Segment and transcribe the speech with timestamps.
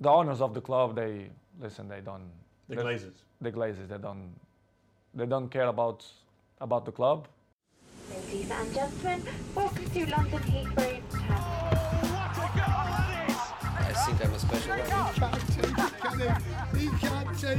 [0.00, 1.88] the owners of the club, they listen.
[1.88, 2.30] They don't.
[2.68, 3.14] The Glazers.
[3.40, 3.88] The Glazers.
[3.88, 4.34] They don't.
[5.14, 6.04] They don't care about
[6.60, 7.28] about the club.
[8.10, 9.22] Ladies and gentlemen,
[9.54, 11.86] welcome to London Heathrow Terminal.
[13.78, 14.86] I think I'm a special one.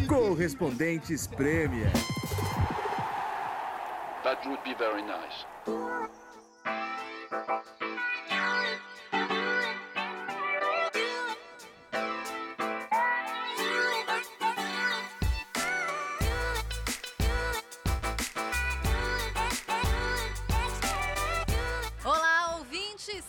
[0.07, 1.91] Correspondentes Premier.
[4.23, 5.45] That would be very nice.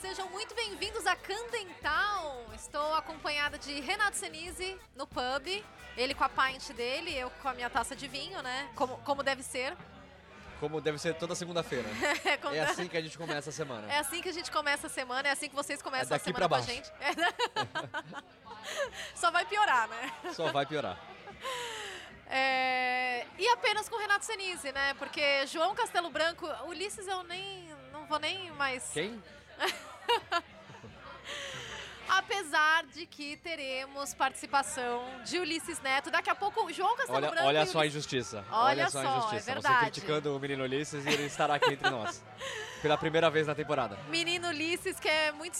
[0.08, 2.46] Sejam muito bem-vindos a Candental.
[2.54, 5.62] Estou acompanhada de Renato Senise no pub.
[5.98, 8.70] Ele com a pint dele, eu com a minha taça de vinho, né?
[8.74, 9.76] Como, como deve ser.
[10.60, 11.86] Como deve ser toda segunda-feira.
[12.24, 13.92] É, É assim que a gente começa a semana.
[13.92, 16.18] é assim que a gente começa a semana, é assim que vocês começam É a
[16.24, 16.72] semana pra com a baixo.
[16.72, 16.90] gente.
[19.14, 20.12] Só vai piorar, né?
[20.32, 20.98] Só vai piorar.
[22.26, 24.94] É, E apenas com Renato Senise, né?
[24.94, 27.68] Porque João Castelo Branco, Ulisses eu nem.
[27.92, 28.88] não vou nem mais.
[28.92, 29.22] Quem?
[32.08, 36.10] Apesar de que teremos participação de Ulisses Neto.
[36.10, 37.46] Daqui a pouco, o João Castelo Olha, Branco.
[37.46, 38.44] olha só a injustiça.
[38.50, 39.40] Olha só a é injustiça.
[39.40, 39.80] Você verdade.
[39.90, 42.24] criticando o menino Ulisses e ele estará aqui entre nós.
[42.80, 43.98] Pela primeira vez na temporada.
[44.08, 45.54] Menino Ulisses, que é muito.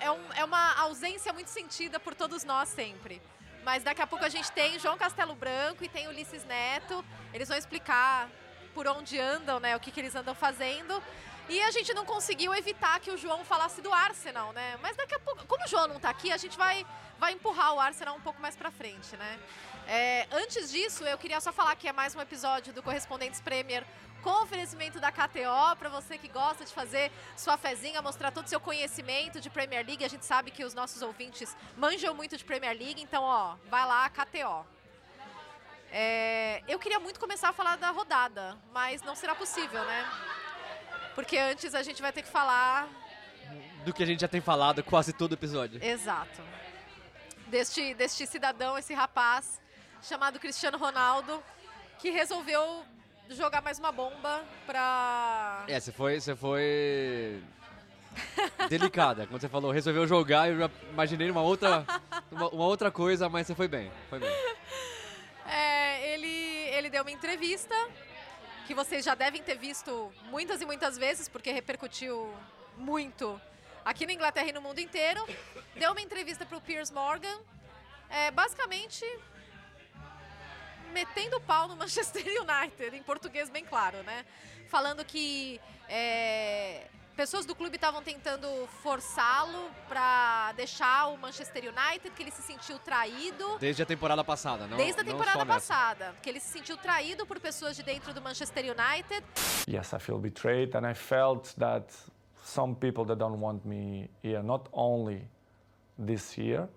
[0.00, 3.20] É, é um- é uma ausência muito sentida por todos nós sempre.
[3.62, 7.04] Mas daqui a pouco a gente tem João Castelo Branco e tem Ulisses Neto.
[7.34, 8.30] Eles vão explicar
[8.72, 9.76] por onde andam, né?
[9.76, 11.02] O que, que eles andam fazendo.
[11.50, 14.78] E a gente não conseguiu evitar que o João falasse do Arsenal, né?
[14.80, 16.86] Mas daqui a pouco, como o João não tá aqui, a gente vai,
[17.18, 19.40] vai empurrar o Arsenal um pouco mais pra frente, né?
[19.88, 23.84] É, antes disso, eu queria só falar que é mais um episódio do Correspondentes Premier
[24.22, 28.48] com oferecimento da KTO, para você que gosta de fazer sua fezinha, mostrar todo o
[28.48, 30.04] seu conhecimento de Premier League.
[30.04, 33.84] A gente sabe que os nossos ouvintes manjam muito de Premier League, então, ó, vai
[33.84, 34.64] lá, KTO.
[35.90, 40.08] É, eu queria muito começar a falar da rodada, mas não será possível, né?
[41.14, 42.88] Porque antes a gente vai ter que falar
[43.84, 45.82] Do que a gente já tem falado quase todo episódio.
[45.82, 46.40] Exato.
[47.48, 49.60] Deste, deste cidadão, esse rapaz
[50.02, 51.42] chamado Cristiano Ronaldo,
[51.98, 52.84] que resolveu
[53.28, 55.64] jogar mais uma bomba pra.
[55.68, 56.20] É, você foi.
[56.20, 57.42] Você foi.
[58.68, 59.26] Delicada.
[59.26, 61.84] Quando você falou, resolveu jogar, eu já imaginei uma outra,
[62.30, 63.90] uma, uma outra coisa, mas você foi bem.
[64.08, 64.30] Foi bem.
[65.46, 67.74] É, ele, ele deu uma entrevista
[68.70, 72.32] que vocês já devem ter visto muitas e muitas vezes, porque repercutiu
[72.76, 73.40] muito
[73.84, 75.26] aqui na Inglaterra e no mundo inteiro.
[75.74, 77.36] Deu uma entrevista para o Piers Morgan,
[78.08, 79.04] é, basicamente
[80.92, 84.24] metendo o pau no Manchester United, em português bem claro, né?
[84.68, 86.86] Falando que é,
[87.20, 88.48] pessoas do clube estavam tentando
[88.82, 93.58] forçá-lo para deixar o Manchester United, que ele se sentiu traído.
[93.58, 97.26] Desde a temporada passada, não Desde a não temporada passada, que ele se sentiu traído
[97.26, 99.22] por pessoas de dentro do Manchester United.
[99.68, 101.92] Yes, I feel betrayed, and I felt that
[102.42, 105.28] some people that don't want me here, not only
[106.02, 106.70] this year,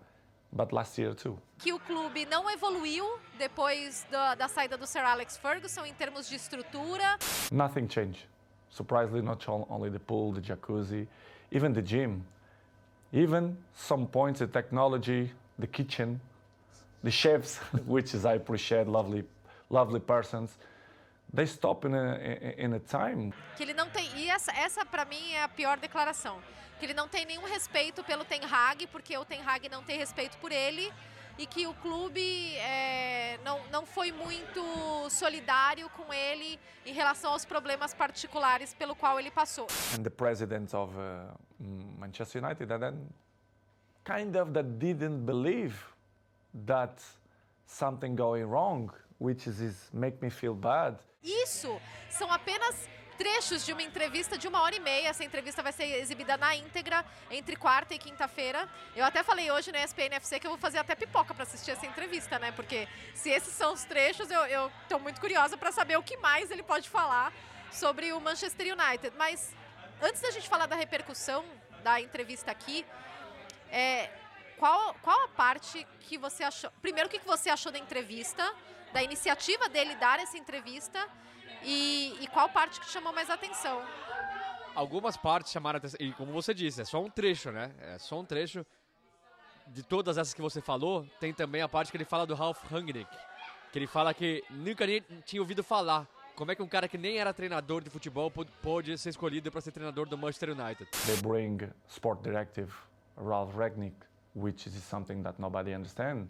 [0.52, 1.40] but last year too.
[1.58, 3.06] Que o clube não evoluiu
[3.38, 7.18] depois da, da saída do Sir Alex Ferguson em termos de estrutura.
[7.50, 8.33] Nothing changed.
[8.74, 11.06] Surprisingly, not on- only the pool, the jacuzzi,
[11.52, 12.26] even the gym,
[13.12, 16.20] even some points, the technology, the kitchen,
[17.04, 19.24] the chefs, which is I appreciate, lovely,
[19.70, 20.58] lovely persons.
[21.32, 22.18] They stop in a
[22.58, 24.08] in a time Que ele não tem.
[24.16, 26.38] E essa, essa para mim é a pior declaração.
[26.80, 29.98] Que ele não tem nenhum respeito pelo Ten Hag, porque o Ten Hag não tem
[29.98, 30.92] respeito por ele.
[31.38, 34.62] E que o clube é, não, não foi muito
[35.10, 39.66] solidário com ele em relação aos problemas particulares pelo qual ele passou.
[39.98, 41.34] and the president of uh,
[41.98, 43.10] Manchester United, and then
[44.04, 45.76] kind of that didn't believe
[46.68, 47.02] that
[47.66, 50.98] something going wrong, which is, is make me feel bad.
[51.24, 51.80] Isso
[52.10, 52.88] são apenas
[53.24, 55.08] trechos de uma entrevista de uma hora e meia.
[55.08, 58.68] Essa entrevista vai ser exibida na íntegra entre quarta e quinta-feira.
[58.94, 61.72] Eu até falei hoje no ESPN FC que eu vou fazer até pipoca para assistir
[61.72, 62.52] essa entrevista, né?
[62.52, 62.86] Porque
[63.16, 66.64] se esses são os trechos, eu, tô muito curiosa para saber o que mais ele
[66.64, 67.32] pode falar
[67.72, 69.16] sobre o Manchester United.
[69.18, 69.56] Mas
[70.02, 71.46] antes da gente falar da repercussão
[71.82, 72.86] da entrevista aqui,
[73.72, 74.10] é,
[74.58, 76.70] qual, qual a parte que você achou?
[76.82, 78.54] Primeiro, o que você achou da entrevista,
[78.92, 81.00] da iniciativa dele dar essa entrevista
[81.66, 83.82] e, e qual parte que te chamou mais atenção?
[84.76, 85.98] Algumas partes chamaram atenção.
[86.00, 87.72] E como você disse, é só um trecho, né?
[87.80, 88.66] É só um trecho.
[89.68, 92.64] De todas essas que você falou, tem também a parte que ele fala do Ralf
[92.70, 93.10] Rangnick.
[93.72, 96.08] Que ele fala que nunca nem tinha ouvido falar.
[96.36, 98.32] Como é que um cara que nem era treinador de futebol
[98.62, 100.90] pôde ser escolhido para ser treinador do Manchester United?
[101.06, 102.74] They bring sport directive
[103.16, 103.96] Ralph Ragnick
[104.34, 106.30] which is something that nobody understands.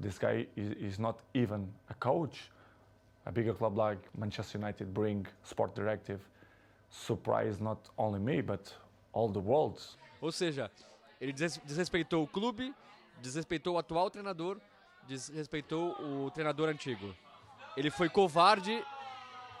[0.00, 2.50] This guy is, is not even a coach.
[3.24, 6.20] A bigger club like Manchester United bring sport directive,
[6.90, 8.72] surprise not only me but
[9.12, 9.80] all the world.
[10.20, 10.70] Ou seja,
[11.20, 12.74] ele des- desrespeitou o clube,
[13.20, 14.58] desrespeitou o atual treinador,
[15.06, 17.14] desrespeitou o treinador antigo.
[17.76, 18.84] Ele foi covarde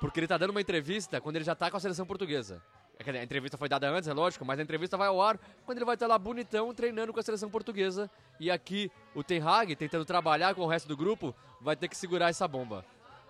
[0.00, 2.62] porque ele tá dando uma entrevista quando ele já tá com a seleção portuguesa.
[2.98, 5.78] É, A entrevista foi dada antes, é lógico, mas a entrevista vai ao ar quando
[5.78, 8.10] ele vai estar lá bonitão treinando com a seleção portuguesa.
[8.38, 11.96] E aqui o Ten Hag, tentando trabalhar com o resto do grupo, vai ter que
[11.96, 12.84] segurar essa bomba.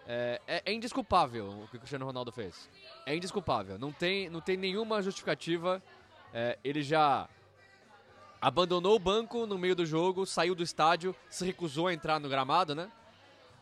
[0.06, 2.69] É, é- é indesculpável o que o Cristiano Ronaldo fez.
[3.06, 3.78] É indesculpável.
[3.78, 5.82] Não tem, não tem nenhuma justificativa.
[6.34, 7.28] É, ele já
[8.40, 12.28] abandonou o banco no meio do jogo, saiu do estádio, se recusou a entrar no
[12.28, 12.90] gramado, né?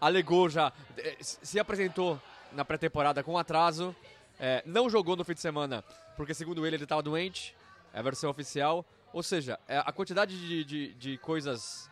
[0.01, 2.19] Alegou já, eh, se apresentou
[2.53, 3.95] na pré-temporada com atraso,
[4.39, 5.85] eh, não jogou no fim de semana
[6.17, 7.55] porque, segundo ele, ele estava doente,
[7.93, 8.85] é a versão oficial.
[9.13, 11.91] Ou seja, eh, a quantidade de, de, de coisas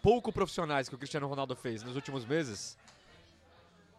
[0.00, 2.76] pouco profissionais que o Cristiano Ronaldo fez nos últimos meses,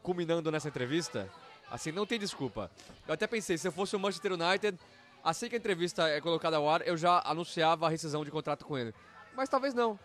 [0.04, 1.28] culminando nessa entrevista,
[1.72, 2.70] assim, não tem desculpa.
[3.08, 4.78] Eu até pensei, se eu fosse o Manchester United,
[5.24, 8.66] assim que a entrevista é colocada ao ar, eu já anunciava a rescisão de contrato
[8.66, 8.94] com ele.
[9.36, 9.98] Mas talvez não.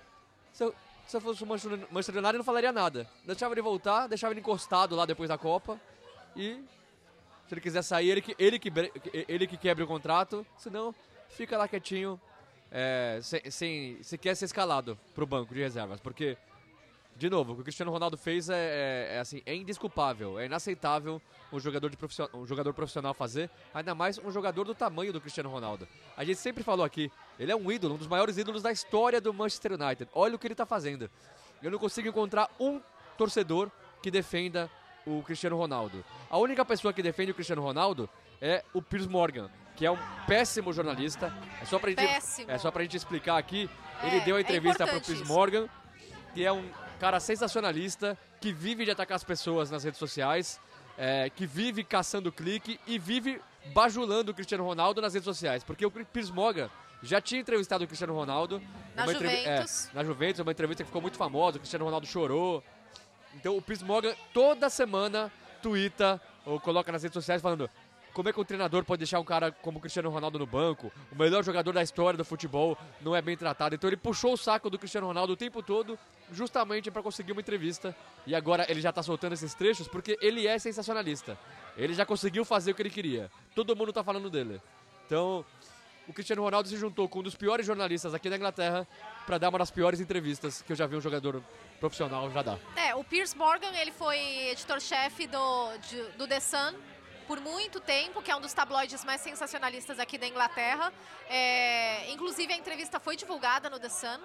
[0.52, 0.74] Se eu,
[1.06, 3.08] se eu fosse o Manchester United, eu não falaria nada.
[3.24, 5.78] Deixava ele voltar, deixava ele encostado lá depois da Copa.
[6.36, 6.62] E
[7.46, 8.72] se ele quiser sair, ele que, ele que,
[9.26, 10.46] ele que quebre o contrato.
[10.56, 10.94] Senão,
[11.30, 12.20] fica lá quietinho,
[12.70, 16.00] é, sem, sem sequer ser escalado pro banco de reservas.
[16.00, 16.36] Porque,
[17.18, 20.46] de novo, o que o Cristiano Ronaldo fez é, é- é, assim, é indesculpável, é
[20.46, 21.20] inaceitável
[21.52, 25.20] um jogador, de profissional, um jogador profissional fazer, ainda mais um jogador do tamanho do
[25.20, 25.88] Cristiano Ronaldo.
[26.16, 29.20] A gente sempre falou aqui, ele é um ídolo, um dos maiores ídolos da história
[29.20, 30.08] do Manchester United.
[30.14, 31.10] Olha o que ele está fazendo.
[31.60, 32.80] Eu não consigo encontrar um
[33.16, 33.68] torcedor
[34.00, 34.70] que defenda
[35.04, 36.04] o Cristiano Ronaldo.
[36.30, 38.08] A única pessoa que defende o Cristiano Ronaldo
[38.40, 41.34] é o Piers Morgan, que é um péssimo jornalista.
[41.60, 42.48] É só pra gente, Péssimo.
[42.48, 43.68] é só pra gente explicar aqui.
[44.04, 45.32] É, ele deu a é entrevista pro importante Piers isso.
[45.32, 45.68] Morgan,
[46.32, 46.64] que é um
[46.98, 50.60] cara sensacionalista, que vive de atacar as pessoas nas redes sociais,
[50.96, 53.40] é, que vive caçando clique e vive
[53.72, 55.62] bajulando o Cristiano Ronaldo nas redes sociais.
[55.62, 56.68] Porque o Piers Morgan
[57.02, 58.60] já tinha entrevistado o Cristiano Ronaldo.
[58.94, 59.90] Na é, Juventus.
[59.94, 62.62] na Juventus, uma entrevista que ficou muito famosa, o Cristiano Ronaldo chorou.
[63.34, 65.30] Então o Piers Morgan toda semana
[65.62, 67.70] twitta ou coloca nas redes sociais falando
[68.18, 70.90] como é que um treinador pode deixar um cara como o Cristiano Ronaldo no banco,
[71.12, 73.76] o melhor jogador da história do futebol, não é bem tratado.
[73.76, 75.96] Então ele puxou o saco do Cristiano Ronaldo o tempo todo,
[76.32, 77.94] justamente para conseguir uma entrevista.
[78.26, 81.38] E agora ele já tá soltando esses trechos porque ele é sensacionalista.
[81.76, 83.30] Ele já conseguiu fazer o que ele queria.
[83.54, 84.60] Todo mundo tá falando dele.
[85.06, 85.44] Então,
[86.08, 88.84] o Cristiano Ronaldo se juntou com um dos piores jornalistas aqui da Inglaterra
[89.26, 91.40] para dar uma das piores entrevistas que eu já vi um jogador
[91.78, 92.58] profissional já dar.
[92.74, 94.18] É, o Piers Morgan, ele foi
[94.48, 95.68] editor-chefe do,
[96.16, 96.74] do The Sun
[97.28, 100.90] por muito tempo, que é um dos tabloides mais sensacionalistas aqui da Inglaterra.
[101.28, 104.18] É, inclusive, a entrevista foi divulgada no The Sun.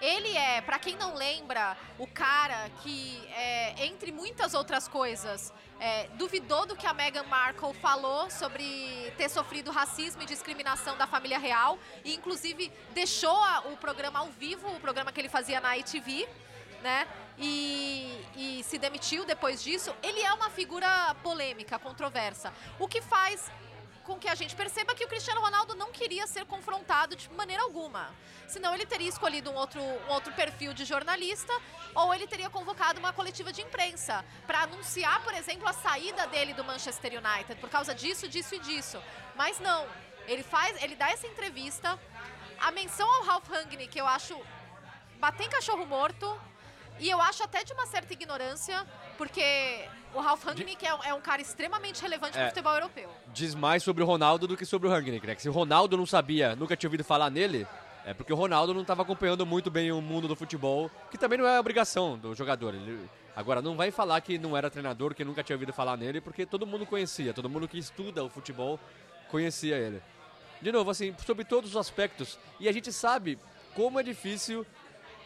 [0.00, 6.08] Ele é, pra quem não lembra, o cara que, é, entre muitas outras coisas, é,
[6.14, 11.38] duvidou do que a Meghan Markle falou sobre ter sofrido racismo e discriminação da família
[11.38, 11.78] real.
[12.04, 16.26] E, inclusive, deixou a- o programa ao vivo, o programa que ele fazia na ITV
[16.82, 17.06] né?
[17.38, 19.94] E, e se demitiu depois disso.
[20.02, 22.52] Ele é uma figura polêmica, controversa.
[22.78, 23.50] O que faz
[24.10, 27.62] com que a gente perceba que o Cristiano Ronaldo não queria ser confrontado de maneira
[27.62, 28.12] alguma.
[28.48, 31.52] Senão ele teria escolhido um outro, um outro perfil de jornalista
[31.94, 36.52] ou ele teria convocado uma coletiva de imprensa para anunciar, por exemplo, a saída dele
[36.54, 39.00] do Manchester United por causa disso, disso e disso.
[39.36, 39.86] Mas não.
[40.26, 41.98] Ele faz, ele dá essa entrevista.
[42.58, 44.36] A menção ao Ralph Rangnick, eu acho
[45.20, 46.26] bater em cachorro morto.
[47.00, 49.42] E eu acho até de uma certa ignorância, porque
[50.14, 52.42] o Ralph Rangnick é, um- é um cara extremamente relevante É.
[52.42, 53.10] no futebol europeu.
[53.32, 55.34] Diz mais sobre o Ronaldo do que sobre o Rangnick, né?
[55.34, 57.66] Que se o Ronaldo não sabia, nunca tinha ouvido falar nele,
[58.04, 61.38] é porque o Ronaldo não estava acompanhando muito bem o mundo do futebol, que também
[61.38, 62.74] não é obrigação do jogador.
[62.74, 66.20] Ele- agora, não vai falar que não era treinador, que nunca tinha ouvido falar nele,
[66.20, 68.78] porque todo mundo conhecia, todo mundo que estuda o futebol
[69.30, 70.02] conhecia ele.
[70.60, 72.38] De novo, assim, sobre todos os aspectos.
[72.58, 73.38] E a gente sabe
[73.74, 74.66] como é difícil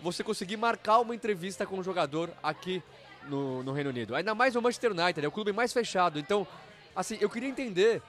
[0.04, 2.82] você conseguir marcar uma entrevista com um jogador aqui
[3.26, 4.14] no, no Reino Unido.
[4.14, 6.18] Ainda mais o Manchester United, é o clube mais fechado.
[6.18, 6.46] Então,
[6.94, 8.02] assim, eu queria entender,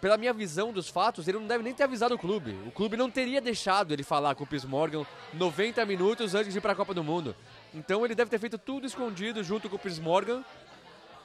[0.00, 2.56] pela minha visão dos fatos, ele não deve nem ter avisado o clube.
[2.66, 6.58] O clube não teria deixado ele falar com o Piers Morgan 90 minutos antes de
[6.58, 7.36] ir para a Copa do Mundo.
[7.74, 10.42] Então ele deve ter feito tudo escondido junto com o Piers Morgan,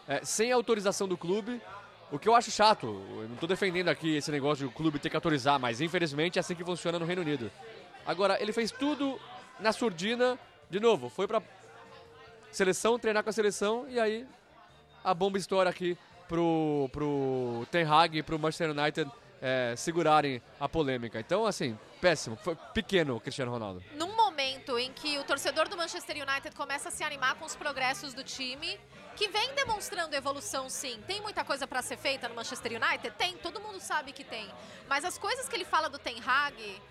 [0.10, 1.62] é, sem autorização do clube.
[2.12, 5.00] O que eu acho chato, eu não estou defendendo aqui esse negócio de o clube
[5.00, 7.50] ter que autorizar, mas infelizmente é assim que funciona no Reino Unido.
[8.06, 9.20] Agora, ele fez tudo
[9.60, 10.40] na surdina,
[10.70, 11.42] de novo, foi pra
[12.52, 14.28] seleção, treinar com a seleção, e aí
[15.04, 20.70] a bomba estoura aqui pro, pro Ten Hag e pro Manchester United é, segurarem a
[20.70, 21.20] polêmica.
[21.20, 22.36] Então, assim, péssimo.
[22.38, 23.84] Foi pequeno o Cristiano Ronaldo.
[23.96, 27.56] Num momento em que o torcedor do Manchester United começa a se animar com os
[27.56, 28.80] progressos do time,
[29.16, 31.02] que vem demonstrando evolução sim.
[31.08, 33.12] Tem muita coisa para ser feita no Manchester United?
[33.18, 34.48] Tem, todo mundo sabe que tem.
[34.88, 36.82] Mas as coisas que ele fala do Ten Hag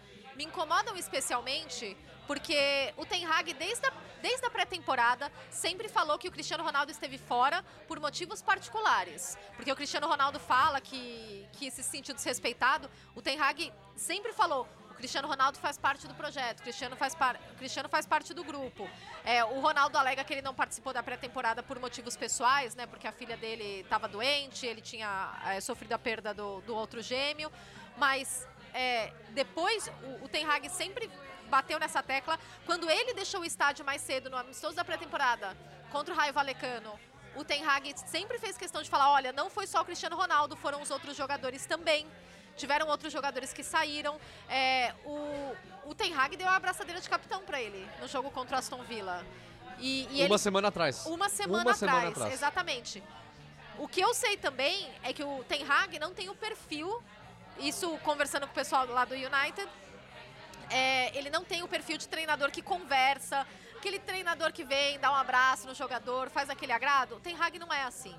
[0.40, 1.94] me incomodam especialmente
[2.26, 3.92] porque o Ten Hag, desde a,
[4.22, 9.36] desde a pré-temporada, sempre falou que o Cristiano Ronaldo esteve fora por motivos particulares.
[9.56, 12.88] Porque o Cristiano Ronaldo fala que, que se sentiu desrespeitado.
[13.14, 17.36] O Ten Hag sempre falou, o Cristiano Ronaldo faz parte do projeto, Cristiano faz, par,
[17.58, 18.88] Cristiano faz parte do grupo.
[19.24, 22.86] É, o Ronaldo alega que ele não participou da pré-temporada por motivos pessoais, né?
[22.86, 25.10] Porque a filha dele estava doente, ele tinha
[25.46, 27.50] é, sofrido a perda do, do outro gêmeo.
[27.96, 31.10] Mas é, depois o, o Ten Hag sempre
[31.48, 32.38] bateu nessa tecla.
[32.64, 35.56] Quando ele deixou o estádio mais cedo no amistoso da pré-temporada
[35.90, 36.98] contra o Raio Valecano,
[37.34, 40.56] o Ten Hag sempre fez questão de falar, olha, não foi só o Cristiano Ronaldo,
[40.56, 42.06] foram os outros jogadores também.
[42.56, 44.20] Tiveram outros jogadores que saíram.
[44.48, 48.56] É, o, o Ten Hag deu a abraçadeira de capitão para ele no jogo contra
[48.56, 49.24] o Aston Villa.
[49.78, 51.06] E, e Uma ele, semana atrás.
[51.06, 52.34] uma semana, Uma atrás, semana atrás.
[52.34, 53.02] Exatamente.
[53.78, 57.02] O que eu sei também é que o Ten Hag não tem o perfil,
[57.60, 59.68] isso conversando com o pessoal lá do United,
[60.70, 65.10] é, ele não tem o perfil de treinador que conversa, aquele treinador que vem, dá
[65.10, 67.16] um abraço no jogador, faz aquele agrado.
[67.16, 68.16] O Ten Hag não é assim.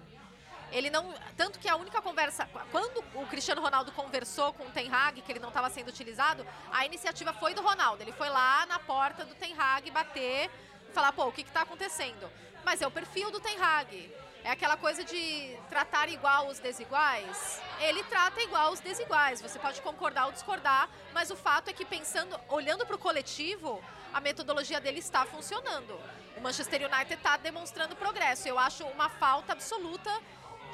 [0.72, 1.14] Ele não.
[1.36, 2.48] Tanto que a única conversa.
[2.72, 6.46] Quando o Cristiano Ronaldo conversou com o Ten Hag, que ele não estava sendo utilizado,
[6.72, 8.02] a iniciativa foi do Ronaldo.
[8.02, 10.50] Ele foi lá na porta do Ten Hag bater
[10.94, 12.30] falar, pô, o que está acontecendo?
[12.64, 14.14] Mas é o perfil do Ten Hag.
[14.44, 17.62] É aquela coisa de tratar igual os desiguais.
[17.80, 19.42] Ele trata igual os desiguais.
[19.42, 23.84] Você pode concordar ou discordar, mas o fato é que pensando, olhando para o coletivo,
[24.12, 25.94] a metodologia dele está funcionando.
[26.36, 28.48] O Manchester United está demonstrando progresso.
[28.48, 30.12] Eu acho uma falta absoluta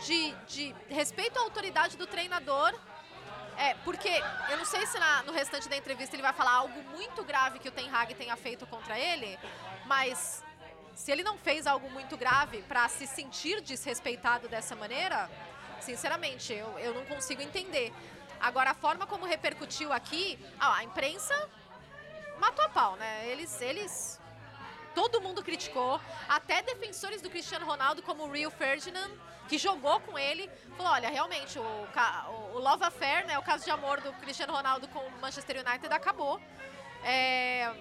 [0.06, 2.74] de, de respeito à autoridade do treinador.
[3.58, 6.80] É, porque eu não sei se na- no restante da entrevista ele vai falar algo
[6.96, 9.38] muito grave que o Ten Hag tenha feito contra ele,
[9.86, 10.44] mas
[10.98, 15.30] se ele não fez algo muito grave para se sentir desrespeitado dessa maneira,
[15.80, 17.94] sinceramente, eu, eu não consigo entender.
[18.40, 21.36] Agora, a forma como repercutiu aqui, a imprensa
[22.40, 23.28] matou a pau, né?
[23.28, 24.20] Eles, eles
[24.96, 29.12] todo mundo criticou, até defensores do Cristiano Ronaldo, como o Rio Ferdinand,
[29.48, 31.88] que jogou com ele, falou, olha, realmente, o,
[32.56, 35.94] o Love Affair, né, o caso de amor do Cristiano Ronaldo com o Manchester United
[35.94, 36.42] acabou.
[37.04, 37.72] É,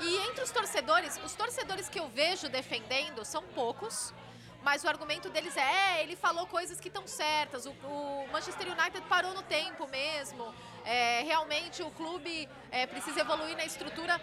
[0.00, 4.12] E entre os torcedores, os torcedores que eu vejo defendendo são poucos,
[4.62, 8.68] mas o argumento deles é, é, ele falou coisas que estão certas, o, o Manchester
[8.68, 14.20] United parou no tempo mesmo, é, realmente o clube é, precisa evoluir na estrutura.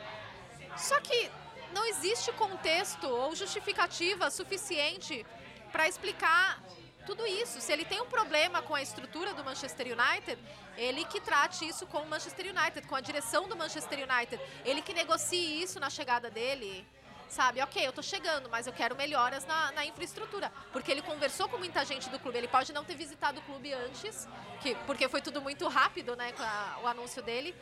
[0.77, 1.29] Só que
[1.73, 5.25] não existe contexto ou justificativa suficiente
[5.71, 6.61] para explicar
[7.05, 7.59] tudo isso.
[7.59, 10.41] Se ele tem um problema com a estrutura do Manchester United,
[10.88, 14.41] ele que trate isso com o Manchester United, com a direção do Manchester United.
[14.65, 16.88] Ele que negocie isso na chegada dele.
[17.29, 20.51] Sabe, ok, eu tô chegando, mas eu quero melhoras na, na infraestrutura.
[20.74, 22.38] Porque ele conversou com muita gente do clube.
[22.39, 24.27] Ele pode não ter visitado o clube antes,
[24.62, 27.53] que, porque foi tudo muito rápido, né, a- o anúncio dele.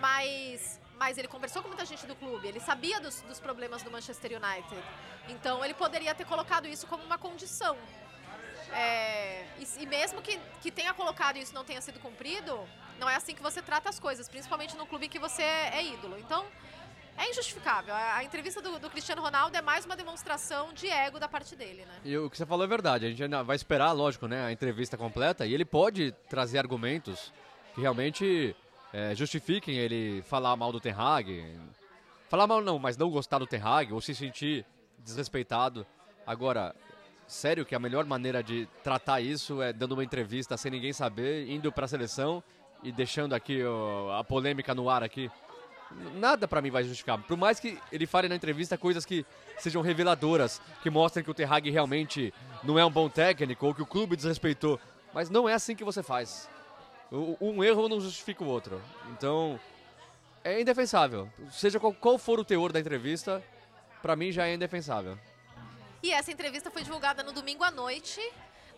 [0.00, 3.90] Mas, mas ele conversou com muita gente do clube, ele sabia dos, dos problemas do
[3.90, 4.76] Manchester United.
[5.28, 7.76] Então ele poderia ter colocado isso como uma condição.
[8.72, 12.58] É, e, e mesmo que, que tenha colocado isso não tenha sido cumprido,
[12.98, 16.18] não é assim que você trata as coisas, principalmente no clube que você é, ídolo.
[16.18, 16.44] Então,
[17.16, 17.94] é injustificável.
[17.94, 21.56] A, a entrevista do, do Cristiano Ronaldo é mais uma demonstração de ego da parte
[21.56, 22.00] dele, né?
[22.04, 23.06] E o que você falou é verdade.
[23.06, 27.32] A gente ainda vai esperar, lógico, né, a entrevista completa e ele pode trazer argumentos
[27.74, 28.54] que realmente
[28.92, 31.58] é, justifiquem ele falar mal do Ten Hag.
[32.28, 34.64] Falar mal não, mas não gostar do Ten Hag ou se sentir
[34.98, 35.86] desrespeitado.
[36.26, 36.74] Agora,
[37.28, 41.48] sério que a melhor maneira de tratar isso é dando uma entrevista sem ninguém saber,
[41.48, 42.42] indo para a seleção
[42.82, 45.30] e deixando aqui ó, a polêmica no ar aqui.
[46.16, 47.18] Nada pra mim vai justificar.
[47.18, 49.24] Por mais que ele fale na entrevista coisas que
[49.58, 52.32] sejam reveladoras, que mostrem que o Ten Hag realmente
[52.64, 54.80] não é um bom técnico ou que o clube desrespeitou.
[55.14, 56.48] Mas não é assim que você faz.
[57.10, 58.82] Um erro não justifica o outro.
[59.12, 59.58] Então,
[60.44, 61.28] é indefensável.
[61.50, 63.42] Seja qual, for o teor da entrevista,
[64.02, 65.18] pra mim já é indefensável.
[66.00, 68.20] E essa entrevista foi divulgada no domingo à noite,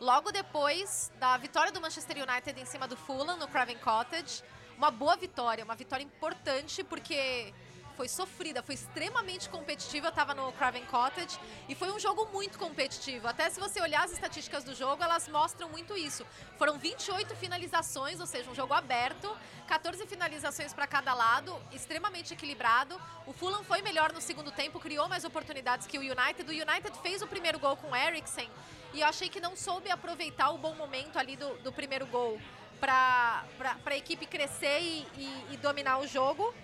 [0.01, 4.43] logo depois da vitória do Manchester United em cima do Fulham no Craven Cottage.
[4.79, 7.53] Uma boa vitória, uma vitória importante porque
[8.01, 10.07] foi sofrida, foi extremamente competitiva.
[10.07, 11.39] Eu estava no Craven Cottage
[11.69, 13.29] e foi um jogo muito competitivo.
[13.29, 16.25] Até se você olhar as estatísticas do jogo, elas mostram muito isso.
[16.57, 19.31] Foram 28 finalizações, ou seja, um jogo aberto,
[19.69, 22.99] 14 finalizações para cada lado, extremamente equilibrado.
[23.27, 26.45] O Fulham foi melhor no segundo tempo, criou mais oportunidades que o United.
[26.49, 28.49] O United fez o primeiro gol com o Eriksen
[28.95, 32.41] e eu achei que não soube aproveitar o bom momento ali do, do primeiro gol
[32.81, 33.45] para
[33.85, 36.55] a equipe crescer e, e- e dominar o jogo.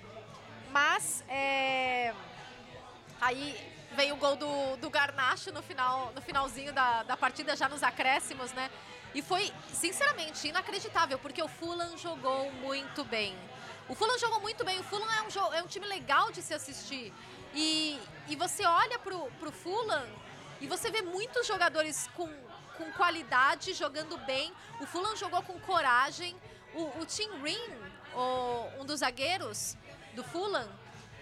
[0.71, 2.15] Mas é,
[3.21, 3.57] aí
[3.93, 7.83] veio o gol do, do Garnacho no, final, no finalzinho da, da partida, já nos
[7.83, 8.71] acréscimos, né?
[9.15, 13.35] E foi, sinceramente, inacreditável, porque o Fulham jogou muito bem.
[13.89, 14.79] O Fulham jogou muito bem.
[14.79, 17.13] O Fulham é um, é um time legal de se assistir.
[17.55, 20.05] E, e você olha pro, pro Fulham
[20.61, 22.29] e você vê muitos jogadores com,
[22.77, 24.53] com qualidade, jogando bem.
[24.81, 26.37] O Fulham jogou com coragem.
[26.75, 27.71] O, o Tim Rin,
[28.15, 29.77] o- um dos zagueiros
[30.17, 30.67] do Fulham,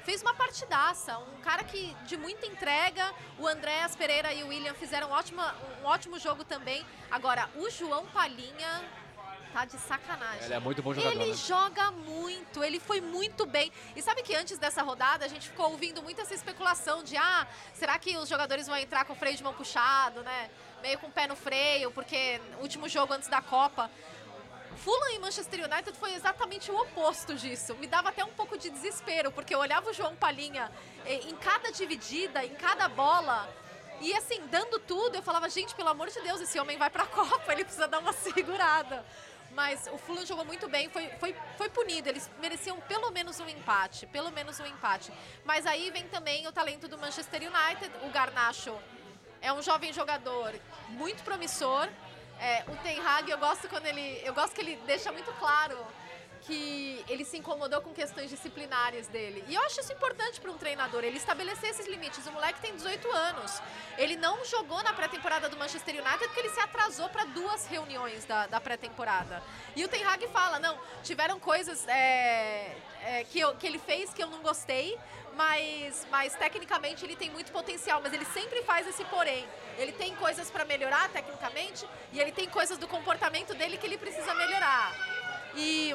[0.05, 1.19] fez uma partidaça.
[1.19, 3.13] Um cara que de muita entrega.
[3.39, 5.43] O Andréas Pereira e o William fizeram um ótimo,
[5.83, 6.87] um ótimo jogo também.
[7.11, 8.83] Agora, o João Palhinha
[9.53, 10.45] tá de sacanagem.
[10.45, 11.37] Ele é muito bom jogador, Ele né?
[11.37, 13.71] joga muito, ele foi muito bem.
[13.95, 17.47] E sabe que antes dessa rodada a gente ficou ouvindo muito essa especulação de ah,
[17.73, 20.51] será que os jogadores vão entrar com o freio de mão puxado, né?
[20.83, 23.89] Meio com o pé no freio, porque último jogo antes da Copa.
[24.75, 27.75] Fulham e Manchester United foi exatamente o oposto disso.
[27.77, 30.71] Me dava até um pouco de desespero, porque eu olhava o João Palhinha
[31.05, 33.49] eh, em cada dividida, em cada bola,
[34.01, 37.07] e assim, dando tudo, eu falava, gente, pelo amor de Deus, esse homem vai pra
[37.09, 39.05] Copa, ele precisa dar uma segurada.
[39.53, 42.09] Mas o Fulham jogou muito bem, foi, foi, foi punido.
[42.09, 45.13] Eles mereciam pelo menos um empate, pelo menos um empate.
[45.45, 47.91] Mas aí vem também o talento do Manchester United.
[48.05, 48.77] O Garnacho
[49.41, 50.53] é um jovem jogador
[50.89, 51.89] muito promissor.
[52.45, 55.79] É, o Ten Hag, eu gosto quando ele, eu gosto que ele deixa muito claro
[56.43, 59.43] que ele se incomodou com questões disciplinares dele.
[59.49, 62.27] E eu acho isso importante para um treinador, ele estabelecer esses limites.
[62.27, 63.63] O moleque tem 18 anos.
[63.97, 68.27] Ele não jogou na pré-temporada do Manchester United porque ele se atrasou para duas reuniões
[68.27, 69.43] da, da pré-temporada.
[69.75, 74.13] E o Ten Hag fala, não, tiveram coisas é, é, que, eu- que ele fez
[74.13, 74.99] que eu não gostei,
[75.37, 79.47] mas, mas tecnicamente ele tem muito potencial, mas ele sempre faz esse porém.
[79.79, 83.99] Ele tem coisas para melhorar tecnicamente e ele tem coisas do comportamento dele que ele
[83.99, 84.93] precisa melhorar.
[85.55, 85.95] E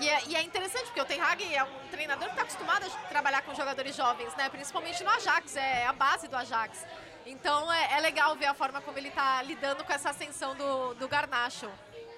[0.00, 2.86] e é, e é interessante, porque o Ten Hag é um treinador que está acostumado
[2.86, 4.48] a trabalhar com jogadores jovens, né?
[4.48, 6.86] Principalmente no Ajax, é a base do Ajax.
[7.26, 10.94] Então é, é legal ver a forma como ele está lidando com essa ascensão do,
[10.94, 11.70] do Garnacho.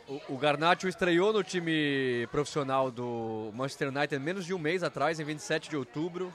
[0.09, 5.21] O, o Garnacho estreou no time profissional do Manchester United menos de um mês atrás,
[5.21, 6.33] em 27 de outubro,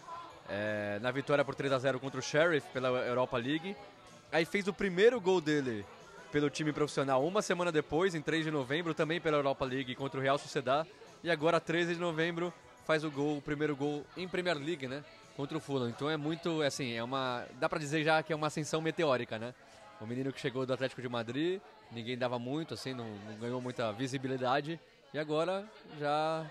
[0.49, 3.75] é, na vitória por 3 a 0 contra o Sheriff pela Europa League.
[4.31, 5.85] Aí fez o primeiro gol dele
[6.31, 10.19] pelo time profissional uma semana depois, em 3 de novembro, também pela Europa League contra
[10.19, 10.87] o Real Sociedad.
[11.23, 12.53] E agora, 13 de novembro,
[12.85, 15.03] faz o gol, o primeiro gol em Premier League, né?
[15.35, 15.89] Contra o Fulham.
[15.89, 17.45] Então é muito, assim, é uma.
[17.59, 19.53] Dá pra dizer já que é uma ascensão meteórica, né?
[19.99, 21.59] O menino que chegou do Atlético de Madrid,
[21.91, 24.79] ninguém dava muito, assim, não, não ganhou muita visibilidade.
[25.13, 25.65] E agora
[25.99, 26.49] já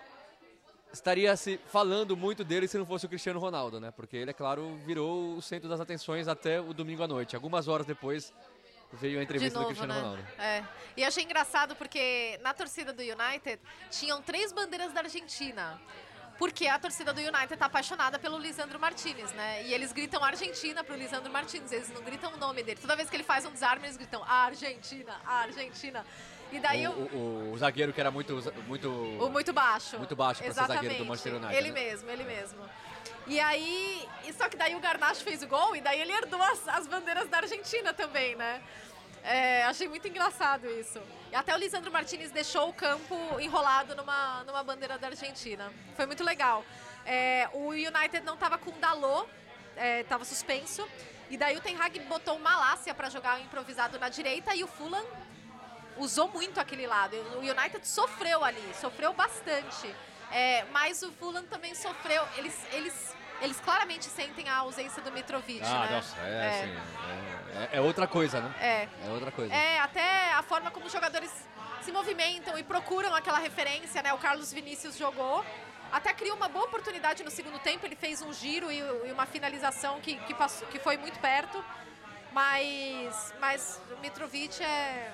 [0.93, 3.91] estaria se falando muito dele se não fosse o Cristiano Ronaldo, né?
[3.91, 7.37] Porque ele, é claro, virou o centro das atenções até o domingo à noite.
[7.37, 8.33] Algumas horas depois
[8.93, 10.01] veio a entrevista novo, do Cristiano né?
[10.01, 10.27] Ronaldo.
[10.39, 10.65] É.
[10.97, 15.81] E achei engraçado porque na torcida do United tinham três bandeiras da Argentina.
[16.39, 19.63] Porque a torcida do United tá apaixonada pelo Lisandro Martinez, né?
[19.65, 22.79] E eles gritam Argentina pro Lisandro Martinez, eles não gritam o nome dele.
[22.81, 26.05] Toda vez que ele faz um desarme, eles gritam Argentina, Argentina.
[26.53, 28.35] E daí O, o, o- o zagueiro que era muito.
[28.67, 28.89] muito...
[28.91, 29.97] o muito baixo.
[29.99, 31.07] Muito baixo pra ser zagueiro do.
[31.07, 31.81] Manchester United, Ele né?
[31.85, 32.59] mesmo, ele mesmo.
[33.27, 36.69] E aí, só que daí o Garnacho fez o gol e daí ele herdou as,
[36.69, 38.63] as bandeiras da Argentina também, né?
[39.25, 41.01] É, achei muito engraçado isso.
[41.37, 45.71] Até o Lisandro Martinez deixou o campo enrolado numa, numa bandeira da Argentina.
[45.95, 46.65] Foi muito legal.
[47.05, 49.29] É, o United não estava com o Dalot,
[50.01, 50.89] estava suspenso.
[51.29, 54.67] E daí o Ten Hag botou o Malásia para jogar improvisado na direita e o
[54.67, 55.05] Fulham
[55.99, 57.17] usou muito aquele lado.
[57.37, 59.95] O United sofreu ali, sofreu bastante.
[60.31, 62.27] É, mas o Fulham também sofreu.
[62.37, 65.97] Eles, eles, eles claramente sentem a ausência do Mitrovic, Ah, né?
[65.97, 66.77] nossa, é, assim,
[67.59, 68.55] é, é- é outra coisa, né?
[68.61, 68.89] É.
[69.07, 69.55] É outra coisa.
[69.55, 71.31] É, até a forma como os jogadores
[71.83, 74.13] se movimentam e procuram aquela referência, né?
[74.13, 75.45] O Carlos Vinícius jogou.
[75.93, 77.87] Até criou uma boa oportunidade no segundo tempo.
[77.87, 81.65] Ele fez um giro e, e uma finalização que, que, passou, que foi muito perto.
[82.33, 85.11] Mas, mas o Mitrovic é,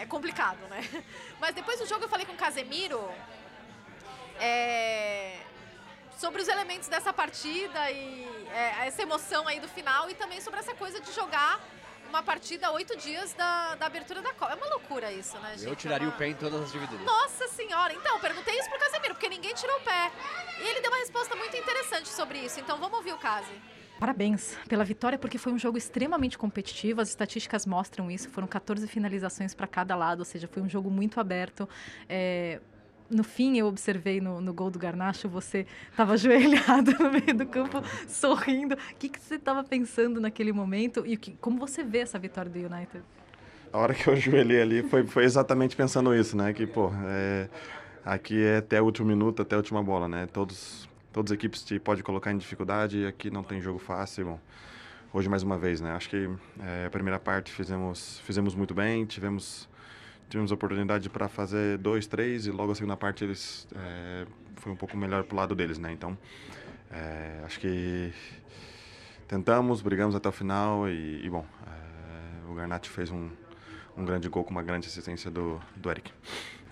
[0.00, 0.80] é complicado, né?
[1.40, 3.12] Mas depois do jogo eu falei com o Casemiro
[4.40, 5.36] é,
[6.22, 10.60] sobre os elementos dessa partida e é, essa emoção aí do final e também sobre
[10.60, 11.60] essa coisa de jogar
[12.08, 14.52] uma partida oito dias da, da abertura da Copa.
[14.52, 15.66] É uma loucura isso, né, gente?
[15.68, 17.04] Eu tiraria É uma- o pé em todas as divididas.
[17.04, 17.92] Nossa senhora!
[17.92, 20.12] Então, perguntei isso pro Casemiro, porque ninguém tirou o pé.
[20.60, 22.60] E ele deu uma resposta muito interessante sobre isso.
[22.60, 23.50] Então vamos ouvir o Case.
[23.98, 27.00] Parabéns pela vitória, porque foi um jogo extremamente competitivo.
[27.00, 28.28] As estatísticas mostram isso.
[28.30, 31.68] Foram 14 finalizações para cada lado, ou seja, foi um jogo muito aberto.
[32.08, 32.60] É,
[33.12, 37.46] No fim, eu observei no, no gol do Garnacho, você estava ajoelhado no meio do
[37.46, 38.74] campo, sorrindo.
[38.74, 42.50] O que, que você estava pensando naquele momento e que- como você vê essa vitória
[42.50, 43.02] do United?
[43.72, 46.52] a hora que eu ajoelhei ali foi, foi exatamente pensando isso, né?
[46.52, 47.48] Que, pô, é,
[48.04, 50.26] aqui é até o último minuto, até a última bola, né?
[50.32, 54.24] Todos, todas as equipes te podem colocar em dificuldade e aqui não tem jogo fácil.
[54.26, 54.40] Bom,
[55.12, 55.92] hoje mais uma vez, né?
[55.92, 56.28] Acho que
[56.60, 59.66] é, a primeira parte fizemos, fizemos muito bem, tivemos,
[60.32, 64.76] tivemos oportunidade para fazer dois, três e logo a segunda parte eles é, foi um
[64.76, 65.92] pouco melhor pro lado deles, né?
[65.92, 66.16] Então,
[66.90, 68.10] é, acho que
[69.28, 73.28] tentamos, brigamos até o final e, e bom, é, o Garnatti fez um,
[73.94, 76.10] um grande gol com uma grande assistência do, do Eric.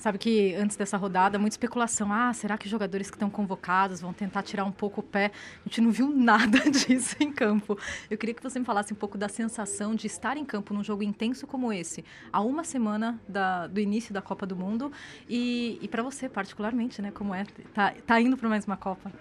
[0.01, 2.11] Sabe que antes dessa rodada, muita especulação.
[2.11, 5.31] Ah, será que os jogadores que estão convocados vão tentar tirar um pouco o pé?
[5.61, 7.79] A gente não viu nada disso em campo.
[8.11, 10.83] Eu queria que você me falasse um pouco da sensação de estar em campo num
[10.83, 14.91] jogo intenso como esse, a uma semana da, do início da Copa do Mundo.
[15.29, 17.11] E, e para você, particularmente, né?
[17.11, 17.45] Como é?
[17.75, 19.13] Tá, tá indo para mais uma Copa?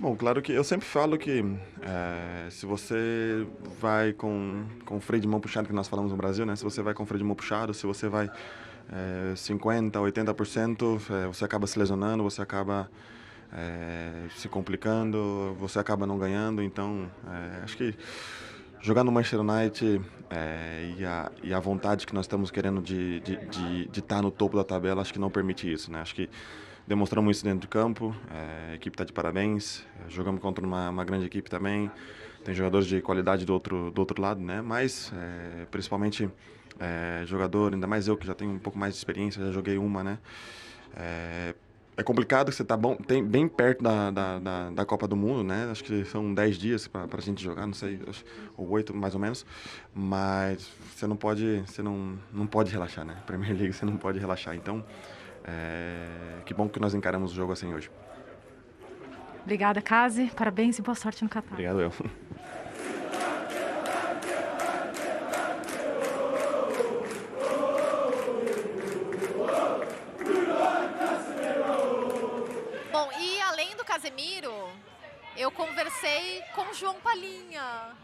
[0.00, 1.44] Bom, claro que eu sempre falo que
[1.82, 3.46] é, se você
[3.80, 6.56] vai com, com o freio de mão puxado, que nós falamos no Brasil, né?
[6.56, 8.30] Se você vai com o freio de mão puxado, se você vai
[8.92, 12.90] é, 50%, 80%, é, você acaba se lesionando, você acaba
[13.52, 16.62] é, se complicando, você acaba não ganhando.
[16.62, 17.94] Então, é, acho que
[18.80, 23.22] jogar no Manchester United é, e, a, e a vontade que nós estamos querendo de
[23.24, 26.00] estar de, de, de estar no topo da tabela, acho que não permite isso, né?
[26.00, 26.28] Acho que
[26.86, 30.90] demonstramos isso dentro de campo, é, a equipe está de parabéns, é, jogamos contra uma,
[30.90, 31.90] uma, grande equipe também,
[32.44, 34.60] tem jogadores de qualidade do outro, do outro lado, né?
[34.60, 36.28] Mas, é, principalmente,
[36.78, 39.78] é, jogador, ainda mais eu que já tenho um pouco mais de experiência, já joguei
[39.78, 40.18] uma, né?
[40.96, 41.54] É,
[41.96, 45.44] é complicado que você está tem, bem perto da, da, da, da, Copa do Mundo,
[45.44, 45.68] né?
[45.70, 48.00] Acho que são 10 dias para a gente jogar, não sei,
[48.56, 49.46] ou 8 mais ou menos.
[49.94, 53.16] Mas você não pode, você não, não pode relaxar, né?
[53.26, 54.56] Premier League você não pode relaxar.
[54.56, 54.84] Então,
[55.44, 57.90] é, que bom que nós encaramos o jogo assim hoje.
[59.42, 60.30] Obrigada, Kazi.
[60.34, 61.52] Parabéns e boa sorte no Qatar.
[61.52, 61.92] Obrigado, eu.
[74.04, 74.52] Casemiro,
[75.34, 77.96] eu conversei com o João Palinha.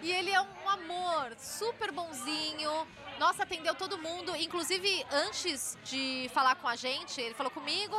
[0.00, 2.70] E ele é um amor, super bonzinho.
[3.18, 4.36] Nossa, atendeu todo mundo.
[4.36, 7.96] Inclusive, antes de falar com a gente, ele falou comigo,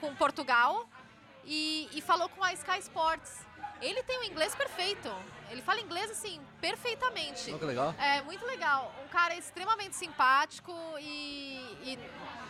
[0.00, 0.88] com Portugal
[1.44, 3.44] e, e falou com a Sky Sports.
[3.80, 5.12] Ele tem o um inglês perfeito.
[5.50, 7.50] Ele fala inglês, assim, perfeitamente.
[7.50, 7.92] Muito legal.
[7.98, 8.94] É, muito legal.
[9.04, 11.98] Um cara extremamente simpático e, e,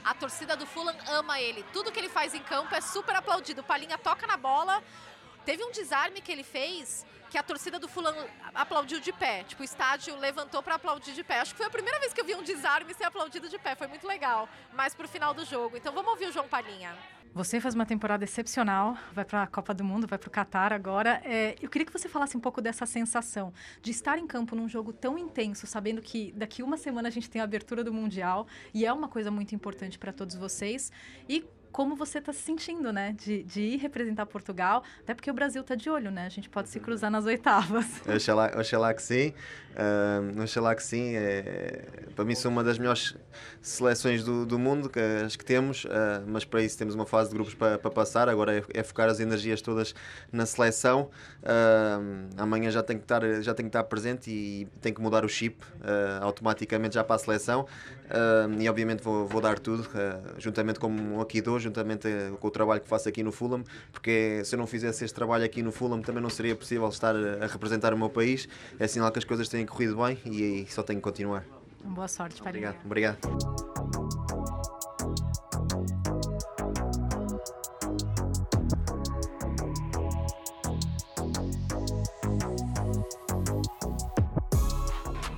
[0.04, 1.64] a torcida do Fulham ama ele.
[1.72, 3.62] Tudo que ele faz em campo é super aplaudido.
[3.62, 4.82] Palinha toca na bola.
[5.44, 9.42] Teve um desarme que ele fez que a torcida do fulano aplaudiu de pé.
[9.44, 11.40] Tipo, o estádio levantou para aplaudir de pé.
[11.40, 13.74] Acho que foi a primeira vez que eu vi um desarme ser aplaudido de pé.
[13.74, 14.46] Foi muito legal.
[14.74, 15.76] Mais pro final do jogo.
[15.76, 16.94] Então vamos ouvir o João Palinha.
[17.34, 20.70] Você faz uma temporada excepcional, vai para a Copa do Mundo, vai para o Catar
[20.70, 21.22] agora.
[21.24, 24.68] É, eu queria que você falasse um pouco dessa sensação de estar em campo num
[24.68, 28.46] jogo tão intenso, sabendo que daqui uma semana a gente tem a abertura do Mundial
[28.74, 30.92] e é uma coisa muito importante para todos vocês.
[31.26, 33.16] E como você está se sentindo, né?
[33.18, 36.26] De, de ir representar Portugal, até porque o Brasil está de olho, né?
[36.26, 37.86] A gente pode se cruzar nas oitavas.
[38.06, 39.32] Oxalá, que sim.
[40.40, 41.16] Oxalá que sim.
[41.16, 43.16] É, para mim, são uma das melhores
[43.60, 45.88] seleções do, do mundo que as que temos, uh,
[46.26, 48.28] mas para isso temos uma fase de grupos para, para passar.
[48.28, 49.94] Agora é, é, focar as energias todas
[50.30, 51.10] na seleção.
[51.42, 55.24] Uh, amanhã já tem que estar, já tem que estar presente e tem que mudar
[55.24, 55.56] o chip
[56.20, 57.66] automaticamente já para a seleção.
[58.58, 59.88] E obviamente vou, vou dar tudo,
[60.38, 62.08] juntamente com aqui dou, juntamente
[62.40, 65.44] com o trabalho que faço aqui no Fulham, porque se eu não fizesse este trabalho
[65.44, 68.48] aqui no Fulham também não seria possível estar a representar o meu país.
[68.78, 71.44] É sinal que as coisas têm corrido bem e, só tenho que continuar.
[71.84, 72.76] Boa sorte, Obrigado.
[72.84, 73.18] Obrigado.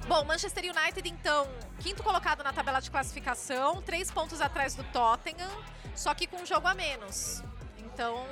[0.06, 1.48] Bom, Manchester United, então,
[1.84, 5.50] quinto colocado na tabela de classificação, três pontos atrás do Tottenham,
[5.94, 7.44] só que com um jogo a menos.
[7.76, 8.26] Então,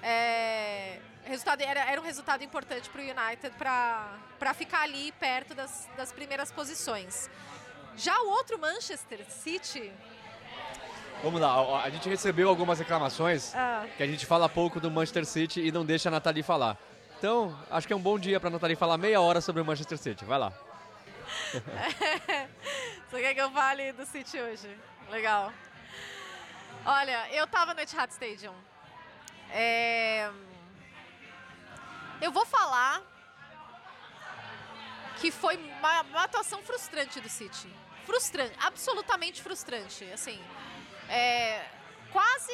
[0.00, 5.88] é, resultado, era, era um resultado importante para o United para ficar ali perto das,
[5.96, 7.28] das primeiras posições.
[7.96, 9.92] Já o outro Manchester City.
[11.20, 13.84] Vamos lá, a gente recebeu algumas reclamações ah.
[13.96, 16.78] que a gente fala pouco do Manchester City e não deixa a Nathalie falar.
[17.18, 19.64] Então, acho que é um bom dia para a Nathalie falar meia hora sobre o
[19.64, 20.24] Manchester City.
[20.24, 20.52] Vai lá.
[23.08, 24.78] Você quer que eu fale do City hoje?
[25.10, 25.52] Legal.
[26.84, 28.54] Olha, eu tava no Etihad Stadium.
[29.50, 30.30] É...
[32.20, 33.02] Eu vou falar
[35.20, 37.68] que foi uma, uma, atuação frustrante do City.
[38.06, 40.04] Frustrante, absolutamente frustrante.
[40.12, 40.42] Assim,
[41.08, 41.64] é,
[42.10, 42.52] quase,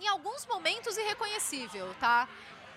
[0.00, 2.28] em, alguns momentos, irreconhecível, tá?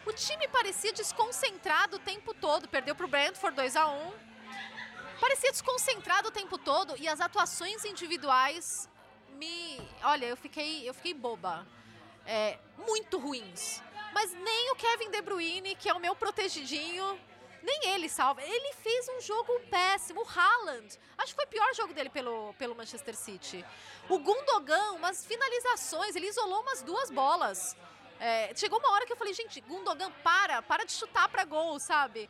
[0.06, 2.68] O time parecia desconcentrado o tempo todo.
[2.68, 4.31] Perdeu para o Brentford 2 a 1
[5.22, 8.90] parecia desconcentrado o tempo todo e as atuações individuais
[9.34, 9.80] me.
[10.04, 11.66] Olha, eu fiquei, eu fiquei boba.
[12.26, 12.58] É,
[12.90, 13.82] muito ruins.
[14.14, 17.20] Mas nem o Kevin De Bruyne, que é o meu protegidinho,
[17.64, 18.42] nem ele salva.
[18.42, 20.22] Ele fez um jogo péssimo.
[20.22, 23.64] O Haaland, acho que foi o pior jogo dele pelo, pelo Manchester City.
[24.10, 27.76] O Gundogan, umas finalizações, ele isolou umas duas bolas.
[28.20, 31.80] É, chegou uma hora que eu falei, gente, Gundogan, para, para de chutar para gol,
[31.80, 32.30] sabe?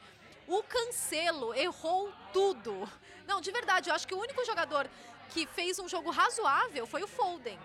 [0.51, 2.85] O Cancelo errou tudo.
[3.25, 4.85] Não, de verdade, eu acho que o único jogador
[5.29, 7.57] que fez um jogo razoável foi o Foden.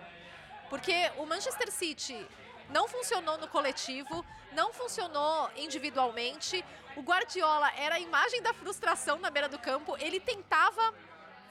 [0.69, 2.25] Porque o Manchester City
[2.69, 6.63] não funcionou no coletivo, não funcionou individualmente.
[6.95, 9.97] O Guardiola era a imagem da frustração na beira do campo.
[9.99, 10.93] Ele tentava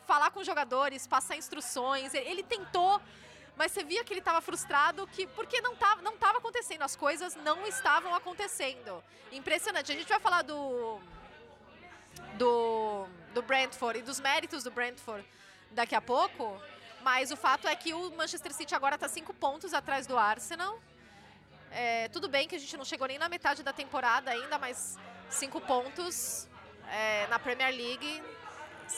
[0.07, 2.99] falar com os jogadores, passar instruções, ele tentou,
[3.57, 6.96] mas você via que ele estava frustrado que porque não estava não tava acontecendo, as
[6.96, 9.05] coisas não estavam acontecendo.
[9.31, 9.92] Impressionante.
[9.92, 10.99] A gente vai falar do
[12.37, 15.27] do, do Brentford e dos méritos do Brentford
[15.70, 16.61] daqui a pouco,
[17.03, 20.81] mas o fato é que o Manchester City agora está cinco pontos atrás do Arsenal.
[21.70, 24.99] É, tudo bem que a gente não chegou nem na metade da temporada ainda, mas
[25.29, 26.49] cinco pontos
[26.88, 28.22] é, na Premier League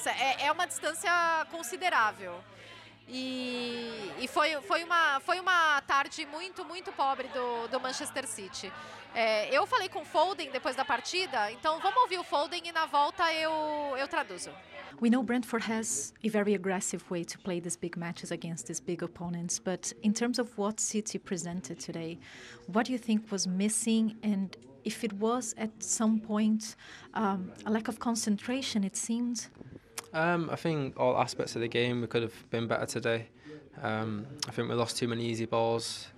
[0.07, 1.11] é, é uma distância
[1.51, 2.43] considerável.
[3.09, 8.71] E, e, foi, foi, uma, foi uma tarde muito, muito pobre do, do Manchester City.
[9.15, 12.73] É, eu falei com o Foden depois da partida, então vamos ouvir o Foden e
[12.73, 14.51] na volta eu, eu traduzo.
[15.01, 18.81] We know Brentford has a very aggressive way to play these big matches against these
[18.81, 22.19] big opponents, but in terms of what City presented today,
[22.67, 26.77] what do you think was missing and if it was at some point
[27.15, 29.49] um, a lack of concentration, it seemed?
[30.13, 33.29] Um, I think all aspects of the game we could have been better today.
[33.83, 36.09] Um, I think we lost too many easy balls,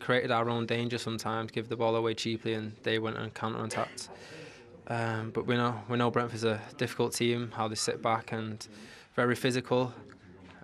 [0.00, 3.62] created our own danger sometimes, give the ball away cheaply, and they went and counter
[3.62, 4.08] attacked.
[4.88, 8.66] Um, but we know we know Brentford's a difficult team, how they sit back and
[9.14, 9.92] very physical.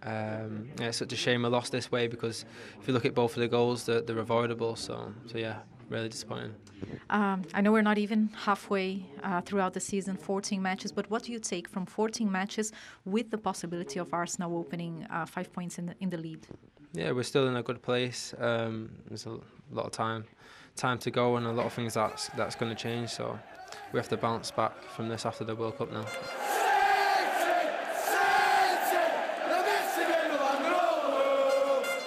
[0.03, 2.45] Um, yeah, it's such a shame we lost this way because
[2.81, 4.77] if you look at both of the goals, they're, they're avoidable.
[4.77, 5.59] So, so yeah,
[5.90, 6.55] really disappointing.
[7.11, 11.24] Um, I know we're not even halfway uh, throughout the season, 14 matches, but what
[11.24, 12.72] do you take from 14 matches
[13.05, 16.46] with the possibility of Arsenal opening uh, five points in the, in the lead?
[16.92, 18.35] Yeah, we're still in a good place.
[18.38, 19.38] Um, there's a
[19.70, 20.24] lot of time,
[20.76, 23.11] time to go, and a lot of things that's that's going to change.
[23.11, 23.38] So
[23.92, 26.05] we have to bounce back from this after the World Cup now.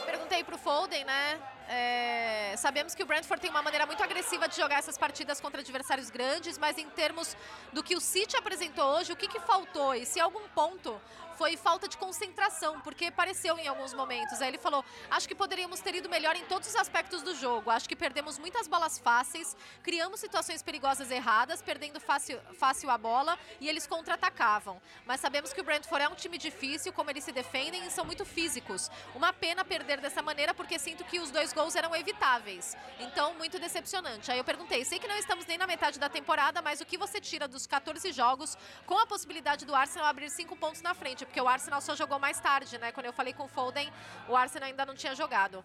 [0.05, 1.39] Perguntei pro Foden, né?
[1.69, 2.22] É,
[2.63, 6.09] sabemos que o Brentford tem uma maneira muito agressiva de jogar essas partidas contra adversários
[6.09, 7.35] grandes, mas em termos
[7.73, 9.93] do que o City apresentou hoje, o que, que faltou?
[9.93, 10.89] E se algum ponto
[11.37, 14.41] foi falta de concentração, porque pareceu em alguns momentos.
[14.41, 17.69] Aí ele falou: acho que poderíamos ter ido melhor em todos os aspectos do jogo.
[17.69, 23.37] Acho que perdemos muitas bolas fáceis, criamos situações perigosas erradas, perdendo fácil, fácil a bola
[23.59, 24.81] e eles contra-atacavam.
[25.05, 28.05] Mas sabemos que o Brentford é um time difícil, como eles se defendem e são
[28.05, 28.89] muito físicos.
[29.15, 32.75] Uma pena perder dessa maneira, porque sinto que os dois gols eram evitáveis.
[32.99, 34.31] Então, muito decepcionante.
[34.31, 36.97] Aí eu perguntei: sei que não estamos nem na metade da temporada, mas o que
[36.97, 41.22] você tira dos 14 jogos com a possibilidade do Arsenal abrir cinco pontos na frente?
[41.25, 42.91] Porque o Arsenal só jogou mais tarde, né?
[42.91, 43.91] Quando eu falei com o Foden,
[44.27, 45.63] o Arsenal ainda não tinha jogado.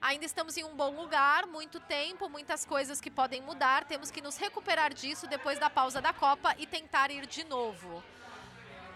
[0.00, 3.84] Ainda estamos em um bom lugar, muito tempo, muitas coisas que podem mudar.
[3.84, 8.02] Temos que nos recuperar disso depois da pausa da Copa e tentar ir de novo.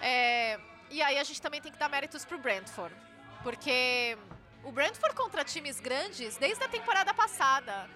[0.00, 0.58] É,
[0.90, 2.94] e aí a gente também tem que dar méritos para o Brentford,
[3.42, 4.18] porque
[4.64, 7.88] o Brentford contra times grandes, desde a temporada passada,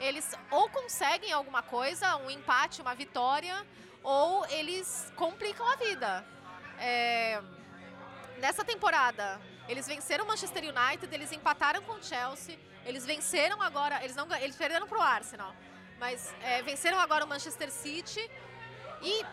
[0.00, 3.64] eles ou conseguem alguma coisa, um empate, uma vitória,
[4.02, 6.24] ou eles complicam a vida.
[6.78, 7.40] É,
[8.38, 14.02] nessa temporada, eles venceram o Manchester United, eles empataram com o Chelsea, eles venceram agora,
[14.02, 15.54] eles não eles perderam para o Arsenal,
[15.98, 18.30] mas é, venceram agora o Manchester City
[19.02, 19.24] e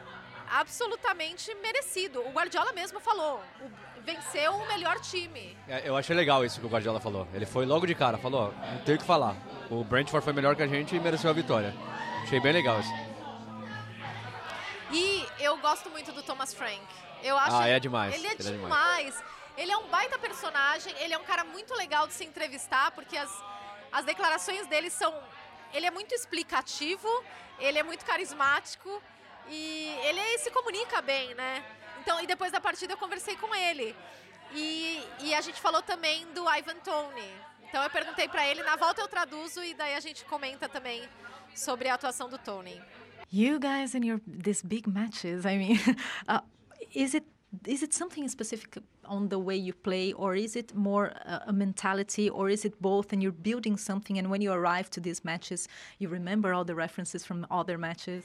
[0.49, 2.21] absolutamente merecido.
[2.21, 5.57] O Guardiola mesmo falou, o, venceu o melhor time.
[5.67, 7.27] É, eu achei legal isso que o Guardiola falou.
[7.33, 9.35] Ele foi logo de cara, falou, não tem o que falar.
[9.69, 11.73] O Brentford foi melhor que a gente e mereceu a vitória.
[12.23, 12.91] Achei bem legal isso.
[14.91, 16.85] E eu gosto muito do Thomas Frank.
[17.23, 18.13] Eu acho ah, é demais.
[18.13, 18.59] Ele é, ele demais.
[18.59, 19.23] é demais.
[19.57, 23.15] Ele é um baita personagem, ele é um cara muito legal de se entrevistar, porque
[23.15, 23.31] as,
[23.91, 25.13] as declarações dele são.
[25.73, 27.07] Ele é muito explicativo,
[27.59, 29.01] ele é muito carismático
[29.49, 31.63] e ele se comunica bem, né?
[32.01, 33.95] Então, e depois da partida eu conversei com ele.
[34.53, 37.33] E, e a gente falou também do Ivan Tony.
[37.63, 41.07] Então eu perguntei para ele, na volta eu traduzo e daí a gente comenta também
[41.55, 42.79] sobre a atuação do Tony.
[43.31, 45.79] You guys in your these big matches, I mean,
[46.29, 46.41] uh,
[46.93, 47.25] is it
[47.67, 51.53] is it something specific on the way you play, or is it more a, a
[51.53, 53.13] mentality, or is it both?
[53.13, 55.67] And you're building something, and when you arrive to these matches,
[55.99, 58.23] you remember all the references from other matches.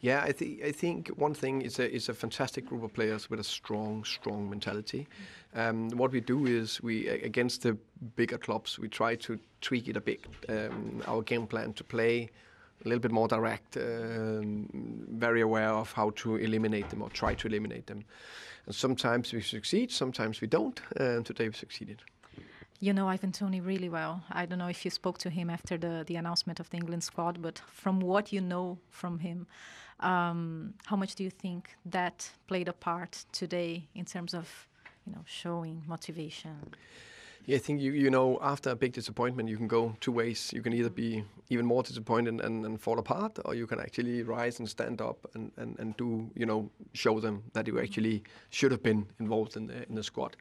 [0.00, 3.30] Yeah, I think I think one thing is a is a fantastic group of players
[3.30, 5.06] with a strong strong mentality.
[5.54, 7.76] Um, what we do is we against the
[8.16, 10.20] bigger clubs we try to tweak it a bit.
[10.48, 12.30] Um, our game plan to play
[12.84, 14.68] a little bit more direct, um,
[15.10, 18.04] very aware of how to eliminate them or try to eliminate them.
[18.66, 20.80] And sometimes we succeed, sometimes we don't.
[20.96, 22.02] And today we succeeded.
[22.82, 24.22] You know Ivan Tony really well.
[24.30, 27.04] I don't know if you spoke to him after the, the announcement of the England
[27.04, 29.46] squad, but from what you know from him,
[30.00, 34.66] um, how much do you think that played a part today in terms of,
[35.06, 36.74] you know, showing motivation?
[37.46, 40.52] Yeah, I think you you know after a big disappointment, you can go two ways.
[40.52, 44.22] You can either be even more disappointed and, and fall apart, or you can actually
[44.22, 48.22] rise and stand up and, and, and do you know show them that you actually
[48.50, 50.36] should have been involved in the in the squad.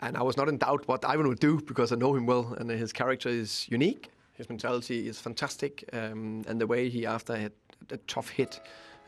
[0.00, 2.54] And I was not in doubt what Ivan would do because I know him well,
[2.58, 4.10] and his character is unique.
[4.32, 7.50] His mentality is fantastic, um, and the way he after a,
[7.90, 8.60] a tough hit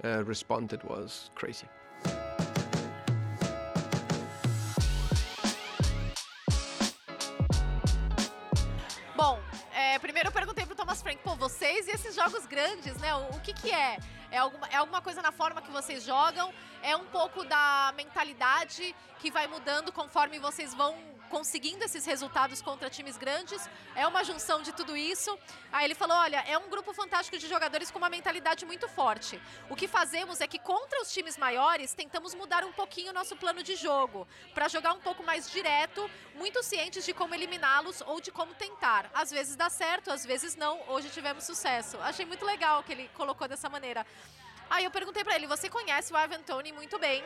[0.04, 1.66] uh, responded was crazy.
[10.94, 13.12] Thomas Frank, pô, vocês e esses jogos grandes, né?
[13.14, 13.98] O, o que que é?
[14.30, 16.52] É alguma, é alguma coisa na forma que vocês jogam?
[16.82, 20.96] É um pouco da mentalidade que vai mudando conforme vocês vão
[21.30, 23.68] conseguindo esses resultados contra times grandes?
[23.94, 25.36] É uma junção de tudo isso?
[25.72, 29.40] Aí ele falou, olha, é um grupo fantástico de jogadores com uma mentalidade muito forte.
[29.68, 33.36] O que fazemos é que contra os times maiores, tentamos mudar um pouquinho o nosso
[33.36, 38.20] plano de jogo, para jogar um pouco mais direto, muito cientes de como eliminá-los ou
[38.20, 39.10] de como tentar.
[39.14, 40.80] Às vezes dá certo, às vezes não.
[40.88, 41.98] Hoje tivemos sucesso.
[42.00, 44.06] Achei muito legal que ele colocou dessa maneira.
[44.70, 47.22] Aí eu perguntei para ele: você conhece o Ivan Tony muito bem?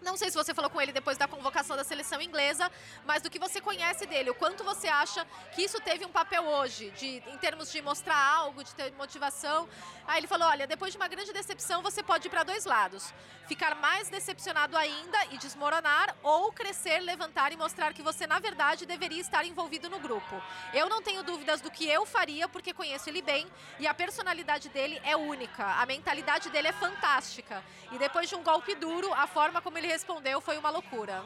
[0.00, 2.70] Não sei se você falou com ele depois da convocação da seleção inglesa,
[3.04, 6.44] mas do que você conhece dele, o quanto você acha que isso teve um papel
[6.44, 9.68] hoje, de, em termos de mostrar algo, de ter motivação.
[10.06, 13.12] Aí ele falou: olha, depois de uma grande decepção, você pode ir para dois lados.
[13.46, 18.86] Ficar mais decepcionado ainda e desmoronar, ou crescer, levantar e mostrar que você, na verdade,
[18.86, 20.40] deveria estar envolvido no grupo.
[20.72, 23.46] Eu não tenho dúvidas do que eu faria, porque conheço ele bem
[23.78, 25.64] e a personalidade dele é única.
[25.64, 27.64] A mentalidade dele é fantástica.
[27.90, 31.22] E depois de um golpe duro, a forma como ele respondeu foi uma loucura.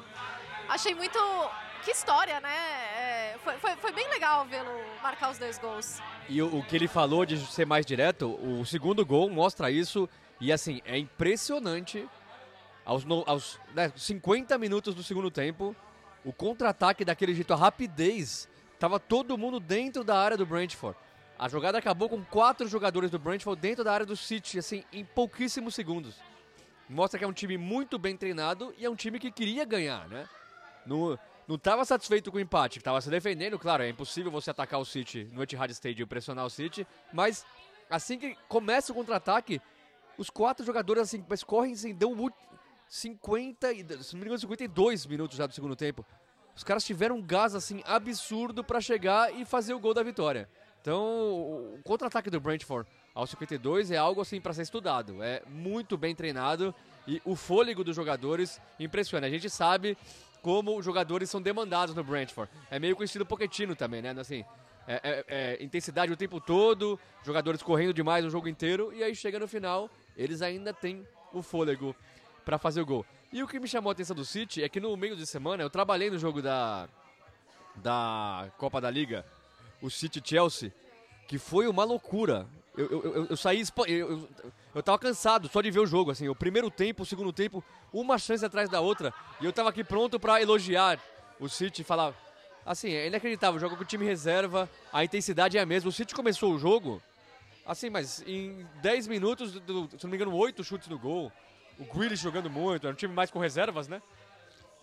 [0.68, 1.18] Achei muito.
[1.85, 2.55] Que história, né?
[2.96, 4.70] É, foi, foi, foi bem legal vê-lo
[5.03, 6.01] marcar os dois gols.
[6.29, 10.09] E o, o que ele falou de ser mais direto, o segundo gol mostra isso.
[10.40, 12.09] E assim, é impressionante.
[12.85, 15.75] Aos, no- aos né, 50 minutos do segundo tempo,
[16.25, 18.48] o contra-ataque daquele jeito, a rapidez.
[18.79, 20.96] Tava todo mundo dentro da área do Brentford.
[21.38, 25.05] A jogada acabou com quatro jogadores do Brentford dentro da área do City, assim, em
[25.05, 26.16] pouquíssimos segundos.
[26.92, 30.09] Mostra que é um time muito bem treinado e é um time que queria ganhar,
[30.09, 30.28] né?
[30.85, 34.78] Não, não estava satisfeito com o empate, estava se defendendo, claro, é impossível você atacar
[34.81, 37.46] o City no Etihad Stadium e pressionar o City, mas
[37.88, 39.61] assim que começa o contra-ataque,
[40.18, 42.33] os quatro jogadores assim, correm assim, dão mu-
[42.88, 46.05] 50, e- se não me engano, 52 minutos já do segundo tempo.
[46.55, 50.46] Os caras tiveram um gás assim absurdo para chegar e fazer o gol da vitória.
[50.83, 55.22] Então, o contra-ataque do Brentford aos 52 é algo assim para ser estudado.
[55.22, 56.75] É muito bem treinado
[57.07, 59.27] e o fôlego dos jogadores impressiona.
[59.27, 59.96] A gente sabe
[60.40, 62.51] como os jogadores são demandados no Brentford.
[62.70, 64.11] É meio com o estilo Pochettino também, né?
[64.18, 64.44] Assim,
[64.88, 69.14] é, é- é intensidade o tempo todo, jogadores correndo demais o jogo inteiro e aí
[69.14, 71.94] chega no final, eles ainda têm o fôlego
[72.44, 73.07] para fazer o gol.
[73.33, 75.62] E o que me chamou a atenção do City é que no meio de semana
[75.62, 76.88] eu trabalhei no jogo da
[77.77, 79.25] da Copa da Liga,
[79.81, 80.72] o City Chelsea,
[81.27, 82.46] que foi uma loucura.
[82.77, 83.63] Eu, eu, eu, eu saí.
[83.87, 84.29] Eu,
[84.75, 86.29] eu, tava cansado só de ver o jogo, assim.
[86.29, 89.13] O primeiro tempo, o segundo tempo, uma chance atrás da outra.
[89.41, 90.99] E eu tava aqui pronto pra elogiar
[91.39, 92.15] o City e falar.
[92.65, 93.61] Assim, é inacreditável.
[93.61, 95.91] Joga com o time reserva, a intensidade é a mesma.
[95.91, 97.03] O City começou o jogo,
[97.67, 101.31] assim, mas em 10 minutos, do- se não me engano, 8 chutes no gol.
[101.79, 104.01] O Grealish jogando muito, era um time mais com reservas, né?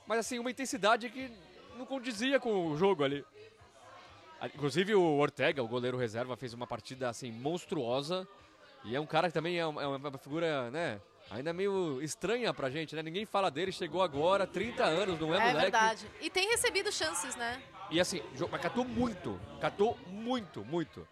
[0.06, 1.32] Mas assim, uma intensidade que
[1.78, 3.24] não condizia com o jogo ali.
[4.48, 8.28] Inclusive o Ortega, o goleiro reserva, fez uma partida assim monstruosa.
[8.86, 11.02] E é um cara que também é uma, é uma figura, né?
[11.30, 13.04] Ainda meio estranha pra gente, né?
[13.04, 15.62] Ninguém fala dele, chegou agora, 30 anos, não é, É moleque.
[15.62, 16.08] verdade.
[16.22, 17.62] E tem recebido chances, né?
[17.92, 21.08] E assim, mas catou muito, catou muito, muito.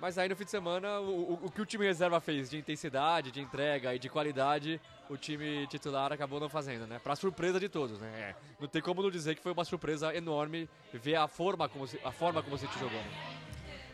[0.00, 2.56] Mas aí no fim de semana, o, o- o que o time reserva fez de
[2.58, 4.80] intensidade, de entrega e de qualidade,
[5.10, 7.00] o time titular acabou não fazendo, né?
[7.02, 8.08] Pra surpresa de todos, né?
[8.30, 11.84] É, não tem como não dizer que foi uma surpresa enorme ver a forma como,
[12.04, 12.98] a forma como City jogou.
[13.00, 13.10] né?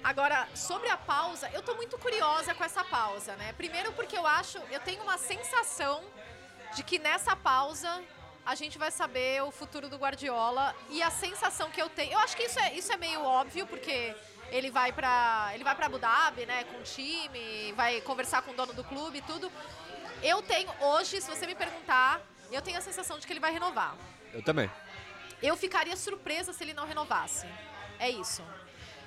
[0.02, 3.54] Agora, sobre a pausa, eu tô muito curiosa com essa pausa, né?
[3.54, 6.02] Primeiro porque eu acho, eu tenho uma sensação
[6.76, 8.02] de que nessa pausa
[8.44, 12.12] a gente vai saber o futuro do Guardiola e a sensação que eu tenho.
[12.12, 14.14] Eu acho que isso é, isso é meio óbvio, porque
[14.50, 18.52] ele vai para ele vai para Abu Dhabi, né, com o time, vai conversar com
[18.52, 19.50] o dono do clube e tudo.
[20.22, 22.20] Eu tenho hoje, se você me perguntar,
[22.50, 23.94] eu tenho a sensação de que ele vai renovar.
[24.32, 24.70] Eu também.
[25.42, 27.46] Eu ficaria surpresa se ele não renovasse.
[27.98, 28.42] É isso.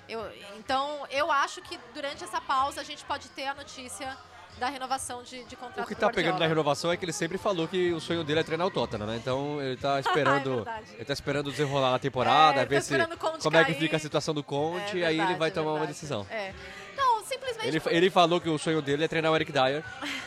[0.08, 0.22] Eu,
[0.58, 4.18] então, eu acho que durante essa pausa a gente pode ter a notícia
[4.60, 6.48] da renovação de, de contrato O que do tá pegando na Guardiola.
[6.50, 9.16] renovação é que ele sempre falou que o sonho dele é treinar o Tottenham, né?
[9.18, 12.96] Então ele tá esperando, ele tá esperando desenrolar a temporada, É, ver tá se
[13.44, 13.80] como é que cair.
[13.80, 16.26] fica a situação do Conte e aí ele vai é tomar uma decisão.
[16.30, 16.54] É.
[16.96, 17.68] Não, simplesmente.
[17.68, 19.84] Ele, ele falou que o sonho dele é treinar o Eric Dyer.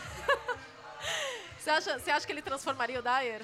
[1.58, 3.42] Você acha, você acha que ele transformaria o Dyer?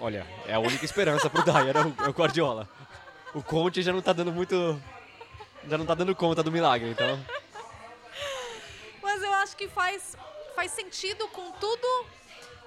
[0.00, 2.68] Olha, é a única esperança pro Dyer, é o, é o Guardiola.
[3.34, 4.80] O Conte já não tá dando muito.
[5.68, 7.18] Já não tá dando conta do milagre, então.
[9.44, 10.16] Acho que faz,
[10.56, 11.86] faz sentido com tudo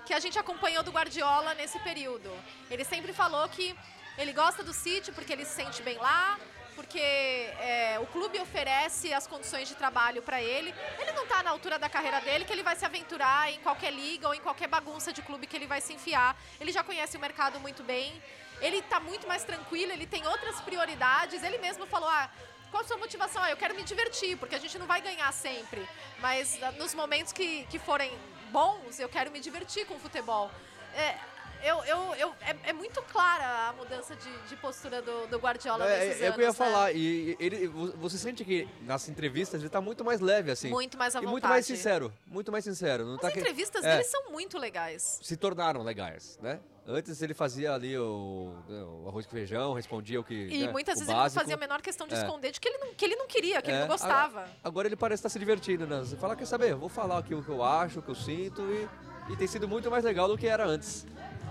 [0.05, 2.29] que a gente acompanhou do Guardiola nesse período.
[2.69, 3.75] Ele sempre falou que
[4.15, 6.39] ele gosta do City porque ele se sente bem lá,
[6.75, 10.71] porque é, o clube oferece as condições de trabalho para ele.
[10.99, 13.91] Ele não está na altura da carreira dele que ele vai se aventurar em qualquer
[13.91, 16.39] liga ou em qualquer bagunça de clube que ele vai se enfiar.
[16.61, 18.21] Ele já conhece o mercado muito bem.
[18.61, 21.41] Ele está muito mais tranquilo, ele tem outras prioridades.
[21.41, 22.29] Ele mesmo falou: ah,
[22.71, 23.41] qual a sua motivação?
[23.43, 25.87] Ah, eu quero me divertir, porque a gente não vai ganhar sempre.
[26.19, 28.11] Mas ah, nos momentos que, que forem
[28.51, 30.51] bons, eu quero me divertir com o futebol.
[30.95, 31.17] É,
[31.63, 35.85] eu, eu, eu, é, é muito clara a mudança de, de postura do, do Guardiola
[35.87, 36.65] É, nesses é, é o que eu ia anos, né?
[36.65, 36.91] falar.
[36.93, 40.69] E ele, você sente que nas entrevistas ele tá muito mais leve, assim.
[40.69, 41.49] Muito mais à E muito vontade.
[41.53, 42.13] mais sincero.
[42.25, 43.05] Muito mais sincero.
[43.05, 45.19] Não tá As que- entrevistas é, dele são muito legais.
[45.21, 46.59] se tornaram legais, né?
[46.89, 50.33] Antes ele fazia ali o, o arroz com feijão, respondia o que.
[50.33, 51.41] E né, muitas vezes ele não básico.
[51.41, 52.17] fazia a menor questão de É.
[52.19, 54.39] esconder de que ele não, que ele não queria, que ele É, não gostava.
[54.43, 55.99] Agora, agora ele parece estar se divertindo, né?
[55.99, 56.71] Você fala, quer saber?
[56.71, 59.45] Eu vou falar aqui o que eu acho, o que eu sinto e, e tem
[59.47, 61.05] sido muito mais legal do que era antes.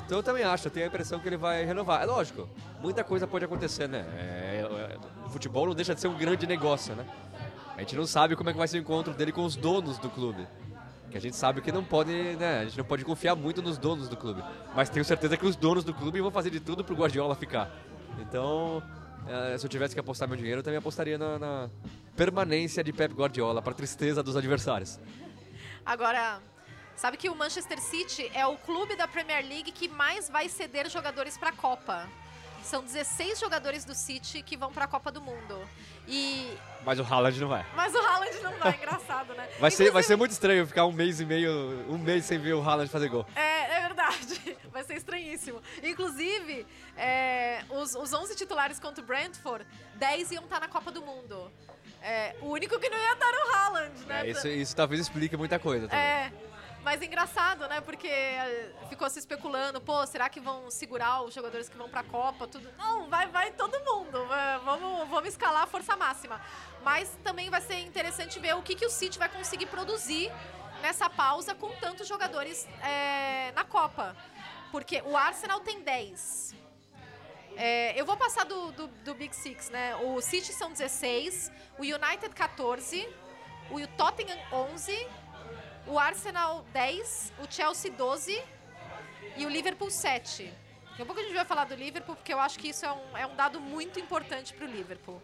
[0.04, 2.02] Então eu também acho, eu tenho a impressão que ele vai renovar.
[2.02, 2.48] É lógico,
[2.80, 4.04] muita coisa pode acontecer, né?
[4.16, 7.04] É, é, o futebol não deixa de ser um grande negócio, né?
[7.76, 9.98] A gente não sabe como é que vai ser o encontro dele com os donos
[9.98, 10.46] do clube.
[11.10, 12.60] Que a gente sabe que não pode, né?
[12.60, 14.42] A gente não pode confiar muito nos donos do clube.
[14.74, 17.70] Mas tenho certeza que os donos do clube vão fazer de tudo pro Guardiola ficar.
[18.20, 18.82] Então,
[19.28, 21.70] eh, se eu tivesse que apostar meu dinheiro, eu também apostaria na, na
[22.16, 24.98] permanência de Pep Guardiola, para tristeza dos adversários.
[25.84, 26.40] Agora,
[26.96, 30.88] sabe que o Manchester City é o clube da Premier League que mais vai ceder
[30.88, 32.08] jogadores para a Copa.
[32.62, 35.56] São 16 jogadores do City que vão para a Copa do Mundo.
[36.08, 36.52] E
[36.84, 37.64] Mas o Haaland não vai.
[37.76, 39.48] mas o Haaland não vai, engraçado, né?
[39.60, 42.54] Vai ser, vai ser muito estranho ficar um mês e meio, um mês sem ver
[42.54, 43.24] o Haaland fazer gol.
[43.36, 44.56] É, é verdade.
[44.76, 45.62] Vai ser estranhíssimo.
[45.82, 46.66] Inclusive,
[46.98, 51.50] é, os, os 11 titulares contra o Brentford, 10 iam estar na Copa do Mundo.
[52.02, 54.26] É, o único que não ia estar era o Haaland, né?
[54.26, 56.04] É, isso, isso talvez explique muita coisa também.
[56.04, 56.30] É,
[56.86, 57.80] mas engraçado, né?
[57.80, 62.04] Porque é, ficou se especulando, pô, será que vão segurar os jogadores que vão pra
[62.04, 62.46] Copa?
[62.46, 62.72] Tudo.
[62.78, 64.16] Não, vai, vai todo mundo.
[64.32, 66.40] é, vamos, vamos escalar a força máxima.
[66.84, 70.30] Mas também vai ser interessante ver o que, que o City vai conseguir produzir
[70.80, 74.16] nessa pausa com tantos jogadores é, na Copa.
[74.70, 76.54] Porque o Arsenal tem 10.
[77.56, 79.96] É, eu vou passar do, do, do Big Six, né?
[79.96, 83.12] O City são 16, o United 14,
[83.72, 85.08] o Tottenham 11,
[85.86, 88.42] o Arsenal 10, o Chelsea 12
[89.36, 90.52] e o Liverpool 7.
[90.90, 92.92] Daqui a pouco a gente vai falar do Liverpool, porque eu acho que isso é
[92.92, 95.22] um, é um dado muito importante para o Liverpool.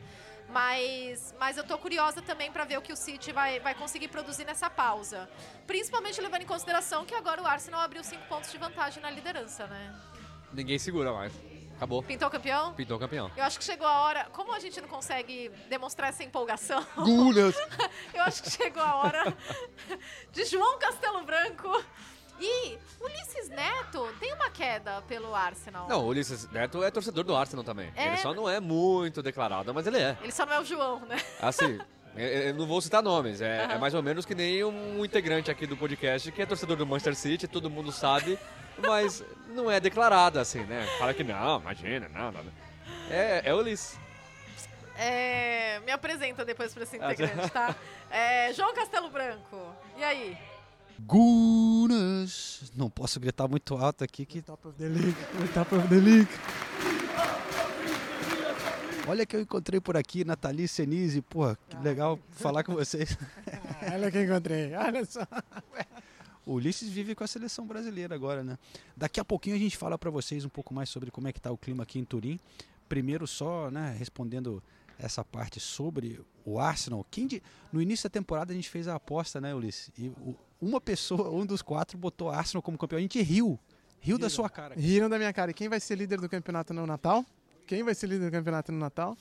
[0.48, 4.08] Mas, mas eu tô curiosa também para ver o que o City vai, vai conseguir
[4.08, 5.28] produzir nessa pausa.
[5.66, 9.66] Principalmente levando em consideração que agora o Arsenal abriu 5 pontos de vantagem na liderança,
[9.66, 9.98] né?
[10.52, 11.32] Ninguém segura mais.
[11.82, 12.00] Acabou.
[12.00, 12.72] Pintou campeão?
[12.74, 13.28] Pintou campeão.
[13.36, 14.28] Eu acho que chegou a hora.
[14.32, 17.56] Como a gente não consegue demonstrar essa empolgação, Gunas!
[18.14, 19.36] eu acho que chegou a hora
[20.30, 21.84] de João Castelo Branco.
[22.40, 25.88] E Ulisses Neto tem uma queda pelo Arsenal.
[25.88, 27.92] Não, o Ulisses Neto é torcedor do Arsenal também.
[27.96, 28.06] É.
[28.06, 30.16] Ele só não é muito declarado, mas ele é.
[30.22, 31.20] Ele só não é o João, né?
[31.40, 31.80] Assim,
[32.16, 33.72] eu- eu não vou citar nomes, é, Aham.
[33.74, 36.86] é mais ou menos que nem um integrante aqui do podcast que é torcedor do
[36.86, 38.38] Manchester City, todo mundo sabe,
[38.78, 40.86] mas não é declarado assim, né?
[40.98, 42.42] Fala que não, imagina, não, não.
[42.44, 42.52] não.
[43.10, 43.98] É, é o Ulisses.
[44.96, 47.74] É, me apresenta depois para esse Ah, integrante, tá?
[48.10, 49.74] É, João Castelo Branco.
[49.96, 50.36] E aí?
[51.00, 52.70] Gunas!
[52.76, 55.16] Não posso gritar muito alto aqui que top of the league,
[55.54, 56.28] top of the league.
[59.08, 63.16] Olha que eu encontrei por aqui, Nathalie Senise, pô, que legal falar com vocês.
[63.92, 65.26] Olha que encontrei, olha só.
[66.44, 68.58] O Ulisses vive com a seleção brasileira agora, né?
[68.96, 71.40] Daqui a pouquinho a gente fala para vocês um pouco mais sobre como é que
[71.40, 72.38] tá o clima aqui em Turim.
[72.88, 74.62] Primeiro só, né, respondendo
[74.98, 77.06] essa parte sobre o Arsenal.
[77.10, 79.90] Quem de- no início da temporada a gente fez a aposta, né, Ulisses?
[79.96, 82.98] E o- uma pessoa, um dos quatro, botou Arsenal como campeão.
[82.98, 83.58] A gente riu.
[84.00, 84.74] Riu da sua cara.
[84.74, 85.52] Riram da minha cara.
[85.52, 87.24] E quem vai ser líder do campeonato no Natal?
[87.66, 89.16] Quem vai ser líder do campeonato no Natal?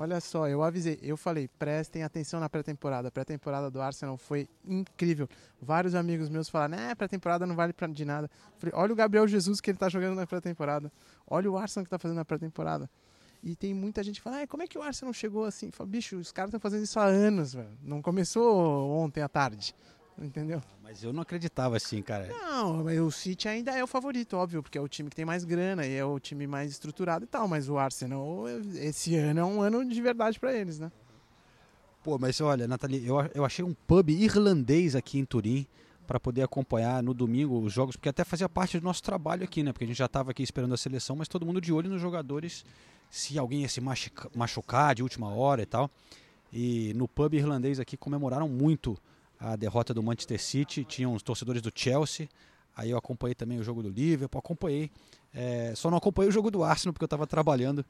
[0.00, 3.08] Olha só, eu avisei, eu falei, prestem atenção na pré-temporada.
[3.08, 5.28] A pré-temporada do Arsenal foi incrível.
[5.60, 8.30] Vários amigos meus falaram, né, pré-temporada não vale de nada.
[8.58, 10.92] Falei, olha o Gabriel Jesus que ele tá jogando na pré-temporada.
[11.26, 12.88] Olha o Arsenal que tá fazendo na pré-temporada.
[13.42, 15.72] E tem muita gente que fala, como é que o Arsenal chegou assim?
[15.72, 17.76] Falo, bicho, os caras estão fazendo isso há anos, velho.
[17.82, 19.74] Não começou ontem à tarde.
[20.20, 20.60] Entendeu?
[20.82, 22.26] Mas eu não acreditava assim, cara.
[22.26, 25.24] Não, mas o City ainda é o favorito, óbvio, porque é o time que tem
[25.24, 28.44] mais grana e é o time mais estruturado e tal, mas o Arsenal,
[28.74, 30.90] esse ano é um ano de verdade pra eles, né?
[32.02, 35.66] Pô, mas olha, Nathalie, eu, eu achei um pub irlandês aqui em Turim
[36.06, 39.62] para poder acompanhar no domingo os jogos, porque até fazia parte do nosso trabalho aqui,
[39.62, 39.72] né?
[39.72, 42.00] Porque a gente já estava aqui esperando a seleção, mas todo mundo de olho nos
[42.00, 42.64] jogadores,
[43.10, 45.90] se alguém ia se machuca- machucar de última hora e tal.
[46.52, 48.96] E no pub irlandês aqui comemoraram muito
[49.38, 52.28] a derrota do Manchester City, tinham os torcedores do Chelsea,
[52.76, 54.90] aí eu acompanhei também o jogo do Liverpool, acompanhei,
[55.34, 57.84] é, só não acompanhei o jogo do Arsenal porque eu estava trabalhando,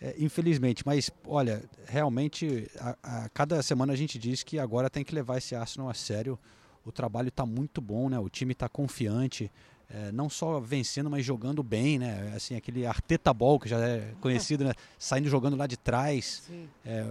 [0.00, 0.84] é, infelizmente.
[0.84, 5.38] Mas olha, realmente a, a cada semana a gente diz que agora tem que levar
[5.38, 6.38] esse Arsenal a sério.
[6.84, 8.18] O trabalho está muito bom, né?
[8.18, 9.50] O time está confiante,
[9.88, 12.32] é, não só vencendo, mas jogando bem, né?
[12.34, 14.72] Assim, aquele Arteta Ball que já é conhecido, né?
[14.98, 16.48] Saindo jogando lá de trás.
[16.84, 17.04] É,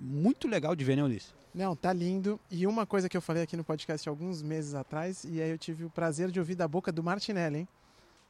[0.00, 1.32] muito legal de ver, né, Ulisses?
[1.54, 2.40] Não, tá lindo.
[2.50, 5.58] E uma coisa que eu falei aqui no podcast alguns meses atrás, e aí eu
[5.58, 7.68] tive o prazer de ouvir da boca do Martinelli, hein?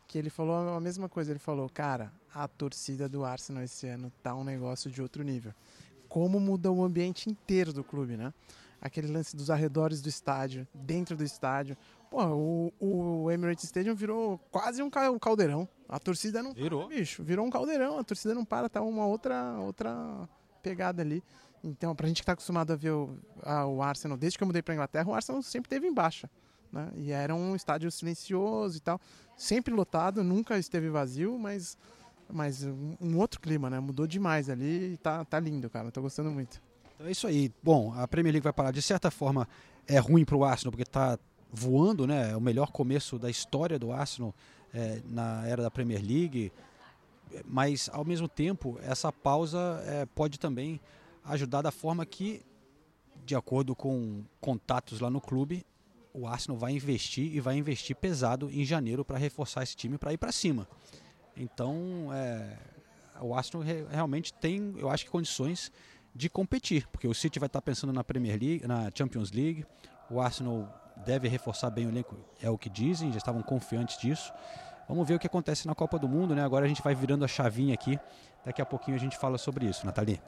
[0.07, 1.33] Que ele falou a mesma coisa.
[1.33, 5.55] Ele falou, cara, a torcida do Arsenal esse ano tá um negócio de outro nível.
[6.07, 8.33] Como mudou o ambiente inteiro do clube, né?
[8.81, 11.75] Aquele lance dos arredores do estádio, dentro do estádio.
[12.11, 15.66] Pô, o, o Emirates Stadium virou quase um ca- caldeirão.
[15.89, 17.99] A torcida não virou, bicho, virou um caldeirão.
[17.99, 20.29] A torcida não para, tá uma outra outra
[20.62, 21.22] pegada ali.
[21.67, 24.47] Então, pra gente que tá acostumado a ver o, a- o Arsenal, desde que eu
[24.47, 26.29] mudei pra Inglaterra, o Arsenal sempre teve em baixa.
[26.71, 26.91] Né?
[26.97, 29.01] E era um estádio silencioso e tal.
[29.37, 31.79] Sempre lotado, nunca esteve vazio, mas,
[32.31, 33.81] mas um, outro clima, né?
[33.81, 35.91] Mudou demais ali e tá, tá lindo, cara.
[35.91, 36.61] Tô gostando muito.
[36.95, 37.51] Então é isso aí.
[37.62, 38.71] Bom, a Premier League vai parar.
[38.71, 39.49] De certa forma,
[39.87, 41.19] é ruim para o Arsenal, porque está
[41.51, 42.33] voando, né?
[42.33, 44.35] É o melhor começo da história do Arsenal
[44.75, 46.53] é, na era da Premier League.
[47.47, 50.81] Mas, ao mesmo tempo, essa pausa é, pode também
[51.25, 52.43] ajudar da forma que,
[53.25, 55.64] de acordo com contatos lá no clube,
[56.12, 60.12] o Arsenal vai investir e vai investir pesado em janeiro para reforçar esse time para
[60.12, 60.68] ir para cima.
[61.37, 62.57] Então, é,
[63.20, 65.72] o Arsenal re- realmente tem, eu acho que condições
[66.14, 69.66] de competir, porque o City vai estar pensando na Premier League, na Champions League.
[70.09, 70.72] O Arsenal
[71.05, 74.33] deve reforçar bem o elenco, é o que dizem, já estavam confiantes disso.
[74.87, 76.45] Vamos ver o que acontece na Copa do Mundo, né?
[76.45, 77.99] Agora a gente vai virando a chavinha aqui.
[78.45, 80.20] Daqui a pouquinho a gente fala sobre isso, Nathalie.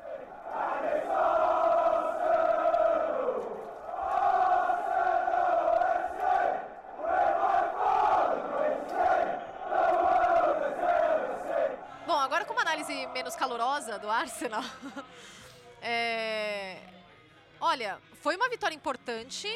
[12.06, 13.36] Bom, agora com uma análise menos
[14.36, 14.62] Arsenal.
[15.80, 16.76] é,
[17.58, 19.48] Olha, foi uma vitória importante,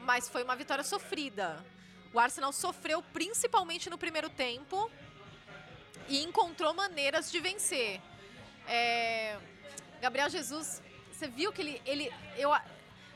[0.00, 1.64] mas foi uma vitória sofrida.
[2.12, 4.88] O Arsenal sofreu principalmente no primeiro tempo
[6.08, 8.00] e encontrou maneiras de vencer.
[8.68, 9.36] É,
[10.00, 10.80] Gabriel Jesus,
[11.10, 12.52] você viu que ele, ele eu,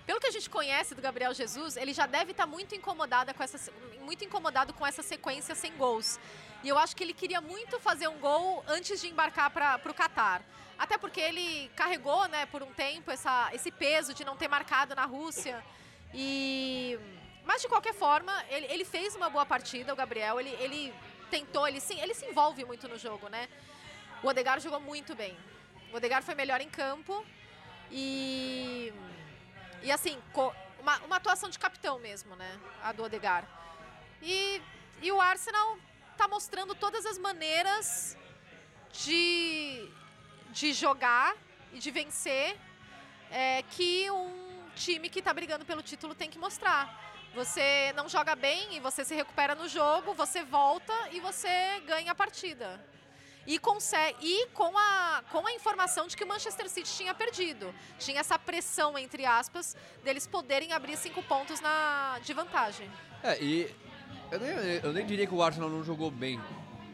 [0.04, 3.42] pelo que a gente conhece do Gabriel Jesus, ele já deve estar muito incomodado com
[3.44, 6.18] essa, muito incomodado com essa sequência sem gols.
[6.62, 9.94] E eu acho que ele queria muito fazer um gol antes de embarcar para o
[9.94, 10.42] Catar.
[10.78, 14.94] Até porque ele carregou, né, por um tempo essa, esse peso de não ter marcado
[14.94, 15.62] na Rússia.
[16.14, 16.98] E
[17.44, 20.38] mas de qualquer forma, ele, ele fez uma boa partida, o Gabriel.
[20.38, 20.94] Ele, ele
[21.30, 23.48] tentou, ele, sim, ele se envolve muito no jogo, né?
[24.22, 25.36] O Odegaard jogou muito bem.
[25.92, 27.24] O Odegaard foi melhor em campo.
[27.90, 28.92] E.
[29.82, 30.16] E assim,
[30.78, 32.60] uma, uma atuação de capitão mesmo, né?
[32.82, 33.48] A do Odegaard.
[34.22, 34.62] E,
[35.00, 35.76] e o Arsenal
[36.22, 38.16] tá mostrando todas as maneiras
[38.92, 39.90] de,
[40.50, 41.36] de jogar
[41.72, 42.56] e de vencer
[43.28, 46.84] é, que um time que está brigando pelo título tem que mostrar.
[47.34, 52.12] Você não joga bem e você se recupera no jogo, você volta e você ganha
[52.12, 52.80] a partida.
[53.44, 57.74] E, consegue, e com, a, com a informação de que o Manchester City tinha perdido.
[57.98, 62.88] Tinha essa pressão, entre aspas, deles poderem abrir cinco pontos na, de vantagem.
[63.24, 63.74] É, e
[64.32, 64.50] eu nem,
[64.82, 66.40] eu nem diria que o Arsenal não jogou bem.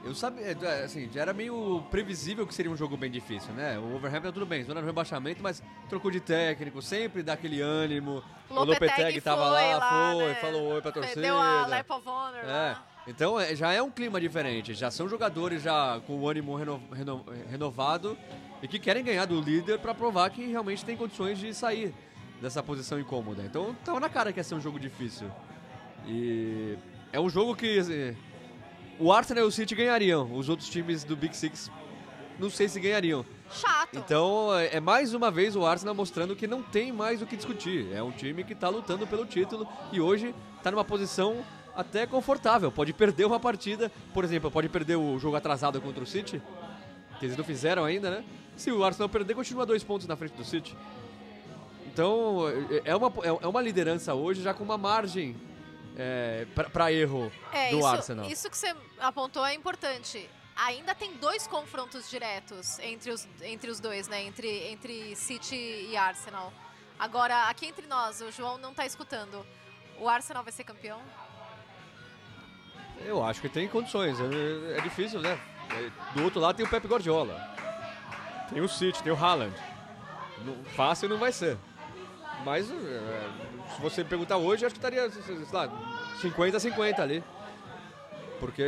[0.05, 3.79] Eu sabia, é, assim, já era meio previsível que seria um jogo bem difícil, né?
[3.79, 8.23] O Overhampton tudo bem, zona de rebaixamento, mas trocou de técnico, sempre dá aquele ânimo.
[8.49, 10.35] o Lopetegui tava lá, lá, foi, né?
[10.37, 11.21] falou oi pra torcida.
[11.21, 12.47] Deu a Lap of Honor É.
[12.47, 12.87] lá.
[13.09, 16.83] Então é, já é um clima diferente, já são jogadores já com o ânimo reno-
[16.93, 18.17] reno- renovado
[18.63, 21.93] e que querem ganhar do líder para provar que realmente tem condições de sair
[22.41, 23.43] dessa posição incômoda.
[23.43, 25.29] Então tava na cara que ia ser um jogo difícil.
[26.07, 26.77] E
[27.13, 28.17] é um jogo que assim,
[28.99, 31.71] o Arsenal e o City ganhariam, os outros times do Big Six
[32.39, 33.25] não sei se ganhariam.
[33.51, 33.97] Chato.
[33.97, 37.37] Então é é mais uma vez o Arsenal mostrando que não tem mais o que
[37.37, 37.91] discutir.
[37.93, 41.45] É um time que está lutando pelo título e hoje está numa posição
[41.75, 42.71] até confortável.
[42.71, 46.43] Pode perder uma partida, por exemplo, pode perder o jogo atrasado contra o City,
[47.19, 48.25] que eles não fizeram ainda, né?
[48.57, 50.77] Se o Arsenal perder, continua dois pontos na frente do City.
[51.87, 52.43] Então
[52.85, 55.37] é uma, é uma liderança hoje já com uma margem
[55.99, 58.27] é, para erro É, do isso, Arsenal.
[58.31, 60.29] isso que você apontou é importante.
[60.57, 64.23] Ainda tem dois confrontos diretos entre os, entre os dois, né?
[64.23, 65.55] Entre, entre City
[65.91, 66.53] e Arsenal.
[66.99, 69.45] Agora, aqui entre nós, o João não tá escutando.
[70.01, 71.01] O Arsenal vai ser campeão?
[73.05, 74.19] Eu acho que tem condições.
[74.21, 75.39] É, é difícil, né?
[75.71, 77.39] É, Do outro lado tem o Pep Guardiola.
[78.51, 79.55] Tem o City, tem o Haaland.
[80.45, 81.57] Não- fácil não vai ser.
[82.45, 82.75] Mas é,
[83.75, 85.69] se você me perguntar hoje, acho que estaria, sei lá,
[86.23, 87.23] 50-50 ali.
[88.41, 88.63] Porque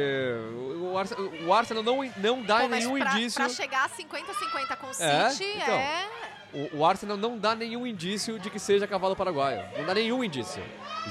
[0.92, 3.40] o, Arsenal, o Arsenal não, não dá Pô, nenhum pra, indício.
[3.40, 5.74] pra chegar a 50-50 com o É, City então.
[5.74, 6.08] é...
[6.52, 9.62] O, o Arsenal não dá nenhum indício de que seja cavalo paraguaio.
[9.78, 10.60] Não dá nenhum indício.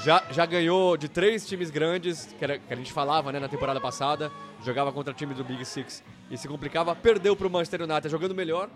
[0.03, 3.47] Já, já ganhou de três times grandes, que, era- que a gente falava né, na
[3.47, 4.29] temporada passada.
[4.65, 6.93] Jogava contra time do Big Six e se complicava.
[6.93, 8.69] Perdeu para o Manchester United jogando melhor.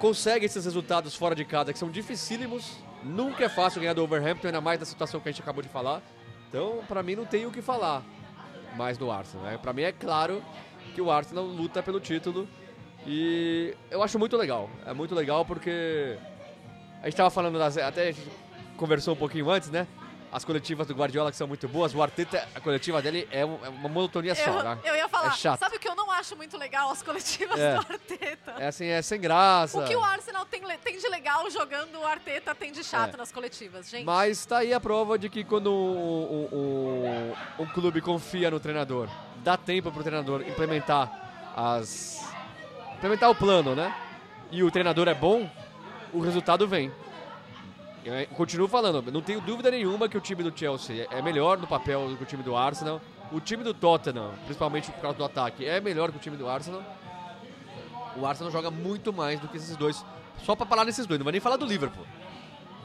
[0.00, 2.78] Consegue esses resultados fora de casa que são dificílimos.
[3.04, 5.68] Nunca é fácil ganhar do Overhampton, ainda mais da situação que a gente acabou de
[5.68, 6.02] falar.
[6.48, 8.02] Então, para mim, não tem o que falar
[8.76, 9.46] mais do Arsenal.
[9.46, 9.58] Né?
[9.58, 10.42] Para mim, é claro
[10.94, 12.48] que o Arsenal luta pelo título.
[13.06, 14.70] E eu acho muito legal.
[14.86, 16.16] É muito legal porque
[17.02, 18.26] a gente tava falando das, até a gente
[18.76, 19.86] conversou um pouquinho antes, né?
[20.34, 21.94] As coletivas do Guardiola que são muito boas.
[21.94, 24.78] O Arteta, a coletiva dele é, é uma monotonia só, eu, né?
[24.84, 25.60] eu ia falar, É chato.
[25.60, 26.90] sabe o que eu não acho muito legal?
[26.90, 27.74] As coletivas É.
[27.74, 28.54] do Arteta.
[28.58, 29.78] É assim, é sem graça.
[29.78, 33.16] O que o Arsenal tem, tem de legal jogando, o Arteta tem de chato É.
[33.16, 34.04] nas coletivas, gente.
[34.04, 38.58] Mas tá aí a prova de que quando um, um- um- um clube confia no
[38.58, 42.26] treinador, dá tempo pro treinador implementar as.
[42.96, 43.94] implementar o plano, né?
[44.50, 45.48] E o treinador é bom,
[46.12, 46.90] o resultado vem.
[48.04, 51.58] Eu eh, continuo falando, não tenho dúvida nenhuma que o time do Chelsea é melhor
[51.58, 53.00] no papel do que o time do Arsenal.
[53.32, 56.46] O time do Tottenham, principalmente por causa do ataque, é melhor que o time do
[56.48, 56.82] Arsenal.
[58.16, 60.04] O Arsenal joga muito mais do que esses dois.
[60.42, 62.04] Só pra falar nesses dois, não vai nem falar do Liverpool.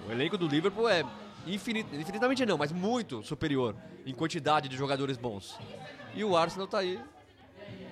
[0.08, 1.04] O elenco do Liverpool é
[1.46, 5.60] infinit- infinitamente não, mas muito superior em quantidade de jogadores bons.
[6.16, 7.00] E o Arsenal tá aí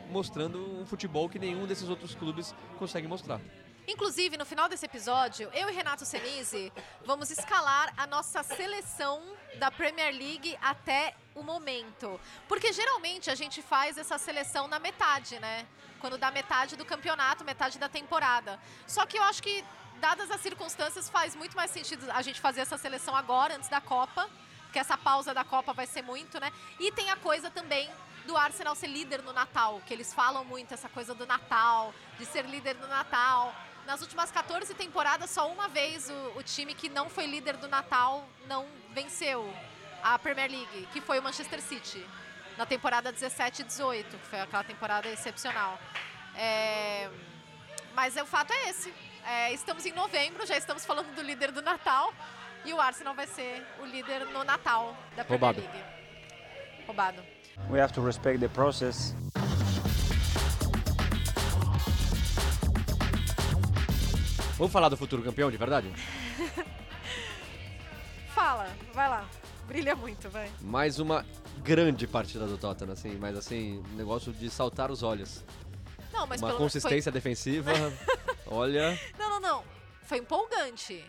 [0.09, 3.41] mostrando um futebol que nenhum desses outros clubes consegue mostrar.
[3.87, 6.73] Inclusive, no final desse episódio, eu e Renato Senise
[7.05, 9.23] vamos escalar a nossa seleção
[9.55, 12.19] da Premier League até o momento.
[12.49, 15.65] Porque geralmente a gente faz essa seleção na metade, né?
[16.01, 18.59] Quando dá metade do campeonato, metade da temporada.
[18.85, 19.63] Só que eu acho que,
[20.01, 23.79] dadas as circunstâncias, faz muito mais sentido a gente fazer essa seleção agora, antes da
[23.79, 24.29] Copa.
[24.63, 26.51] Porque essa pausa da Copa vai ser muito, né?
[26.77, 27.89] E tem a coisa também
[28.25, 32.25] do Arsenal ser líder no Natal, que eles falam muito essa coisa do Natal, de
[32.25, 33.55] ser líder no Natal.
[33.87, 37.69] Nas últimas 14 temporadas, só uma vez o, o time que não foi líder do
[37.69, 39.49] Natal não venceu
[40.03, 42.05] a Premier League, que foi o Manchester City,
[42.57, 45.79] na temporada 17 e 18, que foi aquela temporada excepcional.
[46.35, 47.09] É,
[47.95, 48.93] Mas é, o fato é esse.
[49.25, 52.13] É, estamos em novembro, já estamos falando do líder do Natal,
[52.65, 55.61] e o Arsenal vai ser o líder no Natal da Premier Roubado.
[55.61, 55.85] League.
[56.85, 57.23] Roubado.
[57.69, 59.15] We have to respect the process.
[64.57, 65.91] Vamos falar do futuro campeão de verdade?
[68.33, 69.27] Fala, vai lá.
[69.67, 70.49] Brilha muito, vai.
[70.61, 71.25] Mais uma
[71.63, 75.43] grande partida do Tottenham, assim, mas assim, um negócio de saltar os olhos.
[76.13, 77.71] Não, mas uma consistência defensiva,
[78.47, 79.19] olha, Foi...
[79.19, 79.63] Não, não, não.
[80.03, 81.03] Foi empolgante.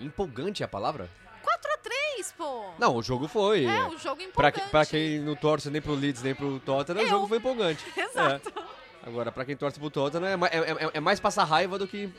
[0.00, 1.10] empolgante é a palavra?
[1.42, 2.70] 4 a 3 pô.
[2.78, 3.66] Não, o jogo foi.
[3.66, 4.60] É, o jogo Pra, empolgante.
[4.60, 7.84] que- pra quem não torce nem pro Leeds nem pro Tottenham, o jogo foi empolgante.
[7.96, 8.48] Exato.
[8.48, 8.75] É.
[9.06, 12.10] Agora, pra quem torce pro Tottenham, é, é- é- é mais passar raiva do que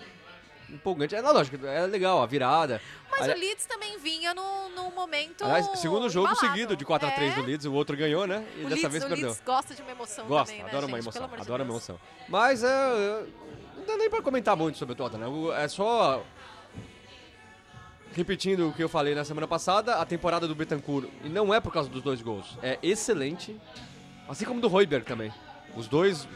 [0.70, 1.14] empolgante.
[1.16, 2.82] É lógico, é legal, a virada.
[3.12, 5.44] Mas Ali- o Leeds também vinha no momento.
[5.44, 6.48] Aliás, segundo jogo embalado.
[6.48, 7.36] seguido de 4x3 É.
[7.36, 8.46] do Leeds, o outro ganhou, né?
[8.56, 9.28] E O dessa Leeds, vez o perdeu.
[9.30, 11.04] Leeds gosta de uma emoção Gosta, também, né, adora uma gente?
[11.06, 11.22] emoção.
[11.22, 12.00] Pelo amor de Adora uma emoção.
[12.30, 13.26] Mas é, é,
[13.78, 15.54] não dá nem pra comentar muito sobre o Tottenham.
[15.54, 16.24] É só.
[18.14, 21.60] Repetindo o que eu falei na semana passada, a temporada do Betancourt, e não é
[21.60, 23.56] por causa dos dois gols, é excelente.
[24.28, 25.32] Assim como do Royberg também.
[25.76, 26.28] Os dois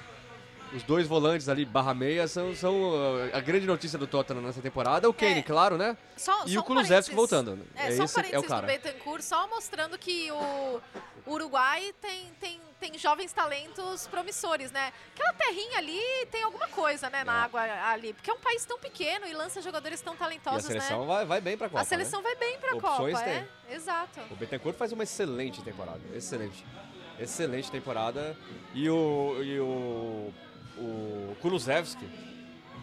[0.74, 4.62] Os dois volantes ali, barra meia, são, são uh, a grande notícia do Tottenham nessa
[4.62, 5.10] temporada.
[5.10, 5.98] O Kane, claro, né?
[6.16, 7.16] Só- e só o um Kulusevski parênteses.
[7.46, 7.60] voltando.
[7.76, 8.68] É, É, só um esse é o parênteses do cara.
[8.68, 10.80] Betancourt, só mostrando que o
[11.28, 14.94] Uruguai tem, tem, tem jovens talentos promissores, né?
[15.14, 16.00] Aquela terrinha ali
[16.32, 17.62] tem alguma coisa, né, na água
[17.92, 18.14] ali.
[18.14, 21.06] Porque é um país tão pequeno e lança jogadores tão E a talentosos, seleção né?
[21.08, 22.30] vai, vai bem pra Copa, a seleção né?
[22.30, 23.34] vai bem pra Opções Copa, tem.
[23.70, 23.76] é.
[23.76, 24.22] Exato.
[24.32, 26.00] O Betancourt faz uma excelente temporada.
[26.16, 26.64] Excelente.
[27.20, 28.38] Excelente temporada.
[28.74, 30.34] E o, e o,
[30.82, 32.06] o Kulusevski,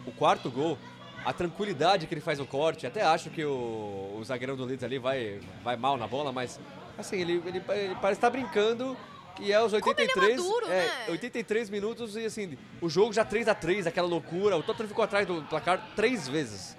[0.05, 0.77] o quarto gol,
[1.25, 4.83] a tranquilidade que ele faz no corte, até acho que o, o zagueirão do Leeds
[4.83, 6.59] ali vai, vai mal na bola, mas
[6.97, 8.95] assim, ele, ele, ele parece estar brincando.
[9.41, 10.91] E é os 83, maduro, é, né?
[11.09, 14.57] 83 minutos e assim, o jogo já 3 a 3 aquela loucura.
[14.57, 16.75] O Tottenham ficou atrás do placar três vezes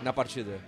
[0.00, 0.60] na partida.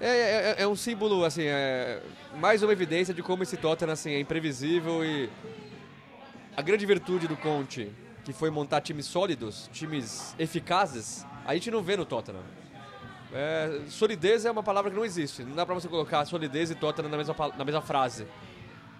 [0.00, 2.00] É, é- é um símbolo, assim, é
[2.36, 5.28] mais uma evidência de como esse Tottenham assim, é imprevisível e
[6.56, 7.90] a grande virtude do Conte,
[8.24, 12.42] que foi montar times sólidos, times eficazes, a gente não vê no Tottenham.
[13.34, 15.42] É, solidez é uma palavra que não existe.
[15.42, 18.26] Não dá pra você colocar solidez e Tottenham na mesma, na mesma frase.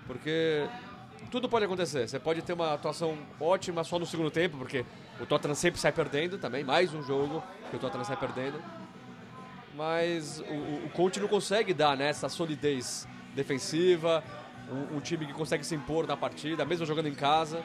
[0.06, 0.66] Porque
[1.30, 2.08] tudo pode acontecer.
[2.08, 4.84] Você pode ter uma atuação ótima só no segundo tempo, porque
[5.20, 6.64] o Tottenham sempre sai perdendo também.
[6.64, 8.60] Mais um jogo que o Tottenham sai perdendo
[9.74, 10.52] mas o,
[10.86, 14.22] o- Conte não consegue dar né, essa solidez defensiva,
[14.70, 17.62] um, um time que consegue se impor na partida, mesmo jogando em casa.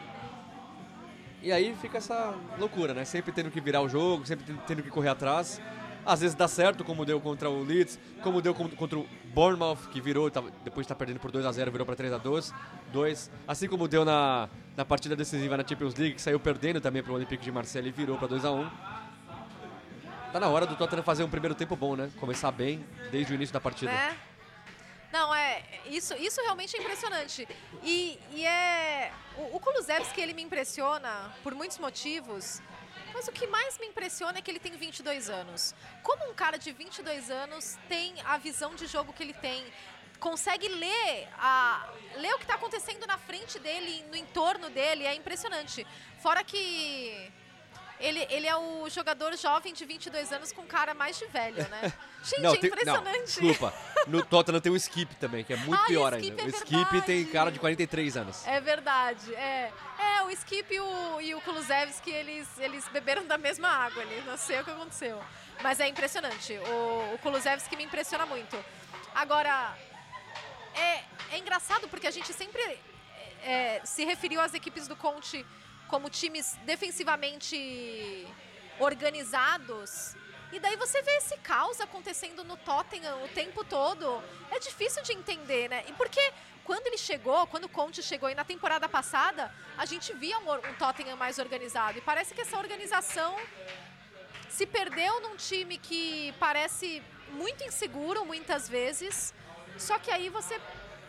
[1.42, 3.06] E aí fica essa loucura, né?
[3.06, 5.62] Sempre tendo que virar o jogo, sempre tendo- que correr atrás.
[6.06, 9.90] Às vezes dá certo, como deu contra o Leeds, como deu con- contra o Bournemouth,
[9.92, 12.18] que virou, tava- depois de estar perdendo por 2 a 0 virou para 3 a
[12.18, 12.54] 2
[12.94, 17.04] 2 Assim como deu na, na partida decisiva na Champions League, que saiu perdendo também
[17.04, 18.70] para o Olympique de Marseille e virou para 2 a 1
[20.32, 22.10] Tá na hora do Tottenham fazer um primeiro tempo bom, né?
[22.20, 23.92] Começar bem desde o início da partida.
[23.92, 24.16] Né?
[25.18, 25.64] Não, é.
[25.88, 27.48] Isso, isso realmente é impressionante.
[27.82, 29.12] E, e é.
[29.36, 31.12] O, o Kulusevski, ele me impressiona
[31.44, 32.62] por muitos motivos.
[33.16, 35.74] Mas o que mais me impressiona é que ele tem 22 anos.
[36.04, 39.66] Como um cara de 22 anos tem a visão de jogo que ele tem,
[40.20, 45.16] consegue ler, a, ler o que está acontecendo na frente dele, no entorno dele, é
[45.16, 45.88] impressionante.
[46.20, 47.32] Fora que
[48.00, 51.94] ele, ele é o jogador jovem de 22 anos com cara mais de velho, né?
[52.24, 53.18] Gente, não, é tem- impressionante.
[53.18, 53.74] Não, desculpa.
[54.08, 56.42] No Tottenham tem o Skip também, que é muito Ah, o pior Skip ainda.
[56.42, 57.26] é o Skip tem verdade.
[57.32, 58.46] cara de 43 anos.
[58.48, 59.72] É verdade, é.
[60.00, 64.22] É, o Skip e o, e o Kulusevski, eles, eles beberam da mesma água ali,
[64.26, 65.22] não sei o que aconteceu.
[65.64, 68.58] Mas é impressionante, o, o Kulusevski me impressiona muito.
[69.16, 69.76] Agora,
[70.76, 72.62] é, é engraçado porque a gente sempre
[73.44, 75.46] é, se referiu às equipes do Conte
[75.88, 78.28] como times defensivamente
[78.80, 80.16] organizados.
[80.52, 84.24] E daí você vê esse caos acontecendo no Tottenham o tempo todo.
[84.50, 85.84] É difícil de entender, né?
[85.88, 86.22] E porque
[86.64, 90.52] quando ele chegou, quando o Conte chegou e na temporada passada, a gente via um,
[90.54, 91.98] um Tottenham mais organizado.
[91.98, 93.38] E parece que essa organização
[94.50, 99.34] se perdeu num time que parece muito inseguro muitas vezes.
[99.78, 100.60] Só que aí você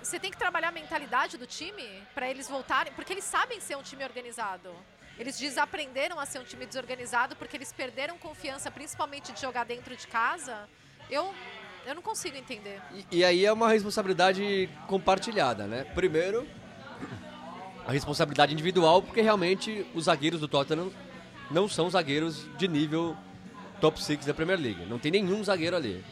[0.08, 1.84] você tem que trabalhar a mentalidade do time
[2.14, 4.70] para eles voltarem, porque eles sabem ser um time organizado.
[5.18, 9.94] Eles desaprenderam a ser um time desorganizado porque eles perderam confiança, principalmente de jogar dentro
[9.94, 10.66] de casa.
[11.10, 11.34] Eu
[11.84, 12.80] eu não consigo entender.
[13.10, 15.84] E, e aí é uma responsabilidade compartilhada, né?
[15.94, 16.46] Primeiro,
[17.86, 20.90] a responsabilidade individual, porque realmente os zagueiros do Tottenham
[21.50, 23.16] não são zagueiros de nível
[23.80, 24.86] top 6 da Premier League.
[24.86, 26.04] Não tem nenhum zagueiro ali.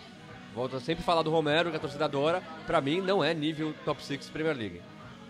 [0.57, 2.43] Volto a sempre falar do Romero, que a torcida adora.
[2.67, 4.81] Pra mim, não é nível top 6 Premier League.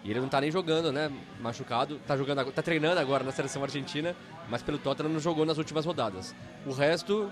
[0.05, 1.11] E ele não tá nem jogando, né?
[1.41, 1.99] Machucado.
[2.07, 4.15] Tá, jogando, tá treinando agora na seleção argentina,
[4.49, 6.33] mas pelo Tottenham não jogou nas últimas rodadas.
[6.65, 7.29] O resto,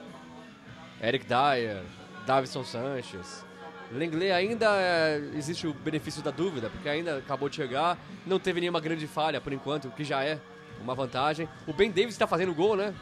[1.01, 1.85] Eric Dyer,
[2.27, 3.45] Davison Sanches.
[3.93, 8.59] Lenglet ainda é, existe o benefício da dúvida, porque ainda acabou de chegar, não teve
[8.59, 10.41] nenhuma grande falha por enquanto, o que já é
[10.81, 11.49] uma vantagem.
[11.65, 12.93] O Ben Davis está fazendo gol, né?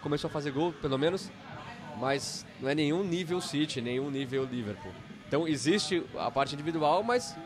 [0.00, 1.30] Começou a fazer gol, pelo menos,
[1.98, 4.92] mas não é nenhum nível City, nenhum nível Liverpool.
[5.26, 7.36] Então existe a parte individual, mas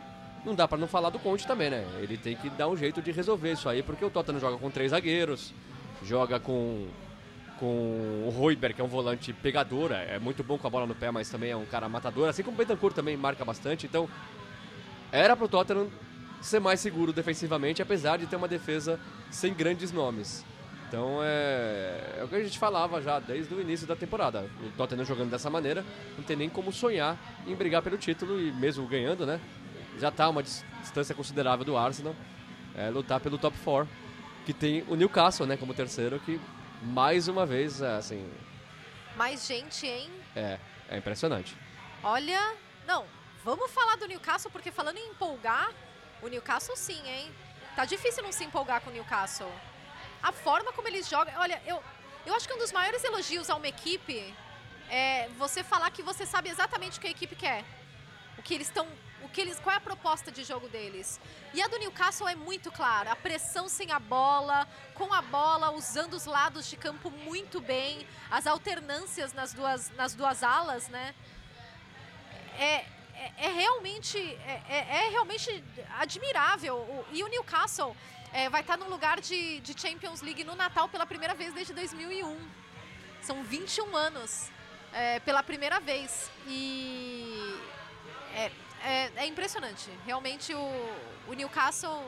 [0.45, 1.85] não dá para não falar do Conte também, né?
[2.01, 4.71] Ele tem que dar um jeito de resolver isso aí, porque o Tottenham joga com
[4.71, 5.53] três zagueiros,
[6.05, 6.87] joga com
[7.59, 10.85] com o Royber, que é um volante pegador, é é muito bom com a bola
[10.85, 13.87] no pé, mas também é um cara matador, assim como o Betancourt também marca bastante,
[13.87, 14.09] então
[15.13, 15.89] era pro Tottenham
[16.41, 18.99] ser mais seguro defensivamente, apesar de ter uma defesa
[19.31, 20.45] sem grandes nomes.
[20.93, 24.47] Então é, é o que a gente falava já desde o início da temporada.
[24.63, 25.83] O Tottenham jogando dessa maneira,
[26.19, 27.17] não tem nem como sonhar
[27.47, 29.41] em brigar pelo título e mesmo ganhando, né?
[29.99, 32.15] Já tá uma dis- distância considerável do Arsenal,
[32.77, 33.89] é, lutar pelo top 4,
[34.45, 36.39] que tem o Newcastle, né, como terceiro, que
[36.83, 38.31] mais uma vez, é, assim,
[39.17, 40.11] Mais gente, hein?
[40.37, 40.59] é,
[40.91, 41.57] é impressionante.
[42.03, 42.53] Olha,
[42.87, 43.07] não,
[43.43, 45.71] vamos falar do Newcastle, porque falando em empolgar,
[46.21, 47.31] o Newcastle sim, hein?
[47.75, 49.51] Tá difícil não se empolgar com o Newcastle.
[50.23, 51.35] A forma como eles jogam.
[51.39, 51.83] Olha, eu,
[52.25, 54.35] eu acho que um dos maiores elogios a uma equipe
[54.89, 57.65] é você falar que você sabe exatamente o que a equipe quer.
[58.39, 58.87] O que eles estão.
[59.23, 61.21] O que eles, qual é a proposta de jogo deles?
[61.55, 63.13] E a do Newcastle é muito clara.
[63.13, 68.07] A pressão sem a bola, com a bola, usando os lados de campo muito bem,
[68.31, 71.15] as alternâncias nas duas, nas duas alas, né?
[72.59, 75.65] É, é, é realmente é, é- é realmente
[75.99, 77.07] admirável.
[77.13, 77.97] E o Newcastle
[78.33, 81.73] é, vai estar num lugar de, de Champions League no Natal pela primeira vez desde
[81.75, 82.39] 2001.
[83.21, 84.51] São 21 anos
[84.93, 86.31] é, pela primeira vez.
[86.47, 87.59] E
[88.35, 88.51] é,
[88.85, 89.91] é, é impressionante.
[90.07, 90.95] Realmente o,
[91.29, 92.03] o Newcastle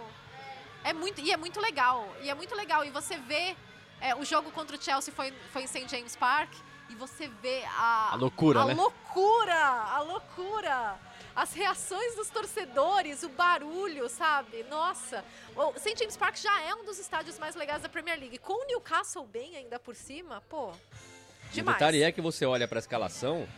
[0.82, 2.08] é muito e é muito legal.
[2.22, 2.84] E é muito legal.
[2.84, 3.54] E você vê
[4.00, 6.52] é, o jogo contra o Chelsea foi, foi em St James Park
[6.88, 8.74] e você vê a A loucura, a né?
[8.74, 10.98] loucura, a loucura.
[11.36, 14.64] As reações dos torcedores, o barulho, sabe?
[14.70, 15.24] Nossa,
[15.56, 15.96] o St.
[15.98, 18.38] James Park já é um dos estádios mais legais da Premier League.
[18.38, 20.74] Com o Newcastle bem ainda por cima, pô, O
[21.52, 21.76] demais.
[21.76, 23.48] detalhe é que você olha pra escalação,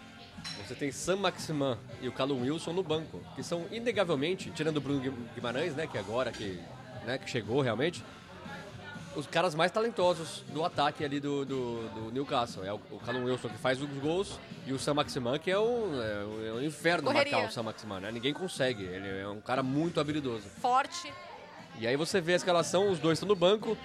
[0.66, 4.80] você tem Sam Maximan e o Callum Wilson no banco, que são inegavelmente, tirando o
[4.80, 6.58] Bruno Gui- Guimarães, né, que agora que,
[7.04, 8.02] né, que chegou realmente,
[9.16, 12.64] os caras mais talentosos do ataque ali do, do, do Newcastle.
[12.64, 15.58] É o, o Callum Wilson que faz os gols e o Sam Maximan que é
[15.58, 17.32] um, é um- é inferno Correria.
[17.32, 18.12] marcar o Sam Maximan, né?
[18.12, 20.48] Ninguém consegue, ele é um cara muito habilidoso.
[20.60, 21.12] Forte.
[21.78, 23.76] E aí você vê a escalação, os dois estão no banco.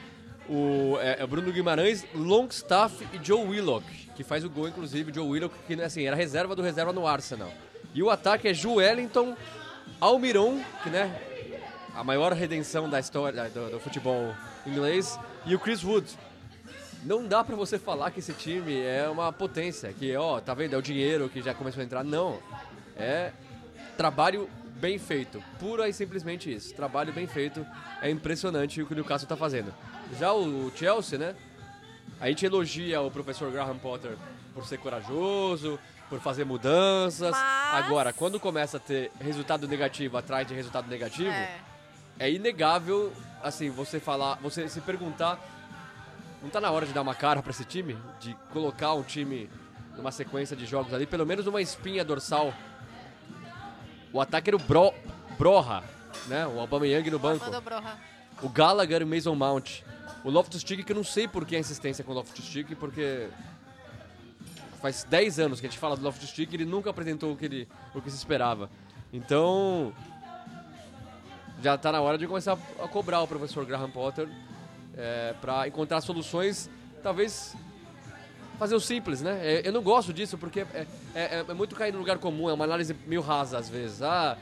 [0.50, 5.28] O é, é Bruno Guimarães, Longstaff e Joe Willock, que faz o gol, inclusive, Joe
[5.28, 7.52] Willock, que assim, era reserva do reserva no Arsenal.
[7.94, 9.36] E o ataque é Joelinton,
[10.00, 11.14] Almiron, que né,
[11.96, 14.34] a maior redenção da história do, do futebol
[14.66, 16.08] inglês, e o Chris Wood.
[17.04, 20.76] Não dá pra você falar que esse time é uma potência, que ó, tá vendo,
[20.76, 22.04] é o dinheiro que já começou a entrar.
[22.04, 22.40] Não,
[22.96, 23.32] é
[23.98, 26.74] trabalho bem feito, pura e simplesmente isso.
[26.76, 27.66] Trabalho bem feito,
[28.02, 29.74] é impressionante o que o Newcastle tá fazendo.
[30.20, 31.36] Já o Chelsea, né?
[32.20, 34.16] A gente elogia o professor Graham Potter
[34.54, 37.32] por ser corajoso, por fazer mudanças.
[37.32, 41.58] Mas- Agora, quando começa a ter resultado negativo atrás de resultado negativo, É.
[42.20, 43.12] é inegável,
[43.44, 45.40] assim, você falar, você se perguntar,
[46.42, 47.98] não tá na hora de dar uma cara pra esse time?
[48.20, 49.50] De colocar um time
[49.96, 52.54] numa sequência de jogos ali, pelo menos uma espinha dorsal.
[54.12, 54.94] O ataque era o Bro,
[55.38, 55.84] Broha,
[56.28, 56.46] né?
[56.48, 57.46] O Aubameyang no banco.
[58.42, 59.82] O Gallagher e o Mason Mount.
[60.24, 63.30] O Loftus-Cheek, que eu não sei por que a insistência com o Loftus-Cheek, porque
[64.82, 67.46] faz 10 anos que a gente fala do Loftus-Cheek e ele nunca apresentou o que,
[67.46, 68.70] ele, o que se esperava.
[69.14, 69.94] Então,
[71.62, 74.28] já está na hora de começar a cobrar o professor Graham Potter
[74.98, 76.70] é, para encontrar soluções,
[77.04, 77.56] talvez
[78.58, 79.40] fazer o simples, né?
[79.42, 80.86] É, Eu não gosto disso porque é,
[81.16, 84.02] é- é muito cair no lugar comum, é uma análise meio rasa às vezes.
[84.02, 84.38] Ah,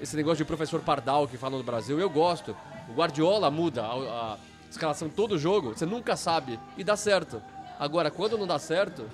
[0.00, 2.56] esse negócio de professor Pardal que fala no Brasil, eu gosto.
[2.88, 4.38] O Guardiola muda a, a
[4.70, 7.40] escalação todo jogo, você nunca sabe e dá certo.
[7.78, 9.06] Agora, quando não dá certo,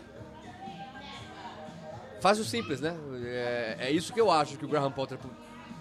[2.21, 2.97] faz o simples, né?
[3.25, 5.29] É, é isso que eu acho que o Graham Potter po-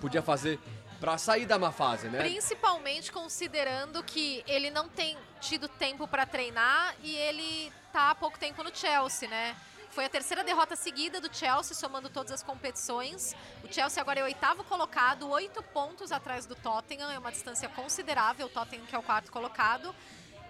[0.01, 0.59] podia fazer
[0.99, 2.19] para sair da má fase, né?
[2.19, 8.37] Principalmente considerando que ele não tem tido tempo para treinar e ele tá há pouco
[8.39, 9.55] tempo no Chelsea, né?
[9.89, 13.35] Foi a terceira derrota seguida do Chelsea, somando todas as competições.
[13.63, 18.45] O Chelsea agora é oitavo colocado, oito pontos atrás do Tottenham, é uma distância considerável,
[18.45, 19.95] o Tottenham que é o quarto colocado.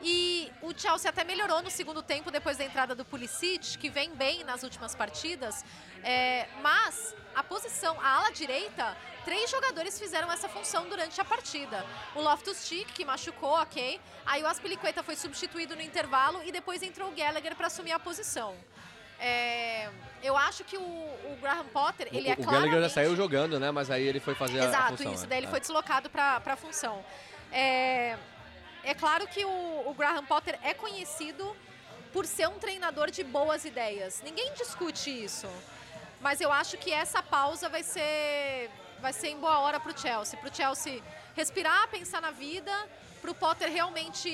[0.02, 4.12] E o Chelsea até melhorou no segundo tempo depois da entrada do Pulisic, que vem
[4.14, 5.66] bem nas últimas partidas.
[6.04, 8.95] É, mas a posição, a ala direita,
[9.26, 11.84] três jogadores fizeram essa função durante a partida.
[12.16, 14.00] O Loftus-Cheek, que machucou, ok.
[14.26, 18.00] Aí o Aspilicueta foi substituído no intervalo e depois entrou o Gallagher para assumir a
[18.00, 18.56] posição.
[19.20, 19.89] É,
[20.22, 22.70] eu acho que o, o Graham Potter, ele o, é o claramente...
[22.70, 23.72] Gallagher já saiu jogando, né?
[23.72, 25.14] Mas aí ele foi fazer a- a Exato, função.
[25.14, 25.24] isso.
[25.24, 25.30] né?
[25.30, 25.50] Daí ele É.
[25.50, 27.04] foi deslocado para a função.
[27.52, 28.16] É,
[28.84, 31.56] é claro que o, o Graham Potter é conhecido
[32.14, 34.22] por ser um treinador de boas ideias.
[34.24, 35.48] Ninguém discute isso.
[36.20, 39.98] Mas eu acho que essa pausa vai ser, vai ser em boa hora para o
[39.98, 40.40] Chelsea.
[40.40, 41.04] Para o Chelsea
[41.36, 42.72] respirar, pensar na vida,
[43.22, 44.32] para o Potter realmente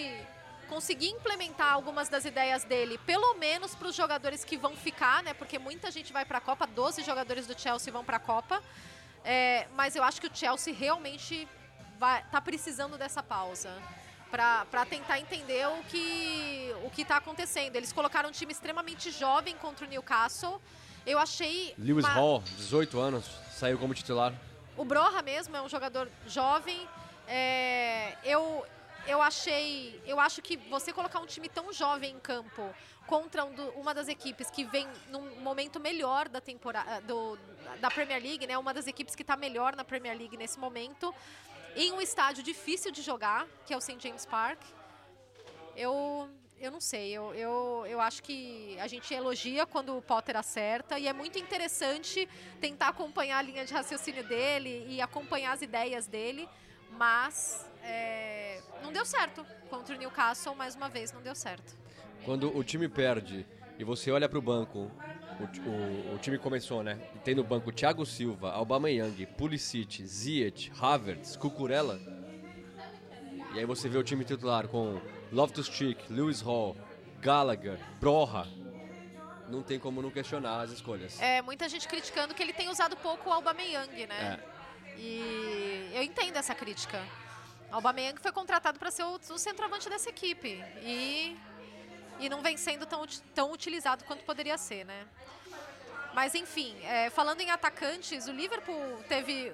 [0.70, 5.34] conseguir implementar algumas das ideias dele, pelo menos para os jogadores que vão ficar, né?
[5.34, 8.64] Porque muita gente vai para a Copa, 12 jogadores do Chelsea vão para a Copa.
[9.26, 11.48] É, mas eu acho que o Chelsea realmente
[12.00, 13.72] vai, tá precisando dessa pausa
[14.38, 17.76] para tentar entender o que o que está acontecendo.
[17.76, 20.60] Eles colocaram um time extremamente jovem contra o Newcastle.
[21.06, 24.34] Eu achei Lewis uma- Hall, 18 anos, saiu como titular.
[24.76, 26.88] o Broha mesmo é um jogador jovem.
[27.28, 28.66] É, eu,
[29.06, 30.02] eu achei.
[30.06, 32.74] Eu acho que você colocar um time tão jovem em campo
[33.06, 37.38] contra um do- uma das equipes que vem num momento melhor da temporada do,
[37.80, 38.58] da Premier League, né?
[38.58, 41.14] Uma das equipes que está melhor na Premier League nesse momento,
[41.76, 43.98] em um estádio difícil de jogar, que é o St.
[44.00, 44.60] James Park.
[45.76, 50.38] Eu, eu não sei, eu, eu, eu acho que a gente elogia quando o Potter
[50.38, 52.30] acerta e é muito interessante
[52.62, 56.48] tentar acompanhar a linha de raciocínio dele e acompanhar as ideias dele,
[56.92, 61.76] mas é, não deu certo contra o Newcastle, mais uma vez, não deu certo.
[62.24, 63.46] Quando o time perde
[63.80, 64.92] e você olha para o banco,
[65.40, 67.00] o, o, time começou, né?
[67.16, 72.00] E tem no banco Thiago Silva, Aubameyang, Pulisic, Ziyech, Havertz, Cucurella.
[73.54, 75.00] E aí você vê o time titular com
[75.32, 76.76] Loftus-Cheek, Lewis Hall,
[77.22, 78.48] Gallagher, Broha.
[79.50, 81.22] Não tem como não questionar as escolhas.
[81.22, 84.40] É, muita gente criticando que ele tem usado pouco o Aubameyang, né?
[84.40, 85.00] É.
[85.00, 87.02] E eu entendo essa crítica.
[87.72, 90.64] O Aubameyang foi contratado para ser o, o centroavante dessa equipe.
[90.82, 91.38] E
[92.20, 95.06] e não vem sendo tão, tão utilizado quanto poderia ser, né?
[96.14, 99.52] Mas enfim, é, falando em atacantes, o Liverpool teve,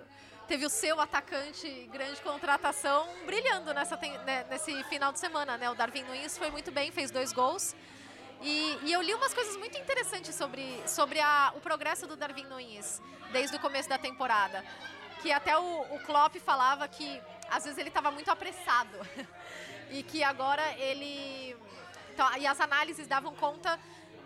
[0.48, 3.96] teve o seu atacante grande contratação brilhando nessa,
[4.26, 5.70] né, nesse final de semana, né?
[5.70, 7.76] O Darwin Nunes foi muito bem, fez dois gols.
[8.42, 12.46] E, e, eu li umas coisas muito interessantes sobre, sobre a, o progresso do Darwin
[12.46, 13.02] Nunes
[13.32, 14.64] desde o começo da temporada.
[15.22, 18.98] Que até o, o Klopp falava que às vezes ele estava muito apressado.
[19.92, 21.56] e que agora ele
[22.20, 23.80] então, e as análises davam conta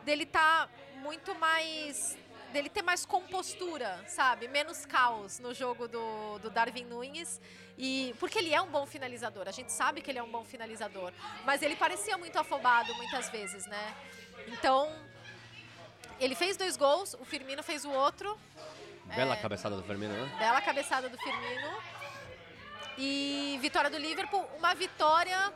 [0.03, 2.17] dele estar tá muito mais
[2.51, 4.47] dele ter mais compostura, sabe?
[4.47, 7.39] Menos caos no jogo do, do Darwin Nunes.
[7.77, 10.43] E, porque ele é um bom finalizador, a gente sabe que ele é um bom
[10.43, 11.11] finalizador.
[11.45, 13.95] Mas ele parecia muito afobado muitas vezes, né?
[14.47, 14.91] Então,
[16.19, 18.39] ele fez dois gols, o Firmino fez o outro.
[19.05, 20.35] Bela é, cabeçada do Firmino, né?
[20.39, 21.77] Bela cabeçada do Firmino.
[22.97, 25.51] E vitória do Liverpool, uma vitória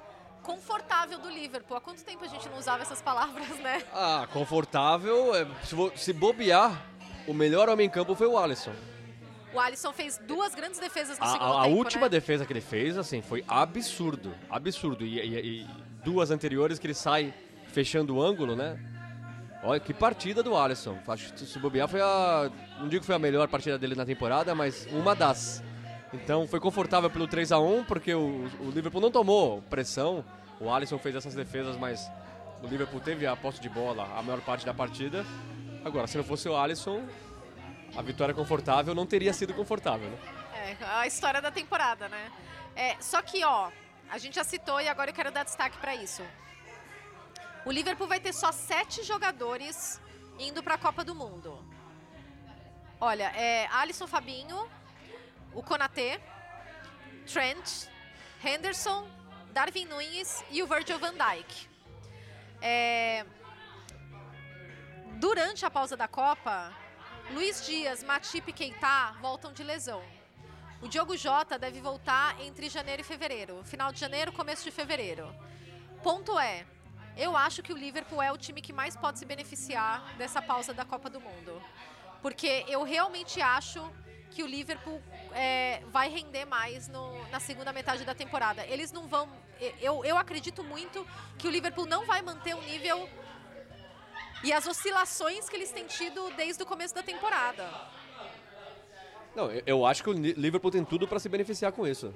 [0.47, 1.75] confortável do Liverpool.
[1.75, 3.83] Há quanto tempo a gente não usava essas palavras, né?
[3.93, 5.45] Ah, confortável, é,
[5.95, 6.81] se bobear,
[7.27, 8.71] o melhor homem em campo foi o Alisson.
[9.53, 12.09] O Alisson fez duas grandes defesas no a, segundo a, tempo, última né?
[12.09, 15.05] defesa que ele fez, assim, foi absurdo, absurdo.
[15.05, 15.67] E, e, e,
[16.03, 17.33] duas anteriores que ele sai
[17.67, 18.79] fechando o ângulo, né?
[19.63, 20.97] Olha, que partida do Alisson.
[21.07, 22.49] Acho que se bobear foi a...
[22.79, 25.61] Não digo que foi a melhor partida dele na temporada, mas uma das.
[26.24, 30.24] Então foi confortável pelo 3 a 1 porque o, o Liverpool não tomou pressão.
[30.59, 32.09] O Alisson fez essas defesas, mas
[32.61, 35.26] o Liverpool teve a posse de bola a maior parte da partida.
[35.86, 37.07] Agora, se não fosse o Alisson,
[37.95, 40.18] a vitória confortável não teria sido confortável, né?
[40.53, 42.32] É, a história da temporada, né?
[42.76, 43.70] É, só que, ó,
[44.09, 46.24] a gente já citou e agora eu quero dar destaque para isso.
[47.65, 50.01] O Liverpool vai ter só sete jogadores
[50.39, 51.57] indo para a Copa do Mundo.
[52.99, 54.68] Olha, é Alisson Fabinho,
[55.58, 56.22] o Konaté,
[57.26, 57.88] Trent,
[58.43, 59.10] Henderson,
[59.51, 61.68] Darwin Nunes e o Virgil van Dijk.
[62.62, 63.26] É...
[65.16, 66.72] Durante a pausa da Copa,
[67.32, 70.03] Luiz Dias, Matip e Keita voltam de lesão.
[70.80, 73.64] O Diogo Jota deve voltar entre janeiro e fevereiro.
[73.64, 75.28] Final de janeiro, começo de fevereiro.
[76.03, 76.68] Ponto é,
[77.18, 80.72] eu acho que o Liverpool é o time que mais pode se beneficiar dessa pausa
[80.72, 81.60] da Copa do Mundo.
[82.22, 83.91] Porque eu realmente acho
[84.38, 85.01] que o Liverpool
[85.33, 88.63] é, vai render mais no, na segunda metade da temporada.
[88.67, 89.27] Eles não vão.
[89.81, 91.03] Eu, eu acredito muito
[91.39, 93.09] que o Liverpool não vai manter o nível
[94.43, 97.67] e as oscilações que eles têm tido desde o começo da temporada.
[99.35, 102.13] Não, eu acho que o Liverpool tem tudo para se beneficiar com isso.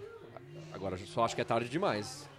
[0.71, 2.29] Agora, só acho que é tarde demais.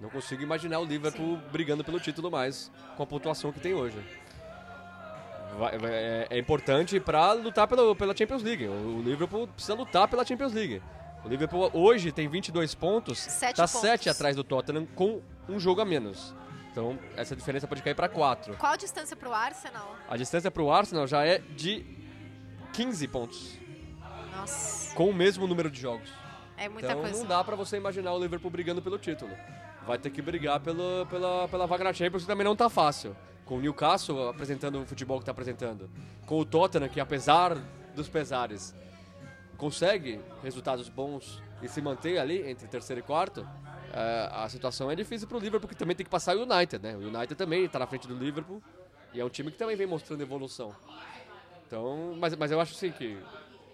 [0.00, 1.48] Não consigo imaginar o Liverpool Sim.
[1.50, 3.98] brigando pelo título mais com a pontuação que tem hoje
[5.58, 8.66] vai, é, é, importante para lutar pela, pela Champions League.
[8.66, 10.82] O, o, Liverpool precisa lutar pela Champions League.
[11.24, 15.84] O Liverpool hoje tem 22 pontos, está 7 atrás do Tottenham com um jogo a
[15.84, 16.34] menos.
[16.70, 18.56] Então, essa diferença pode cair para 4.
[18.56, 19.94] Qual a distância para o Arsenal?
[20.08, 21.84] A distância para o Arsenal já é de
[22.72, 23.58] 15 pontos.
[24.34, 24.94] Nossa.
[24.94, 26.10] Com o mesmo número de jogos.
[26.56, 27.18] É muita então, coisa.
[27.18, 29.32] não dá para você imaginar o Liverpool brigando pelo título.
[29.86, 33.14] Vai ter que brigar pelo, pela, pela vaga na Champions, que também não está fácil
[33.44, 35.90] com o Newcastle apresentando o futebol que está apresentando,
[36.26, 37.56] com o Tottenham que apesar
[37.94, 38.74] dos pesares
[39.56, 43.46] consegue resultados bons e se manter ali entre terceiro e quarto,
[43.92, 46.82] é, a situação é difícil para o Liverpool porque também tem que passar o United,
[46.82, 46.96] né?
[46.96, 48.62] O United também está na frente do Liverpool
[49.12, 50.74] e é um time que também vem mostrando evolução.
[51.66, 53.18] Então, mas, mas eu acho assim que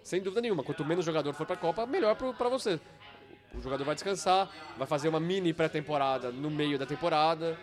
[0.02, 2.80] sem dúvida nenhuma, quanto menos jogador for para a Copa, melhor para você.
[3.54, 7.58] O jogador vai descansar, vai fazer uma mini pré-temporada no meio da temporada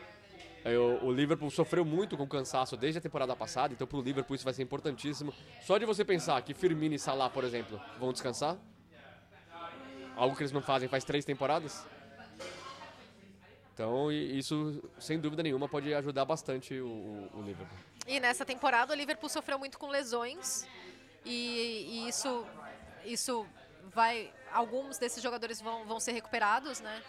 [1.04, 4.44] o Liverpool sofreu muito com cansaço desde a temporada passada, então para o Liverpool isso
[4.44, 5.32] vai ser importantíssimo.
[5.62, 8.58] Só de você pensar que Firmino e Salah, por exemplo, vão descansar,
[10.16, 11.86] algo que eles não fazem faz três temporadas.
[13.74, 17.78] Então isso, sem dúvida nenhuma, pode ajudar bastante o, o Liverpool.
[18.08, 20.68] E nessa temporada o Liverpool sofreu muito com lesões
[21.26, 22.46] e, e isso,
[23.04, 23.46] isso
[23.94, 27.04] vai, alguns desses jogadores vão, vão ser recuperados, né?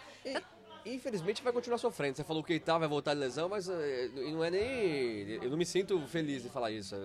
[0.85, 2.17] Infelizmente vai continuar sofrendo.
[2.17, 5.29] Você falou que o Keita vai voltar de lesão, mas eh, não é nem.
[5.43, 6.95] Eu não me sinto feliz em falar isso.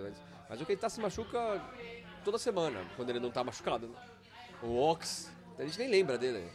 [0.49, 1.61] Mas, o Keita se machuca
[2.23, 3.87] toda semana, quando ele não tá machucado.
[3.87, 3.95] né?
[4.61, 6.49] O Ox, a gente nem lembra dele.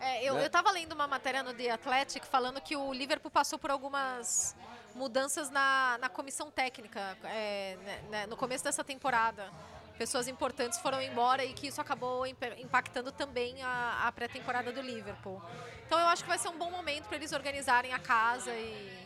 [0.00, 0.44] É, eu, Né?
[0.44, 4.54] eu tava lendo uma matéria no The Athletic falando que o Liverpool passou por algumas
[4.94, 9.50] mudanças na, na comissão técnica é, né, né, no começo dessa temporada.
[9.98, 14.80] Pessoas importantes foram embora e que isso acabou imp- impactando também a, a pré-temporada do
[14.80, 15.40] Liverpool.
[15.86, 18.98] Então eu acho que vai ser um bom momento para eles organizarem a casa e,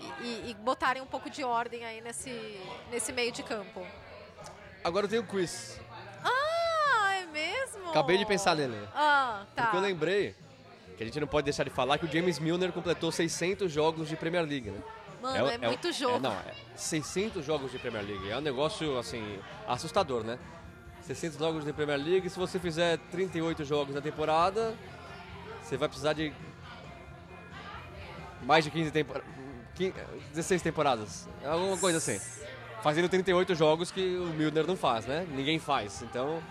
[0.00, 3.86] e, e- e botarem um pouco de ordem aí nesse, nesse meio de campo.
[4.82, 5.80] Agora eu tenho um quiz.
[6.24, 7.88] Ah, é mesmo?
[7.90, 8.76] Acabei de pensar nele.
[8.94, 9.62] Ah, tá.
[9.64, 10.34] Porque eu lembrei
[10.96, 14.08] que a gente não pode deixar de falar que o James Milner completou 600 jogos
[14.08, 14.82] de Premier League, né?
[15.24, 16.16] Mano, é um- muito jogo.
[16.16, 18.30] é, não, é 600 jogos de Premier League.
[18.30, 20.38] É um negócio, assim, assustador, né?
[21.02, 22.28] 600 jogos de Premier League.
[22.28, 24.74] Se você fizer 38 jogos na temporada,
[25.62, 26.32] você vai precisar de
[28.42, 29.28] mais de 15 temporadas.
[30.32, 31.28] 16 temporadas.
[31.42, 32.20] É Alguma coisa assim.
[32.82, 35.26] Fazendo 38 jogos que o Milner não faz, né?
[35.30, 36.02] Ninguém faz.
[36.02, 36.42] Então,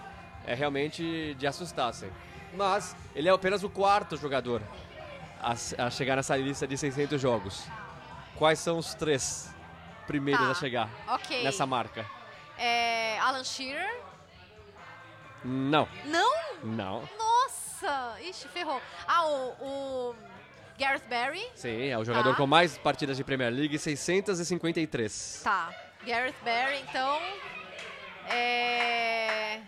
[0.45, 2.09] é realmente de assustar, assim.
[2.55, 4.61] Mas, ele é apenas o quarto jogador
[5.39, 5.53] a,
[5.85, 7.63] a chegar nessa lista de 600 jogos.
[8.37, 9.49] Quais são os três
[10.07, 11.43] primeiros Tá, a chegar ok.
[11.43, 12.05] nessa marca?
[12.57, 13.99] É, Alan Shearer?
[15.43, 15.87] Não.
[16.05, 16.33] Não?
[16.63, 17.09] Não.
[17.17, 18.17] Nossa!
[18.21, 18.81] Ixi, ferrou.
[19.07, 20.15] Ah, o, o
[20.79, 21.45] Gareth Barry?
[21.55, 22.37] Sim, é o jogador Tá.
[22.37, 25.41] com mais partidas de Premier League, 653.
[25.43, 25.73] Tá.
[26.05, 27.19] Gareth Barry, então.
[28.29, 29.61] É.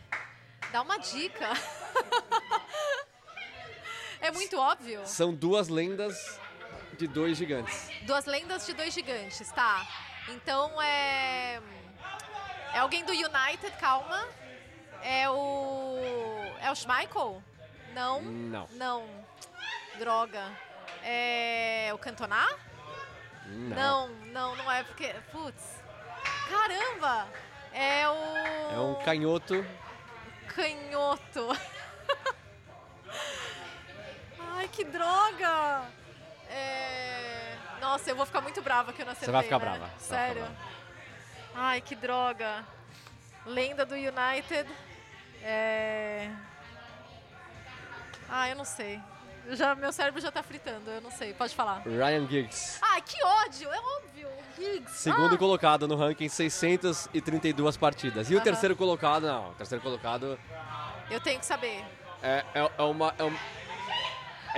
[0.71, 1.49] Dá uma dica.
[4.21, 5.01] é muito óbvio.
[5.05, 6.39] São duas lendas
[6.95, 7.89] de dois gigantes.
[8.03, 9.85] Duas lendas de dois gigantes, tá.
[10.29, 11.61] Então é.
[12.73, 14.27] É alguém do United, calma.
[15.01, 15.97] É o.
[16.61, 17.41] É o Schmeichel?
[17.93, 18.21] Não.
[18.21, 18.67] Não.
[18.71, 19.07] Não.
[19.99, 20.43] Droga.
[21.03, 21.91] É.
[21.93, 22.47] O Cantona?
[23.47, 25.13] Não, não, não é porque.
[25.31, 25.83] Putz.
[26.49, 27.27] Caramba!
[27.71, 28.15] É o.
[28.73, 29.65] É um canhoto.
[30.47, 31.49] Canhoto.
[34.39, 35.85] Ai, que droga!
[36.49, 37.57] É...
[37.81, 39.65] Nossa, eu vou ficar muito brava que eu não acertei, vai ficar né?
[39.65, 40.41] brava, você vai ficar Sério?
[40.43, 40.55] brava.
[41.55, 42.63] Ai, que droga.
[43.45, 44.69] Lenda do United.
[45.43, 46.29] É...
[48.29, 48.99] Ah, eu não sei.
[49.51, 51.33] Já, meu cérebro já tá fritando, eu não sei.
[51.33, 51.83] Pode falar.
[51.85, 52.79] Ryan Giggs.
[52.81, 53.71] Ai, que ódio!
[53.71, 54.29] É óbvio.
[54.57, 54.97] Higgs.
[54.97, 58.31] Segundo Ah, colocado no ranking, 632 partidas.
[58.31, 58.43] E o Aham.
[58.43, 59.51] terceiro colocado, não.
[59.51, 60.39] O terceiro colocado
[61.11, 61.85] Eu tenho que saber.
[62.23, 63.13] é, é, é uma.
[63.19, 63.37] É, um-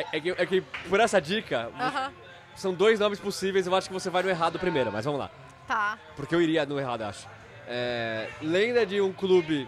[0.02, 2.14] é- é que, é que por essa dica, Aham.
[2.56, 3.68] são dois nomes possíveis.
[3.68, 5.30] Eu acho que você vai no errado primeiro, mas vamos lá.
[5.68, 5.98] Tá.
[6.16, 7.28] Porque eu iria no errado, acho.
[7.68, 9.68] É, lenda de um clube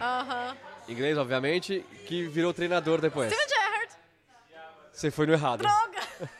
[0.00, 0.56] Aham.
[0.88, 3.32] inglês, obviamente, que virou treinador depois.
[3.32, 3.92] Steven Gerrard.
[4.92, 5.60] Você foi no errado.
[5.60, 6.00] Droga!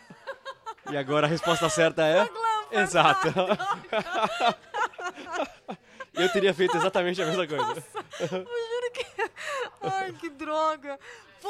[0.90, 2.28] E agora a resposta certa é.
[2.72, 3.28] Exato.
[6.14, 7.82] Eu teria feito exatamente a mesma coisa.
[8.20, 9.06] Eu juro que.
[9.80, 10.98] Ai, que droga.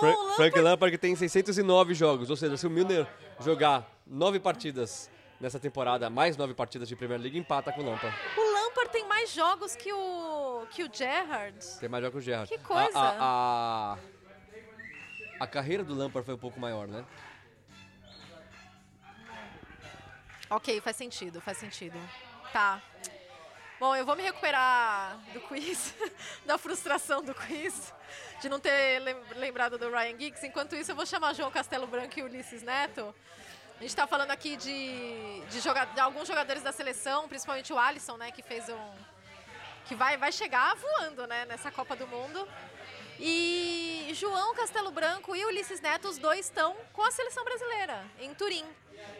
[0.01, 3.07] Fra- o Frank Lampard- Lampard que tem 609 jogos, ou seja, se o Milner
[3.40, 8.16] jogar nove partidas nessa temporada, mais nove partidas de Premier League, empata com o Lampard.
[8.36, 11.59] O Lampard tem mais jogos que o, que o Gerrard.
[11.80, 12.49] Tem mais jogos que o Gerrard.
[12.49, 12.99] Que coisa.
[12.99, 13.99] A, a, a,
[15.40, 17.05] a carreira do Lampard foi um pouco maior, né?
[20.51, 21.99] Ok, faz sentido, faz sentido.
[22.53, 22.80] Tá.
[23.83, 25.93] Bom, eu vou me recuperar do quiz,
[26.47, 27.93] da frustração do quiz,
[28.41, 30.47] de não ter lem- lembrado do Ryan Giggs.
[30.47, 33.12] Enquanto isso, eu vou chamar João Castelo Branco e Ulisses Neto.
[33.76, 37.76] A gente está falando aqui de, de, joga- de alguns jogadores da seleção, principalmente o
[37.76, 38.93] Alisson, né, que fez um.
[39.87, 42.49] que vai, vai chegar voando né, nessa Copa do Mundo.
[43.18, 48.33] E João Castelo Branco e Ulisses Neto, os dois estão com a seleção brasileira, em
[48.33, 48.64] Turim.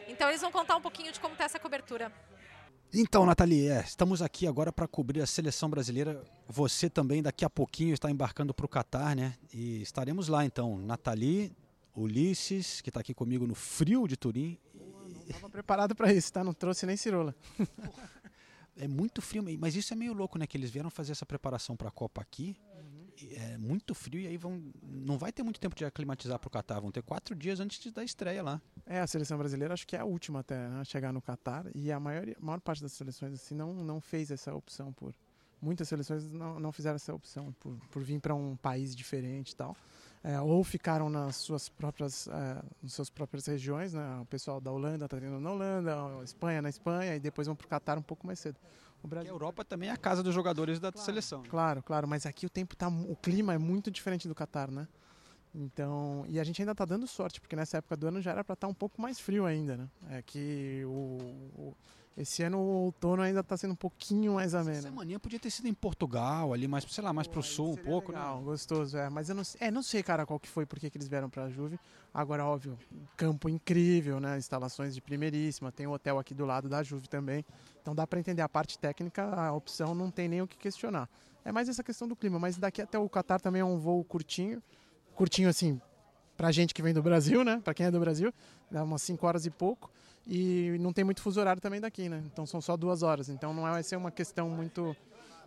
[0.07, 2.13] Então eles vão contar um pouquinho de como está essa cobertura.
[2.95, 6.23] Então, Nathalie, é, estamos aqui agora para cobrir a seleção brasileira.
[6.47, 9.35] Você também daqui a pouquinho está embarcando para o Catar, né?
[9.51, 10.77] E estaremos lá então.
[10.77, 11.57] Nathalie,
[11.97, 14.59] Ulisses, que está aqui comigo no frio de Turim.
[15.33, 16.45] Tava preparado para isso, tá?
[16.45, 17.35] Não trouxe nem cirola.
[18.75, 20.47] É muito frio, mas isso é meio louco, né?
[20.47, 22.57] Que eles vieram fazer essa preparação para a Copa aqui.
[23.37, 24.63] É muito frio e aí vão.
[24.83, 26.81] Não vai ter muito tempo de aclimatizar para o Catar.
[26.81, 28.61] Vão ter quatro dias antes da estreia lá.
[28.87, 31.67] É, a seleção brasileira acho que é a última até né, a chegar no Catar
[31.75, 35.15] e a maioria, a maior parte das seleções assim não, não fez essa opção por
[35.61, 39.57] muitas seleções não, não fizeram essa opção por, por vir para um país diferente e
[39.57, 39.77] tal
[40.25, 44.71] É, ou ficaram nas suas próprias é, nas suas próprias regiões né o pessoal da
[44.73, 47.99] Holanda está indo na Holanda a Espanha na Espanha e depois vão para o Catar
[47.99, 48.59] um pouco mais cedo
[49.03, 51.43] o Brasil a Europa também é a casa dos jogadores da seleção.
[51.43, 51.49] né?
[51.49, 54.87] Claro, claro, mas aqui o tempo tá, o clima é muito diferente do Catar, né?
[55.55, 58.43] Então, e a gente ainda tá dando sorte, porque nessa época do ano já era
[58.43, 59.89] para estar um pouco mais frio ainda, né?
[60.11, 60.91] É que o,
[61.57, 61.77] o-
[62.17, 64.79] esse ano o outono ainda tá sendo um pouquinho mais ameno.
[64.79, 67.77] Essa semaninha podia ter sido em Portugal, ali mais, sei lá, mais pro sul um
[67.77, 68.45] pouco, Legal, né?
[68.45, 69.09] gostoso, é.
[69.09, 71.31] Mas eu não, sei- é, não sei, cara, qual que foi, por que eles vieram
[71.31, 71.79] pra Juve.
[72.13, 72.79] Agora, óbvio,
[73.17, 74.37] campo incrível, né?
[74.37, 75.73] Instalações de primeiríssima.
[75.73, 77.45] Tem um hotel aqui do lado da Juve também.
[77.81, 81.09] Então dá pra entender a parte técnica, a opção não tem nem o que questionar.
[81.45, 84.05] É mais essa questão do clima, mas daqui até o Catar também é um voo
[84.05, 84.63] curtinho.
[85.15, 85.81] Curtinho, assim,
[86.37, 87.61] pra gente que vem do Brasil, né?
[87.65, 88.33] Pra quem é do Brasil,
[88.71, 89.91] dá umas 5 horas e pouco.
[90.27, 92.23] E não tem muito fuso horário também daqui, né?
[92.33, 93.29] Então são só duas horas.
[93.29, 94.97] Então não vai ser uma questão muito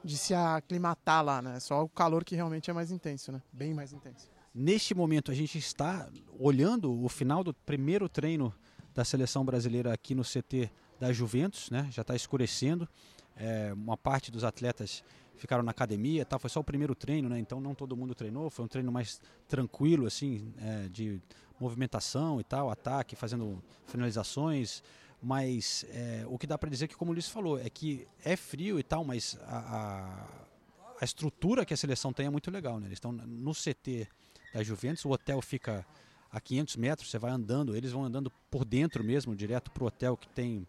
[0.04, 1.60] de se aclimatar lá, né?
[1.60, 3.42] Só o calor que realmente é mais intenso, né?
[3.52, 4.30] Bem mais intenso.
[4.54, 6.08] Neste momento, a gente está
[6.40, 8.54] olhando o final do primeiro treino
[8.94, 11.90] da seleção brasileira aqui no CT da Juventus, né?
[11.92, 12.88] Já está escurecendo.
[13.36, 15.04] É, uma parte dos atletas
[15.36, 16.40] ficaram na academia, tá?
[16.40, 17.38] Foi só o primeiro treino, né?
[17.40, 18.50] Então não todo mundo treinou.
[18.50, 21.22] Foi um treino mais tranquilo, assim, é, de
[21.60, 24.84] movimentação e tal, ataque, fazendo finalizações.
[25.22, 28.36] Mas é, o que dá para dizer que, como o Luiz falou, é que é
[28.36, 30.28] frio e tal, mas a, a,
[31.02, 32.88] a estrutura que a seleção tem é muito legal, né?
[32.88, 34.08] Eles estão no CT
[34.54, 35.86] da Juventus, o hotel fica
[36.32, 40.18] a 500 metros, você vai andando, eles vão andando por dentro mesmo, direto pro hotel
[40.18, 40.68] que tem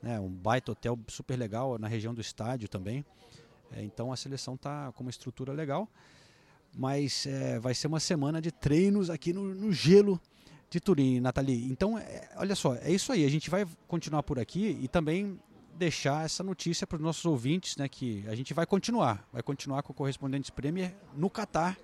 [0.00, 3.04] né, um baita hotel super legal na região do estádio também.
[3.72, 5.88] É, então a seleção tá com uma estrutura legal,
[6.74, 10.20] mas é, vai ser uma semana de treinos aqui no, no gelo
[10.70, 11.70] de Turim, Nathalie.
[11.70, 13.24] Então, é, olha só, é isso aí.
[13.24, 15.38] A gente vai continuar por aqui e também
[15.76, 19.82] deixar essa notícia para os nossos ouvintes, né, que a gente vai continuar, vai continuar
[19.82, 21.76] com o Correspondentes Premier no Catar.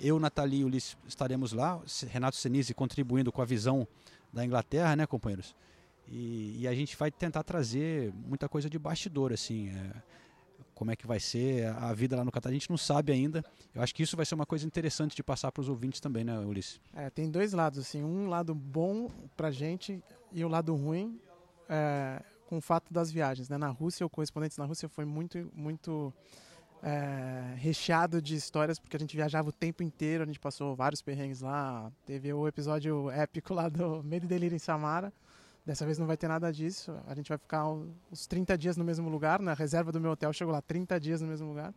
[0.00, 3.86] Eu, Nathalie e Ulisses estaremos lá, Renato Senise contribuindo com a visão
[4.32, 5.54] da Inglaterra, né, companheiros?
[6.06, 10.02] E, e a gente vai tentar trazer muita coisa de bastidor, assim, é,
[10.78, 12.50] como é que vai ser a vida lá no Catar.
[12.50, 13.44] A gente não sabe ainda.
[13.74, 16.22] Eu acho que isso vai ser uma coisa interessante de passar para os ouvintes também,
[16.22, 16.80] né, Ulisses?
[16.94, 20.00] É, tem dois lados, assim, um lado bom pra gente
[20.30, 21.20] e o lado ruim
[21.68, 23.58] é, com o fato das viagens, né?
[23.58, 26.14] Na Rússia, o Correspondentes na Rússia foi muito, muito
[26.80, 31.02] é, recheado de histórias, porque a gente viajava o tempo inteiro, a gente passou vários
[31.02, 35.12] perrengues lá, teve o episódio épico lá do Medo e Delírio em Samara,
[35.68, 36.98] Dessa vez não vai ter nada disso.
[37.06, 39.38] A gente vai ficar uns 30 dias no mesmo lugar.
[39.38, 41.74] Na reserva do meu hotel chegou lá 30 dias no mesmo lugar.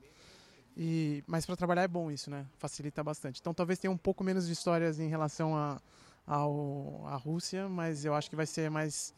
[0.78, 2.46] E, mas para trabalhar é bom isso, né?
[2.58, 3.42] Facilita bastante.
[3.42, 5.82] Então talvez tenha um pouco menos de histórias em relação à
[6.26, 9.14] a, ao, a Rússia, mas eu acho que vai ser mais,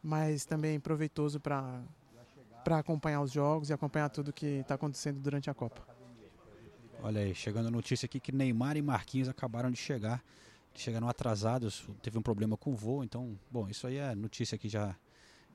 [0.00, 1.82] mais também proveitoso para
[2.62, 5.82] para acompanhar os jogos e acompanhar tudo que está acontecendo durante a Copa.
[7.02, 10.22] Olha aí, chegando a notícia aqui que Neymar e Marquinhos acabaram de chegar.
[10.74, 14.68] Chegaram atrasados, teve um problema com o voo, então, bom, isso aí é notícia que
[14.68, 14.96] já,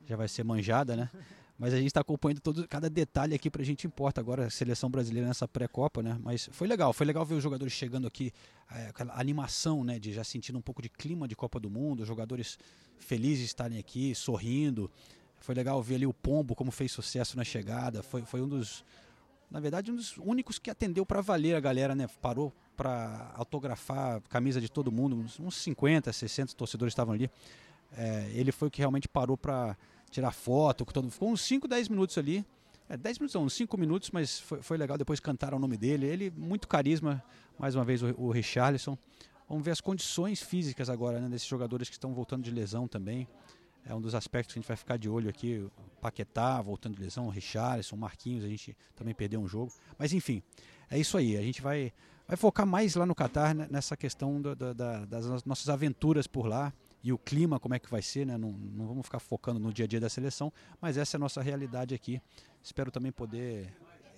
[0.06, 1.10] já vai ser manjada, né?
[1.60, 4.88] Mas a gente está acompanhando todo, cada detalhe aqui pra gente importa agora a seleção
[4.88, 6.18] brasileira nessa pré-copa, né?
[6.22, 8.32] Mas foi legal, foi legal ver os jogadores chegando aqui,
[8.70, 9.98] é, aquela animação, né?
[9.98, 12.58] De já sentindo um pouco de clima de Copa do Mundo, os jogadores
[12.98, 14.90] felizes de estarem aqui, sorrindo.
[15.38, 18.02] Foi legal ver ali o Pombo como fez sucesso na chegada.
[18.02, 18.82] Foi, foi um dos,
[19.50, 22.06] na verdade, um dos únicos que atendeu para valer a galera, né?
[22.22, 27.28] Parou para autografar camisa de todo mundo, uns, uns 50, 60 torcedores estavam ali.
[27.92, 29.76] É, ele foi o que realmente parou para
[30.10, 31.12] tirar foto todo mundo.
[31.12, 32.44] Ficou uns 5, 10 minutos ali.
[32.88, 34.96] É, 10 minutos não, uns 5 minutos, mas foi, foi, legal.
[34.96, 36.06] Depois cantaram o nome dele.
[36.06, 37.22] Ele, muito carisma,
[37.58, 38.96] mais uma vez, o, o Richarlison.
[39.48, 43.26] Vamos ver as condições físicas agora, né, desses jogadores que estão voltando de lesão também.
[43.84, 45.66] É um dos aspectos que a gente vai ficar de olho aqui.
[46.00, 49.72] Paquetá voltando de lesão, Richarlison, Marquinhos, a gente também perdeu um jogo.
[49.98, 50.42] Mas enfim,
[50.90, 51.36] é isso aí.
[51.36, 51.92] A gente vai,
[52.26, 54.54] vai focar mais lá no Catar né, nessa questão da,
[55.04, 58.36] das nossas aventuras por lá e o clima, como é que vai ser, né?
[58.36, 61.20] Não, não vamos ficar focando no dia a dia da seleção, mas essa é a
[61.20, 62.20] nossa realidade aqui.
[62.62, 63.74] Espero também poder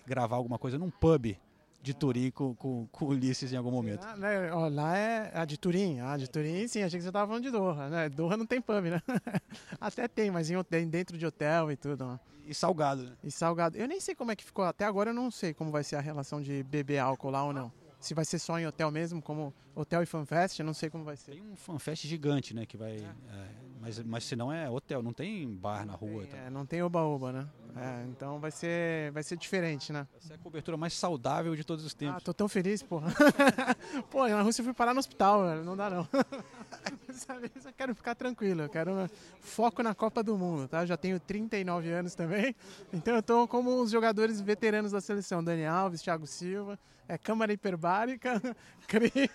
[0.07, 1.37] gravar alguma coisa num pub
[1.83, 4.05] de Turim com, com, com Ulisses em algum momento.
[4.05, 5.99] Ah, né, ó, lá é a de Turim.
[5.99, 7.89] A de Turim, sim, achei que você estava falando de Doha.
[7.89, 8.09] Né?
[8.09, 9.03] Doha não tem pub, né?
[9.81, 10.57] Até tem, mas em,
[10.89, 12.05] dentro de hotel e tudo.
[12.05, 12.19] Ó.
[12.47, 13.13] E salgado, né?
[13.25, 13.77] E salgado.
[13.77, 14.65] Eu nem sei como é que ficou.
[14.65, 17.53] Até agora eu não sei como vai ser a relação de beber álcool lá ou
[17.53, 17.73] não.
[17.99, 21.05] Se vai ser só em hotel mesmo, como hotel e fanfest, eu não sei como
[21.05, 21.33] vai ser.
[21.33, 22.67] Tem um fanfest gigante, né?
[22.67, 22.97] Que vai.
[22.97, 22.97] É.
[23.01, 23.49] É,
[23.81, 26.27] mas, mas se não é hotel, não tem bar na rua.
[26.27, 27.49] Tem, é, não tem oba-oba, né?
[27.77, 30.07] É, então vai ser, vai ser diferente, né?
[30.13, 32.17] Vai ser a cobertura mais saudável de todos os tempos.
[32.17, 33.13] Ah, tô tão feliz, porra.
[34.11, 35.65] Pô, na Rússia eu fui parar no hospital, velho.
[35.65, 36.07] Não dá não.
[37.07, 39.09] Dessa vez eu quero ficar tranquilo, eu quero
[39.41, 40.83] foco na Copa do Mundo, tá?
[40.83, 42.55] Eu já tenho 39 anos também,
[42.93, 47.53] então eu tô como os jogadores veteranos da seleção, Dani Alves, Thiago Silva, é câmara
[47.53, 48.41] hiperbárica,
[48.89, 49.31] cria.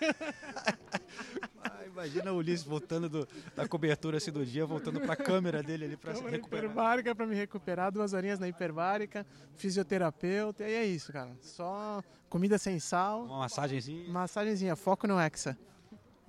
[1.98, 5.96] Imagina o Ulisses voltando do- da cobertura assim do dia, voltando pra câmera dele ali
[5.96, 6.64] pra se recuperar.
[6.64, 9.26] hiperbárica pra me recuperar, duas horinhas na hiperbárica,
[9.56, 11.30] fisioterapeuta, e é isso, cara.
[11.40, 13.24] Só comida sem sal.
[13.24, 14.08] Uma massagenzinha.
[14.08, 15.58] Massagenzinha, foco no Hexa.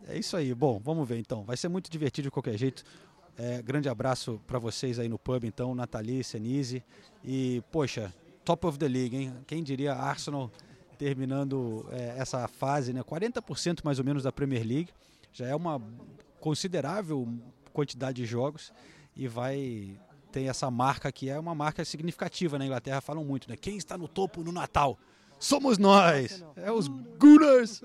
[0.07, 0.53] É isso aí.
[0.55, 1.43] Bom, vamos ver então.
[1.43, 2.83] Vai ser muito divertido de qualquer jeito.
[3.37, 6.83] É, grande abraço pra vocês aí no pub, então, Nathalie, Senise.
[7.23, 8.13] E, poxa,
[8.43, 9.33] top of the league, hein?
[9.47, 10.51] Quem diria Arsenal
[10.97, 13.01] terminando é, essa fase, né?
[13.03, 14.89] 40% mais ou menos da Premier League.
[15.31, 15.81] Já é uma
[16.39, 17.27] considerável
[17.71, 18.73] quantidade de jogos
[19.15, 19.99] e vai
[20.31, 23.01] ter essa marca que é uma marca significativa na Inglaterra.
[23.01, 23.55] Falam muito, né?
[23.55, 24.97] Quem está no topo no Natal?
[25.39, 26.43] Somos nós!
[26.55, 27.81] É os Gunners!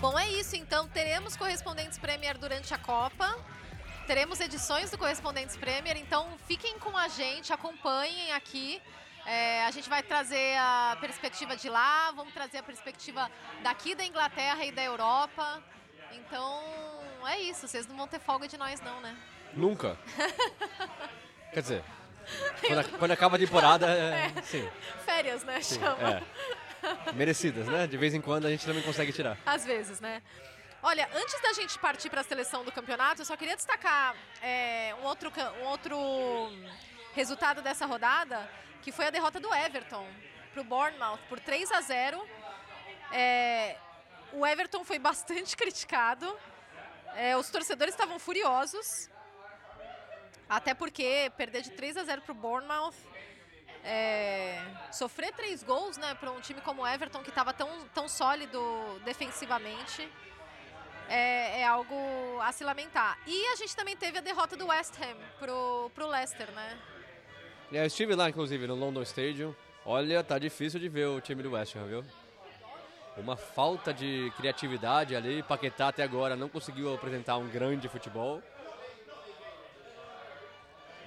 [0.00, 0.54] Bom, é isso.
[0.54, 3.36] Então, teremos correspondentes Premier durante a Copa.
[4.08, 5.94] Teremos edições do Correspondentes Premier.
[5.98, 8.80] Então, fiquem com a gente, acompanhem aqui.
[9.26, 13.30] É, a gente vai trazer a perspectiva de lá, vamos trazer a perspectiva
[13.62, 15.62] daqui da Inglaterra e da Europa.
[16.12, 16.64] Então,
[17.26, 17.68] é isso.
[17.68, 19.14] Vocês não vão ter folga de nós, não, né?
[19.52, 19.98] Nunca.
[21.52, 21.84] Quer dizer,
[22.66, 24.66] quando, quando acaba a temporada, é, sim.
[25.04, 25.60] Férias, né?
[25.60, 26.22] sim, Chama.
[27.06, 27.12] é.
[27.12, 27.86] Merecidas, né?
[27.86, 29.36] De vez em quando a gente também consegue tirar.
[29.44, 30.22] Às vezes, né?
[30.80, 34.94] Olha, antes da gente partir para a seleção do campeonato, eu só queria destacar é,
[35.00, 35.98] um, outro, um outro
[37.14, 38.48] resultado dessa rodada,
[38.80, 40.06] que foi a derrota do Everton
[40.52, 42.24] para o Bournemouth por 3 a 0.
[43.10, 43.76] É,
[44.32, 46.38] o Everton foi bastante criticado.
[47.16, 49.10] É, os torcedores estavam furiosos.
[50.48, 52.94] Até porque perder de 3 a 0 para o Bournemouth,
[53.82, 58.08] é, sofrer três gols né, para um time como o Everton, que estava tão, tão
[58.08, 58.60] sólido
[59.04, 60.08] defensivamente,
[61.08, 61.94] é, é algo
[62.40, 63.18] a se lamentar.
[63.26, 66.78] E a gente também teve a derrota do West Ham pro, pro Leicester, né?
[67.72, 69.54] Eu estive lá, inclusive, no London Stadium.
[69.84, 72.04] Olha, tá difícil de ver o time do West Ham, viu?
[73.16, 75.42] Uma falta de criatividade ali.
[75.42, 78.42] Paquetá até agora não conseguiu apresentar um grande futebol.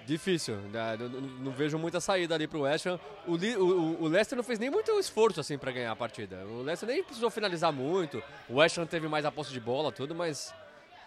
[0.06, 0.98] Difícil, né?
[1.00, 3.00] não, não- não vejo muita saída ali pro West Ham.
[3.28, 6.38] O, o, o- o Leicester não fez nem muito esforço assim para ganhar a partida.
[6.46, 8.22] O Leicester nem precisou finalizar muito.
[8.50, 10.54] O West Ham teve mais a posse de bola, tudo, mas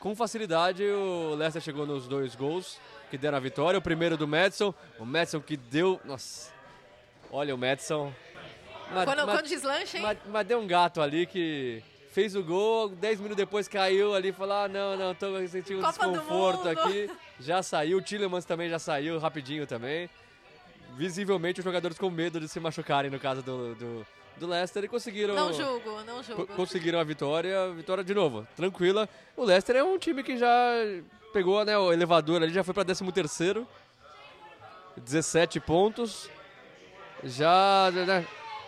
[0.00, 2.78] com facilidade o Leicester chegou nos dois gols
[3.10, 3.78] que deram a vitória.
[3.78, 6.52] O primeiro do Madison, o Madison que deu, nossa,
[7.30, 8.12] olha o Madison.
[8.92, 10.02] Mas- quando, mas- quando deslancha, hein?
[10.02, 14.28] mas, mas deu um gato ali que fez o gol, 10 minutos depois caiu ali
[14.28, 17.10] e falou: ah, não, não, tô sentindo um desconforto Mundo." aqui.
[17.40, 20.08] Já saiu, o Tillemans também já saiu rapidinho também.
[20.96, 24.06] Visivelmente os jogadores com medo de se machucarem no caso do, do,
[24.36, 25.34] do Leicester e conseguiram.
[25.34, 26.46] Não julgo, não julgo.
[26.46, 29.08] co- Conseguiram a vitória, vitória de novo, tranquila.
[29.36, 30.48] O Leicester é um time que já
[31.32, 33.66] pegou né, o elevador ali, já foi para 13 terceiro,
[34.96, 36.30] 17 pontos,
[37.24, 38.24] já né,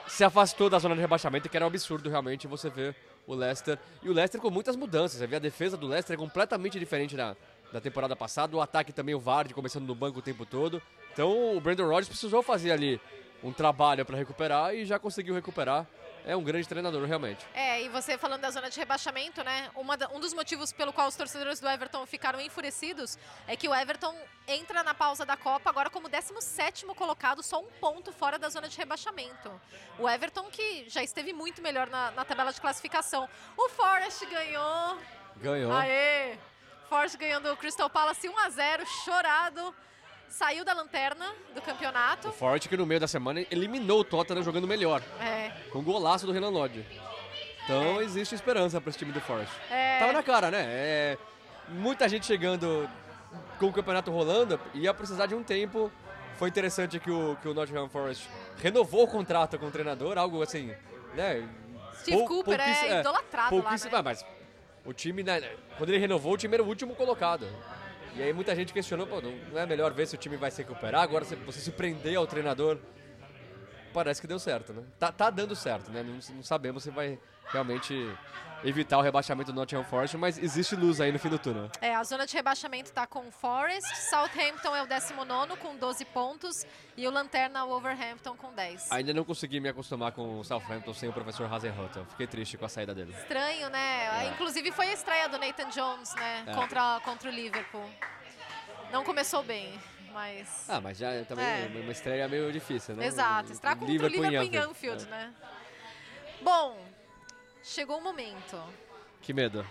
[0.09, 3.79] se afastou da zona de rebaixamento, que era um absurdo realmente você ver o Leicester.
[4.03, 7.17] E o Leicester com muitas mudanças, você vê a defesa do Leicester é completamente diferente
[7.17, 7.37] da,
[7.77, 10.83] da temporada passada, o ataque também, o Vardy começando no banco o tempo todo.
[11.13, 12.99] Então o Brandon Rodgers precisou fazer ali
[13.45, 15.87] um trabalho para recuperar e já conseguiu recuperar.
[16.25, 17.45] É um grande treinador, realmente.
[17.55, 19.71] É, e você falando da zona de rebaixamento, né?
[19.99, 23.17] Da- um dos motivos pelo qual os torcedores do Everton ficaram enfurecidos
[23.47, 24.13] é que o Everton
[24.49, 28.69] entra na pausa da Copa agora como 17º colocado, só um ponto fora da zona
[28.71, 29.53] de rebaixamento.
[29.99, 33.29] O Everton que já esteve muito melhor na, na tabela de classificação.
[33.57, 34.99] O Forest ganhou.
[35.37, 35.73] Ganhou.
[35.73, 36.37] Aê!
[36.89, 39.75] Forest ganhando o Crystal Palace 1 a 0, chorado.
[40.29, 42.29] Saiu da lanterna do campeonato.
[42.29, 45.01] O Forte que no meio da semana eliminou o Tottenham jogando melhor.
[45.21, 45.51] É.
[45.71, 46.85] Com o golaço do Renan Lodge.
[47.65, 49.53] Então existe esperança para esse time do Forest.
[49.71, 49.99] É.
[49.99, 50.65] Tava na cara, né?
[50.69, 51.19] É,
[51.69, 52.89] muita gente chegando
[53.59, 55.91] com o campeonato rolando ia precisar de um tempo.
[56.37, 60.43] Foi interessante que o, que o Nottingham Forest renovou o contrato com o treinador, algo
[60.43, 60.75] assim,
[61.15, 61.49] né?
[62.01, 63.79] Steve pou- Cooper é pouquíssimo- idolatrado lá, né?
[63.93, 64.27] ah, mas
[64.87, 65.43] o time, né,
[65.77, 67.47] quando ele renovou, o time era o último colocado.
[68.15, 69.07] E aí muita gente questionou,
[69.53, 71.03] não é melhor ver se o time vai se recuperar?
[71.03, 72.79] Agora você se prender ao treinador,
[73.97, 74.83] parece que deu certo, né?
[74.99, 76.03] Tá, tá dando certo, né?
[76.03, 77.95] Não, não sabemos se vai realmente
[78.63, 81.71] evitar o rebaixamento do Nottingham Forest, mas existe luz aí no fim do túnel.
[81.81, 86.05] É, a zona de rebaixamento está com o Forest, Southampton é o 19 com 12
[86.07, 88.93] pontos e o Lanterna Wolverhampton com 10.
[88.93, 92.03] Ainda não consegui me acostumar com o Southampton sem o professor Hasenhuttl.
[92.11, 93.15] Fiquei triste com a saída dele.
[93.19, 94.27] Estranho, né?
[94.27, 94.29] É.
[94.29, 96.45] Inclusive foi a estreia do Nathan Jones, né?
[96.47, 96.53] É.
[96.53, 97.89] Contra, contra o Liverpool.
[98.93, 99.73] Não começou bem,
[100.17, 100.65] mas.
[100.69, 101.71] Ah, mas já também É.
[101.83, 103.07] uma estreia meio difícil, né?
[103.07, 104.71] Exato, estreia contra o Liverpool Liverpool em Anfield.
[105.03, 105.35] Anfield, né?
[106.41, 106.79] Bom,
[107.63, 108.59] chegou o momento.
[109.21, 109.67] Que medo.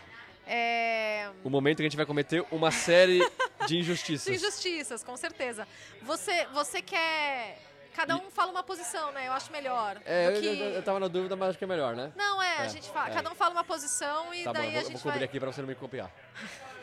[0.47, 1.29] É...
[1.43, 3.19] O momento que a gente vai cometer uma série
[3.65, 4.25] de injustiças.
[4.27, 5.67] De injustiças, com certeza.
[6.03, 7.57] Você, você quer.
[7.95, 9.27] Cada um fala uma posição, né?
[9.27, 9.97] Eu acho melhor.
[10.05, 10.45] É, eu, que...
[10.45, 12.11] eu, eu tava na dúvida, mas acho que é melhor, né?
[12.15, 13.09] Não, é, a É, gente fala.
[13.09, 13.13] é.
[13.13, 15.19] Cada um fala uma posição e Tá bom, daí eu vou, a gente vou cobrir
[15.19, 15.23] vai.
[15.25, 16.11] aqui pra você não me copiar.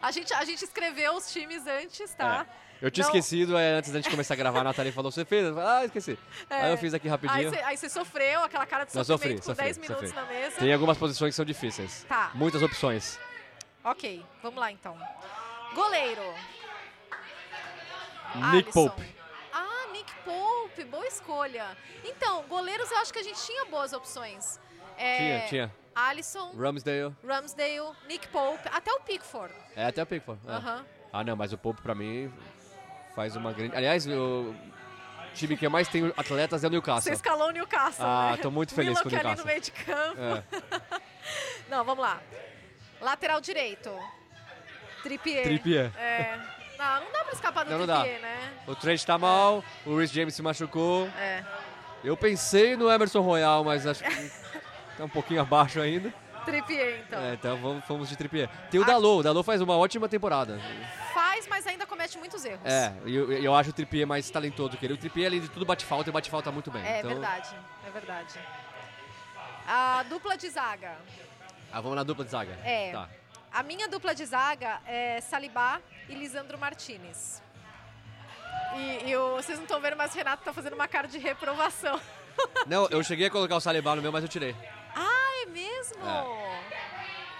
[0.00, 2.46] A gente, a gente escreveu os times antes, tá?
[2.62, 2.66] É.
[2.86, 5.24] Eu tinha Não- esquecido, é, antes da gente começar a gravar, a Nathalie falou, você
[5.24, 5.46] fez?
[5.46, 6.18] Eu falei, Ah, esqueci.
[6.50, 6.56] É.
[6.62, 7.50] Aí eu fiz aqui rapidinho.
[7.64, 10.22] Aí você, sofreu, aquela cara de sofrimento sofri, por sofri, 10 minutos sofri.
[10.22, 10.56] na mesa.
[10.58, 12.04] Tem algumas posições que são difíceis.
[12.06, 12.30] Tá.
[12.34, 13.18] Muitas opções.
[13.82, 14.96] Ok, vamos lá então.
[15.74, 16.22] Goleiro.
[18.34, 18.88] Nick Alisson.
[18.88, 19.16] Pope.
[19.52, 21.76] Ah, Nick Pope, boa escolha.
[22.04, 24.60] Então, goleiros eu acho que a gente tinha boas opções.
[24.98, 25.74] É, Tinha, tinha.
[25.96, 27.14] Alisson, Ramsdale.
[27.26, 29.52] Ramsdale, Nick Pope, até o Pickford.
[29.74, 30.38] É, até o Pickford.
[30.46, 30.84] é.
[31.12, 32.30] Ah, não, mas o Pope pra mim
[33.14, 33.74] faz uma grande...
[33.74, 34.54] Aliás, o
[35.32, 37.12] time que mais tem atletas é o Você Newcastle.
[37.14, 38.42] escalou o Newcastle, Ah, né?
[38.42, 39.44] tô muito feliz com o Willock ali Newcastle.
[39.44, 40.20] no meio de campo.
[40.20, 41.00] É.
[41.70, 42.20] Não, vamos lá.
[43.00, 43.90] Lateral direito.
[45.02, 45.44] Trippier.
[45.44, 45.92] Trippier.
[45.96, 46.38] É.
[46.78, 48.00] Não, não dá pra escapar do Não, não.
[48.02, 48.52] Trippier, né?
[48.66, 51.06] O Trent tá mal, o Rhys James se machucou.
[51.18, 51.42] É.
[52.04, 54.30] Eu pensei no Emerson Royal, mas acho que
[54.96, 56.12] tá um pouquinho abaixo ainda.
[56.44, 57.20] Trippier, então.
[57.20, 58.48] É, então vamos, vamos de Trippier.
[58.70, 60.60] Tem o Dalot, o Dalot faz uma ótima temporada.
[61.12, 62.64] Faz, mas ainda comete muitos erros.
[62.64, 64.94] É, e eu, eu acho o Trippier mais talentoso que ele.
[64.94, 66.84] O Trippier, além de tudo, bate falta e bate falta muito bem.
[66.86, 67.50] É então, verdade,
[67.84, 68.38] é verdade.
[69.66, 70.96] A dupla de zaga.
[71.72, 72.56] Ah, vamos na dupla de zaga.
[72.62, 72.92] É.
[72.92, 73.08] Tá.
[73.52, 77.42] A minha dupla de zaga é Salibá e Lisandro Martinez.
[78.76, 82.00] E, e vocês não estão vendo, mas o Renato tá fazendo uma cara de reprovação.
[82.66, 84.54] Não, eu cheguei a colocar o Saliba no meu, mas eu tirei.
[84.96, 86.02] Ah, é mesmo?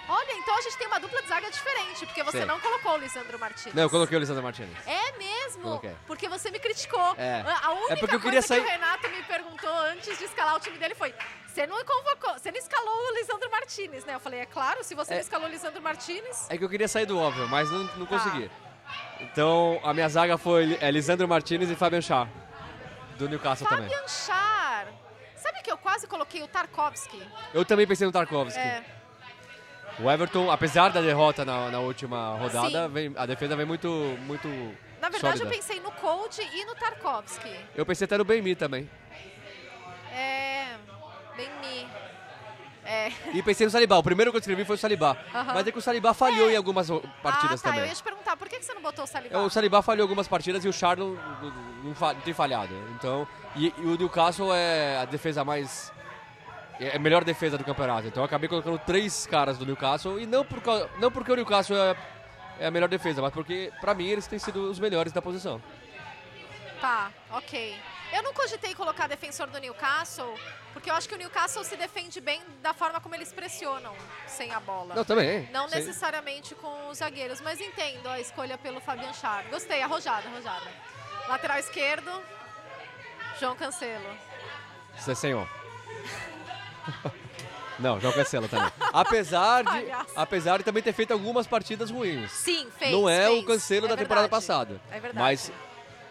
[0.09, 2.45] Olha, então a gente tem uma dupla de zaga diferente, porque você Sim.
[2.45, 3.75] não colocou o Lisandro Martinez.
[3.75, 4.71] Não, eu coloquei o Lisandro Martinez.
[4.87, 5.63] É mesmo?
[5.63, 5.97] Coloquei.
[6.07, 7.15] Porque você me criticou.
[7.19, 7.41] É.
[7.45, 10.17] A- A única É porque eu queria coisa sair- que o Renato me perguntou antes
[10.17, 11.13] de escalar o time dele foi:
[11.49, 14.15] você não convocou, você não escalou o Lisandro Martinez, né?
[14.15, 15.17] Eu falei, é claro, se você É.
[15.17, 16.47] não escalou o Lisandro Martinez.
[16.51, 18.17] É que eu queria sair do óbvio, mas não, não Tá.
[18.19, 18.49] consegui.
[19.19, 22.29] Então, a minha zaga foi é, Lisandro Martinez e Fabian Char,
[23.19, 23.89] do Newcastle também.
[23.89, 24.87] Fabian Char.
[25.67, 27.21] Que eu quase coloquei o Tarkovsky?
[27.53, 28.57] Eu também pensei no Tarkovsky.
[28.61, 28.85] É.
[29.99, 33.89] O Everton, apesar da derrota na, na última rodada, vem- a defesa vem muito,
[34.21, 34.47] muito
[35.01, 35.45] Na verdade, sólida.
[35.45, 37.53] eu pensei no Cold e no Tarkovsky.
[37.75, 38.89] Eu pensei até no Ben-Mi também.
[40.15, 40.77] É.
[41.37, 41.89] Bem me.
[42.87, 43.13] É.
[43.35, 43.97] E pensei no Salibá.
[43.97, 45.17] O primeiro que eu escrevi foi o Salibá.
[45.35, 45.55] Aham.
[45.55, 46.89] Mas é que o Salibá falhou em algumas
[47.23, 47.69] partidas ah, tá.
[47.71, 47.89] Eu também.
[47.89, 49.37] ia te perguntar, por que você não botou o Salibá?
[49.37, 51.19] É, O Salibá falhou algumas partidas e o Char não,
[51.83, 52.75] não, tem falhado.
[52.95, 53.27] Então,
[53.57, 55.93] e, e o Newcastle é a defesa mais.
[56.79, 58.07] É a melhor defesa do campeonato.
[58.07, 60.21] Então eu acabei colocando três caras do Newcastle.
[60.21, 60.61] E não, por,
[61.01, 61.97] não porque o Newcastle é,
[62.61, 65.61] é a melhor defesa, mas porque, pra mim, eles têm sido os melhores da posição.
[66.81, 67.75] Tá, ok.
[68.13, 70.39] Eu não cogitei colocar defensor do Newcastle,
[70.73, 73.95] porque eu acho que o Newcastle se defende bem da forma como eles pressionam
[74.27, 74.95] sem a bola.
[74.95, 75.75] Não, também, Não sim.
[75.77, 79.45] necessariamente com os zagueiros, mas entendo a escolha pelo Fabian Char.
[79.51, 80.67] Gostei, arrojada, arrojada.
[81.29, 82.11] Lateral esquerdo,
[83.41, 84.17] João Cancelo.
[84.97, 85.47] Você senhor.
[87.79, 88.73] Não, João Cancelo também.
[88.93, 92.31] Apesar de, apesar de também ter feito algumas partidas ruins.
[92.33, 93.43] Sim, fez, Não é fez.
[93.43, 94.31] o Cancelo É da temporada verdade.
[94.31, 94.81] passada.
[94.91, 95.19] É verdade.
[95.19, 95.53] Mas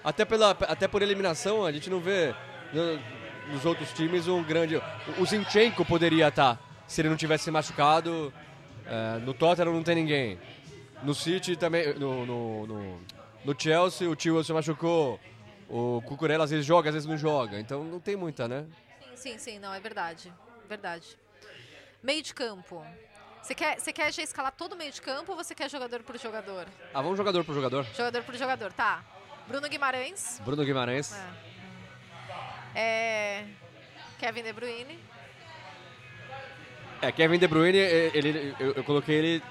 [0.05, 2.33] até, pela, até por eliminação, a gente não vê
[3.51, 4.77] nos outros times um grande...
[5.17, 8.33] O- Zinchenko poderia estar, se ele não tivesse se machucado.
[8.85, 10.39] É, no Tottenham não tem ninguém.
[11.03, 11.93] No City também...
[11.95, 13.01] No, no, no,
[13.43, 15.19] no Chelsea, o Tio se machucou.
[15.67, 17.59] O Cucurella às vezes joga, às vezes não joga.
[17.59, 18.65] Então não tem muita, né?
[19.15, 20.31] Sim, sim, sim, não, é verdade.
[20.69, 21.17] Verdade.
[22.03, 22.85] Meio de campo.
[23.41, 26.01] Você quer, você quer já escalar todo o meio de campo ou você quer jogador
[26.03, 26.65] por jogador?
[26.93, 27.83] Ah, vamos jogador por jogador.
[27.95, 29.03] Jogador por jogador, tá.
[29.47, 30.41] Bruno Guimarães.
[30.43, 31.15] Bruno Guimarães.
[32.73, 33.45] É.
[34.19, 34.99] Kevin De Bruyne.
[37.01, 39.43] É, Kevin De Bruyne, ele, eu, eu coloquei ele.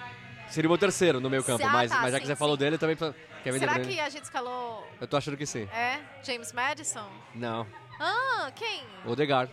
[0.48, 2.34] Seria o meu terceiro no meio campo, Ah, mas, tá, mas já sim, que você
[2.34, 2.38] sim.
[2.38, 2.96] falou dele, também.
[2.96, 3.94] Kevin Será De Bruyne.
[3.94, 4.86] que a gente escalou.
[5.00, 5.68] Eu tô achando que sim.
[5.72, 6.00] É?
[6.22, 7.08] James Madison?
[7.34, 7.66] Não.
[8.00, 8.82] Ah, quem?
[9.06, 9.50] Odegaard.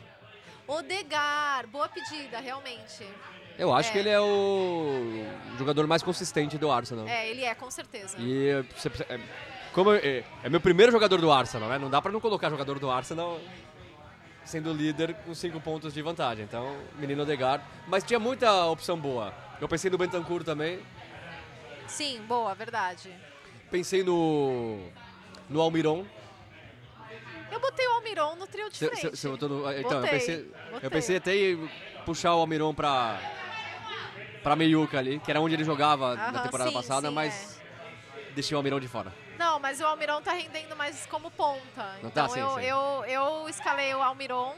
[0.68, 1.68] Odegar.
[1.68, 3.08] Boa pedida, realmente.
[3.58, 3.92] Eu acho É.
[3.92, 5.26] que ele é o
[5.58, 7.08] jogador mais consistente do Arsenal.
[7.08, 8.16] É, ele é, com certeza.
[8.20, 8.66] E
[9.72, 11.78] é, como é, é meu primeiro jogador do Arsenal, né?
[11.78, 13.40] Não dá pra não colocar jogador do Arsenal
[14.44, 16.44] sendo líder com cinco pontos de vantagem.
[16.44, 17.64] Então, menino Odegaard.
[17.88, 19.34] Mas tinha muita opção boa.
[19.60, 20.80] Eu pensei no Bentancur também.
[21.88, 23.14] Sim, boa, verdade.
[23.70, 24.88] Pensei no.
[25.50, 26.06] no Almiron.
[27.52, 29.18] Eu botei o Almiron no trio de Cê- frente.
[29.18, 30.38] cê- botou no- então, eu Botei, pensei,
[30.72, 30.80] botei.
[30.84, 31.70] eu pensei até em
[32.06, 33.20] puxar o Almiron pra,
[34.42, 37.60] pra meiuca ali, que era onde ele jogava na Aham, temporada sim, passada, sim, mas
[38.34, 39.14] deixei o Almiron de fora.
[39.42, 41.84] Não, mas o Almiron tá rendendo mais como ponta.
[42.04, 42.30] Não então tá?
[42.30, 42.62] Sim, eu, sim.
[42.62, 44.56] eu, eu escalei o Almiron.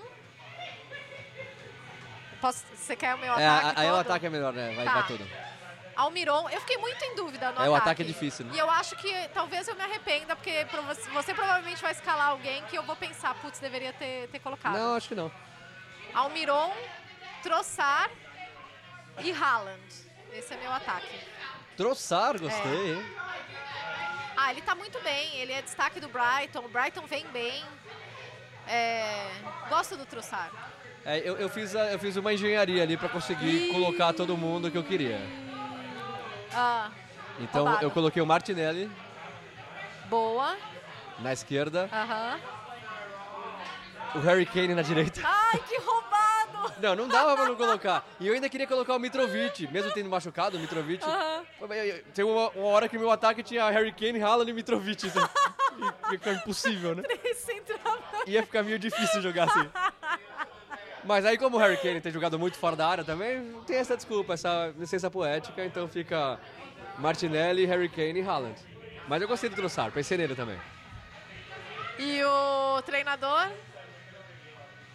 [2.41, 3.79] Posso, você quer o meu É, ataque?
[3.79, 4.73] aí o ataque é melhor, né?
[4.75, 4.93] Vai, Tá.
[4.95, 5.25] vai tudo.
[5.95, 7.77] Almiron, eu fiquei muito em dúvida no É, o ataque.
[7.91, 8.51] ataque é difícil, né?
[8.55, 10.65] E eu acho que talvez eu me arrependa, porque
[11.13, 14.73] você provavelmente vai escalar alguém que eu vou pensar, putz, deveria ter, ter colocado.
[14.77, 15.31] Não, acho que não.
[16.13, 16.73] Almiron,
[17.41, 18.11] Trossard
[19.19, 19.81] e Haaland.
[20.33, 21.17] Esse é meu ataque.
[21.77, 22.95] Troçar, gostei, É.
[22.95, 23.05] hein?
[24.45, 27.63] Ah, ele tá muito bem, ele é destaque do Brighton, o Brighton vem bem.
[28.67, 29.29] É,
[29.69, 30.51] Gosto do Trossard.
[31.05, 34.69] É, eu, eu, fiz a- eu fiz uma engenharia ali pra conseguir colocar todo mundo
[34.69, 35.19] que eu queria.
[36.53, 36.89] Ah,
[37.39, 37.85] Então roubado.
[37.85, 38.91] eu coloquei o Martinelli
[40.09, 40.57] boa.
[41.19, 42.39] na esquerda, Aham.
[44.15, 45.21] o Harry Kane na direita.
[45.23, 45.92] Ai, que roubado!
[46.79, 48.05] Não, não dava pra não colocar.
[48.19, 51.03] E eu ainda queria colocar o Mitrovic, mesmo tendo machucado o Mitrovic.
[51.03, 51.43] Aham.
[52.13, 55.07] Tem uma, uma hora que meu ataque tinha Harry Kane, Haaland e Mitrovic.
[55.07, 55.29] Então,
[56.11, 57.03] ia ficar impossível, né?
[58.27, 59.69] Ia ficar meio difícil jogar assim.
[61.03, 63.95] Mas aí, como o Harry Kane tem jogado muito fora da área também, tem essa
[63.95, 66.39] desculpa, essa licença poética, então fica
[66.97, 68.55] Martinelli, Harry Kane e Haaland.
[69.07, 70.57] Mas eu gostei do Trossard, pensei nele também.
[71.99, 73.49] E o treinador?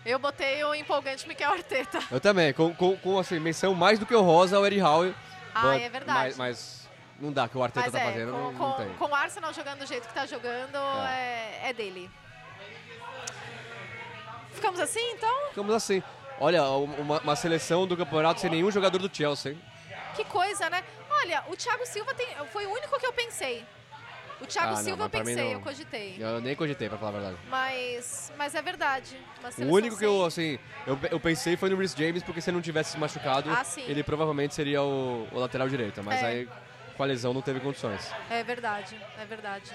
[0.08, 1.98] Eu botei o empolgante Miquel Arteta.
[2.10, 5.14] Eu também, com, com, com assim, menção mais do que o Rosa ao Eddie Howe.
[5.54, 6.18] Ah, é verdade.
[6.18, 6.88] Mas, mas
[7.20, 8.88] não dá, que o Arteta Mas tá é, fazendo, com, não, com, não tem.
[8.94, 10.78] com o Arsenal jogando do jeito que tá jogando,
[11.10, 12.10] é, é dele.
[14.52, 15.48] Ficamos assim, então?
[15.50, 16.02] Ficamos assim.
[16.40, 19.58] Olha, uma, uma seleção do campeonato sem nenhum jogador do Chelsea.
[20.16, 20.82] Que coisa, né?
[21.10, 23.62] Olha, o Thiago Silva tem, foi o único que eu pensei.
[24.40, 25.52] O Thiago Ah, não, Silva eu pra mim pensei, não.
[25.52, 26.16] eu cogitei.
[26.18, 27.36] Eu nem cogitei, pra falar a verdade.
[27.50, 29.16] Mas, mas é verdade.
[29.58, 32.56] O único que eu, assim, eu, eu pensei foi no Rhys James, porque se ele
[32.56, 36.02] não tivesse se machucado, Ah, ele provavelmente seria o, o lateral direito.
[36.04, 36.26] Mas É.
[36.26, 36.48] aí,
[36.96, 38.10] com a lesão, não teve condições.
[38.30, 39.72] É verdade, é verdade.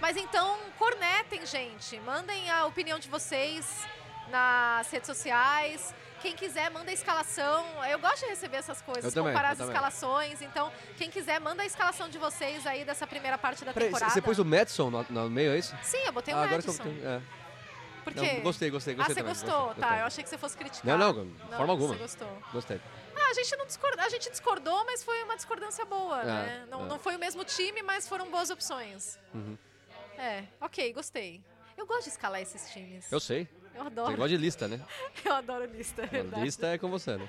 [0.00, 1.98] Mas então, cornetem, gente.
[2.00, 3.86] Mandem a opinião de vocês
[4.30, 5.94] nas redes sociais.
[6.22, 7.64] Quem quiser, manda a escalação.
[7.84, 9.72] Eu gosto de receber essas coisas, Eu comparar as também.
[9.74, 10.42] escalações.
[10.42, 14.12] Então, quem quiser, manda a escalação de vocês aí dessa primeira parte da Peraí, temporada.
[14.12, 15.76] você pôs o Madison no, no meio, é isso?
[15.82, 17.06] Sim, eu botei ah, o agora que eu Madison.
[17.06, 17.20] é.
[18.02, 18.40] Por Não, quê?
[18.40, 19.50] gostei, gostei, Ah, gostei você gostou?
[19.66, 20.02] gostei, tá, gostei.
[20.02, 20.96] eu achei que você fosse criticar.
[20.98, 21.92] Não, não, de forma alguma.
[21.94, 22.42] Você gostou.
[22.52, 22.80] Gostei.
[23.16, 26.66] Ah, a gente não discordou, a gente discordou, mas foi uma discordância boa, É, né?
[26.70, 26.88] Não, é.
[26.88, 29.18] não foi o mesmo time, mas foram boas opções.
[29.34, 29.58] Uhum.
[30.16, 31.42] É, ok, gostei.
[31.76, 33.10] Eu gosto de escalar esses times.
[33.10, 33.48] Eu sei.
[33.76, 34.10] Eu adoro.
[34.10, 34.80] Você gosta de lista, né?
[35.24, 36.42] Eu adoro lista, é verdade.
[36.44, 37.28] Lista é com você, né?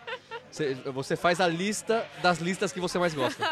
[0.50, 3.44] Você, você faz a lista das listas que você mais gosta.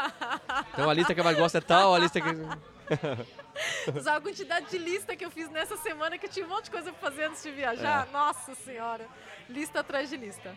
[0.74, 2.30] Então a lista que mais gosto é tal, a lista que.
[3.98, 6.66] Usar a quantidade de lista que eu fiz nessa semana, que eu tinha um monte
[6.66, 8.08] de coisa pra fazer antes de viajar.
[8.08, 8.12] É.
[8.12, 9.06] Nossa senhora.
[9.50, 10.56] Lista atrás de lista.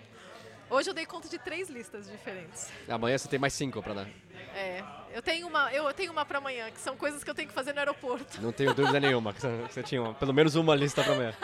[0.71, 2.69] Hoje eu dei conta de três listas diferentes.
[2.89, 4.07] Amanhã você tem mais cinco pra dar.
[4.55, 7.49] É, eu tenho uma, eu tenho uma pra amanhã, que são coisas que eu tenho
[7.49, 8.41] que fazer no aeroporto.
[8.43, 11.35] Não tenho dúvida nenhuma que você, tinha uma- pelo menos uma lista pra amanhã.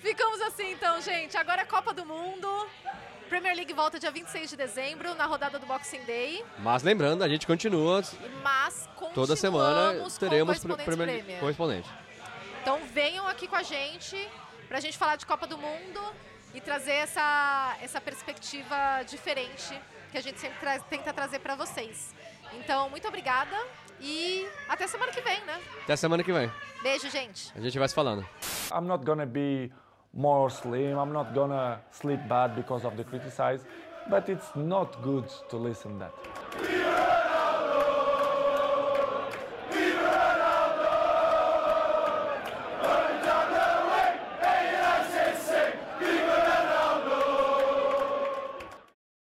[0.00, 1.36] Ficamos assim então, gente.
[1.36, 2.48] Agora é Copa do Mundo.
[3.28, 6.42] Premier League volta dia 26 de dezembro, na rodada do Boxing Day.
[6.60, 8.02] Mas lembrando, a gente continua.
[8.42, 11.40] Mas continuamos Toda semana teremos correspondentes Premier Premier.
[11.40, 11.88] correspondente.
[12.62, 14.16] Então venham aqui com a gente
[14.66, 16.00] pra gente falar de Copa do Mundo
[16.54, 19.78] e trazer essa, essa perspectiva diferente
[20.10, 22.14] que a gente sempre traz- tenta trazer pra vocês.
[22.54, 23.54] Então, muito obrigada
[24.00, 25.60] e até semana que vem, né?
[25.82, 26.50] Até semana que vem.
[26.82, 27.52] Beijo, gente.
[27.54, 28.26] A gente vai se falando.
[28.72, 29.70] I'm not gonna be
[30.18, 30.98] more slim.
[30.98, 33.64] I'm not gonna sleep bad because of the criticize,
[34.10, 37.27] but it's not good to listen that.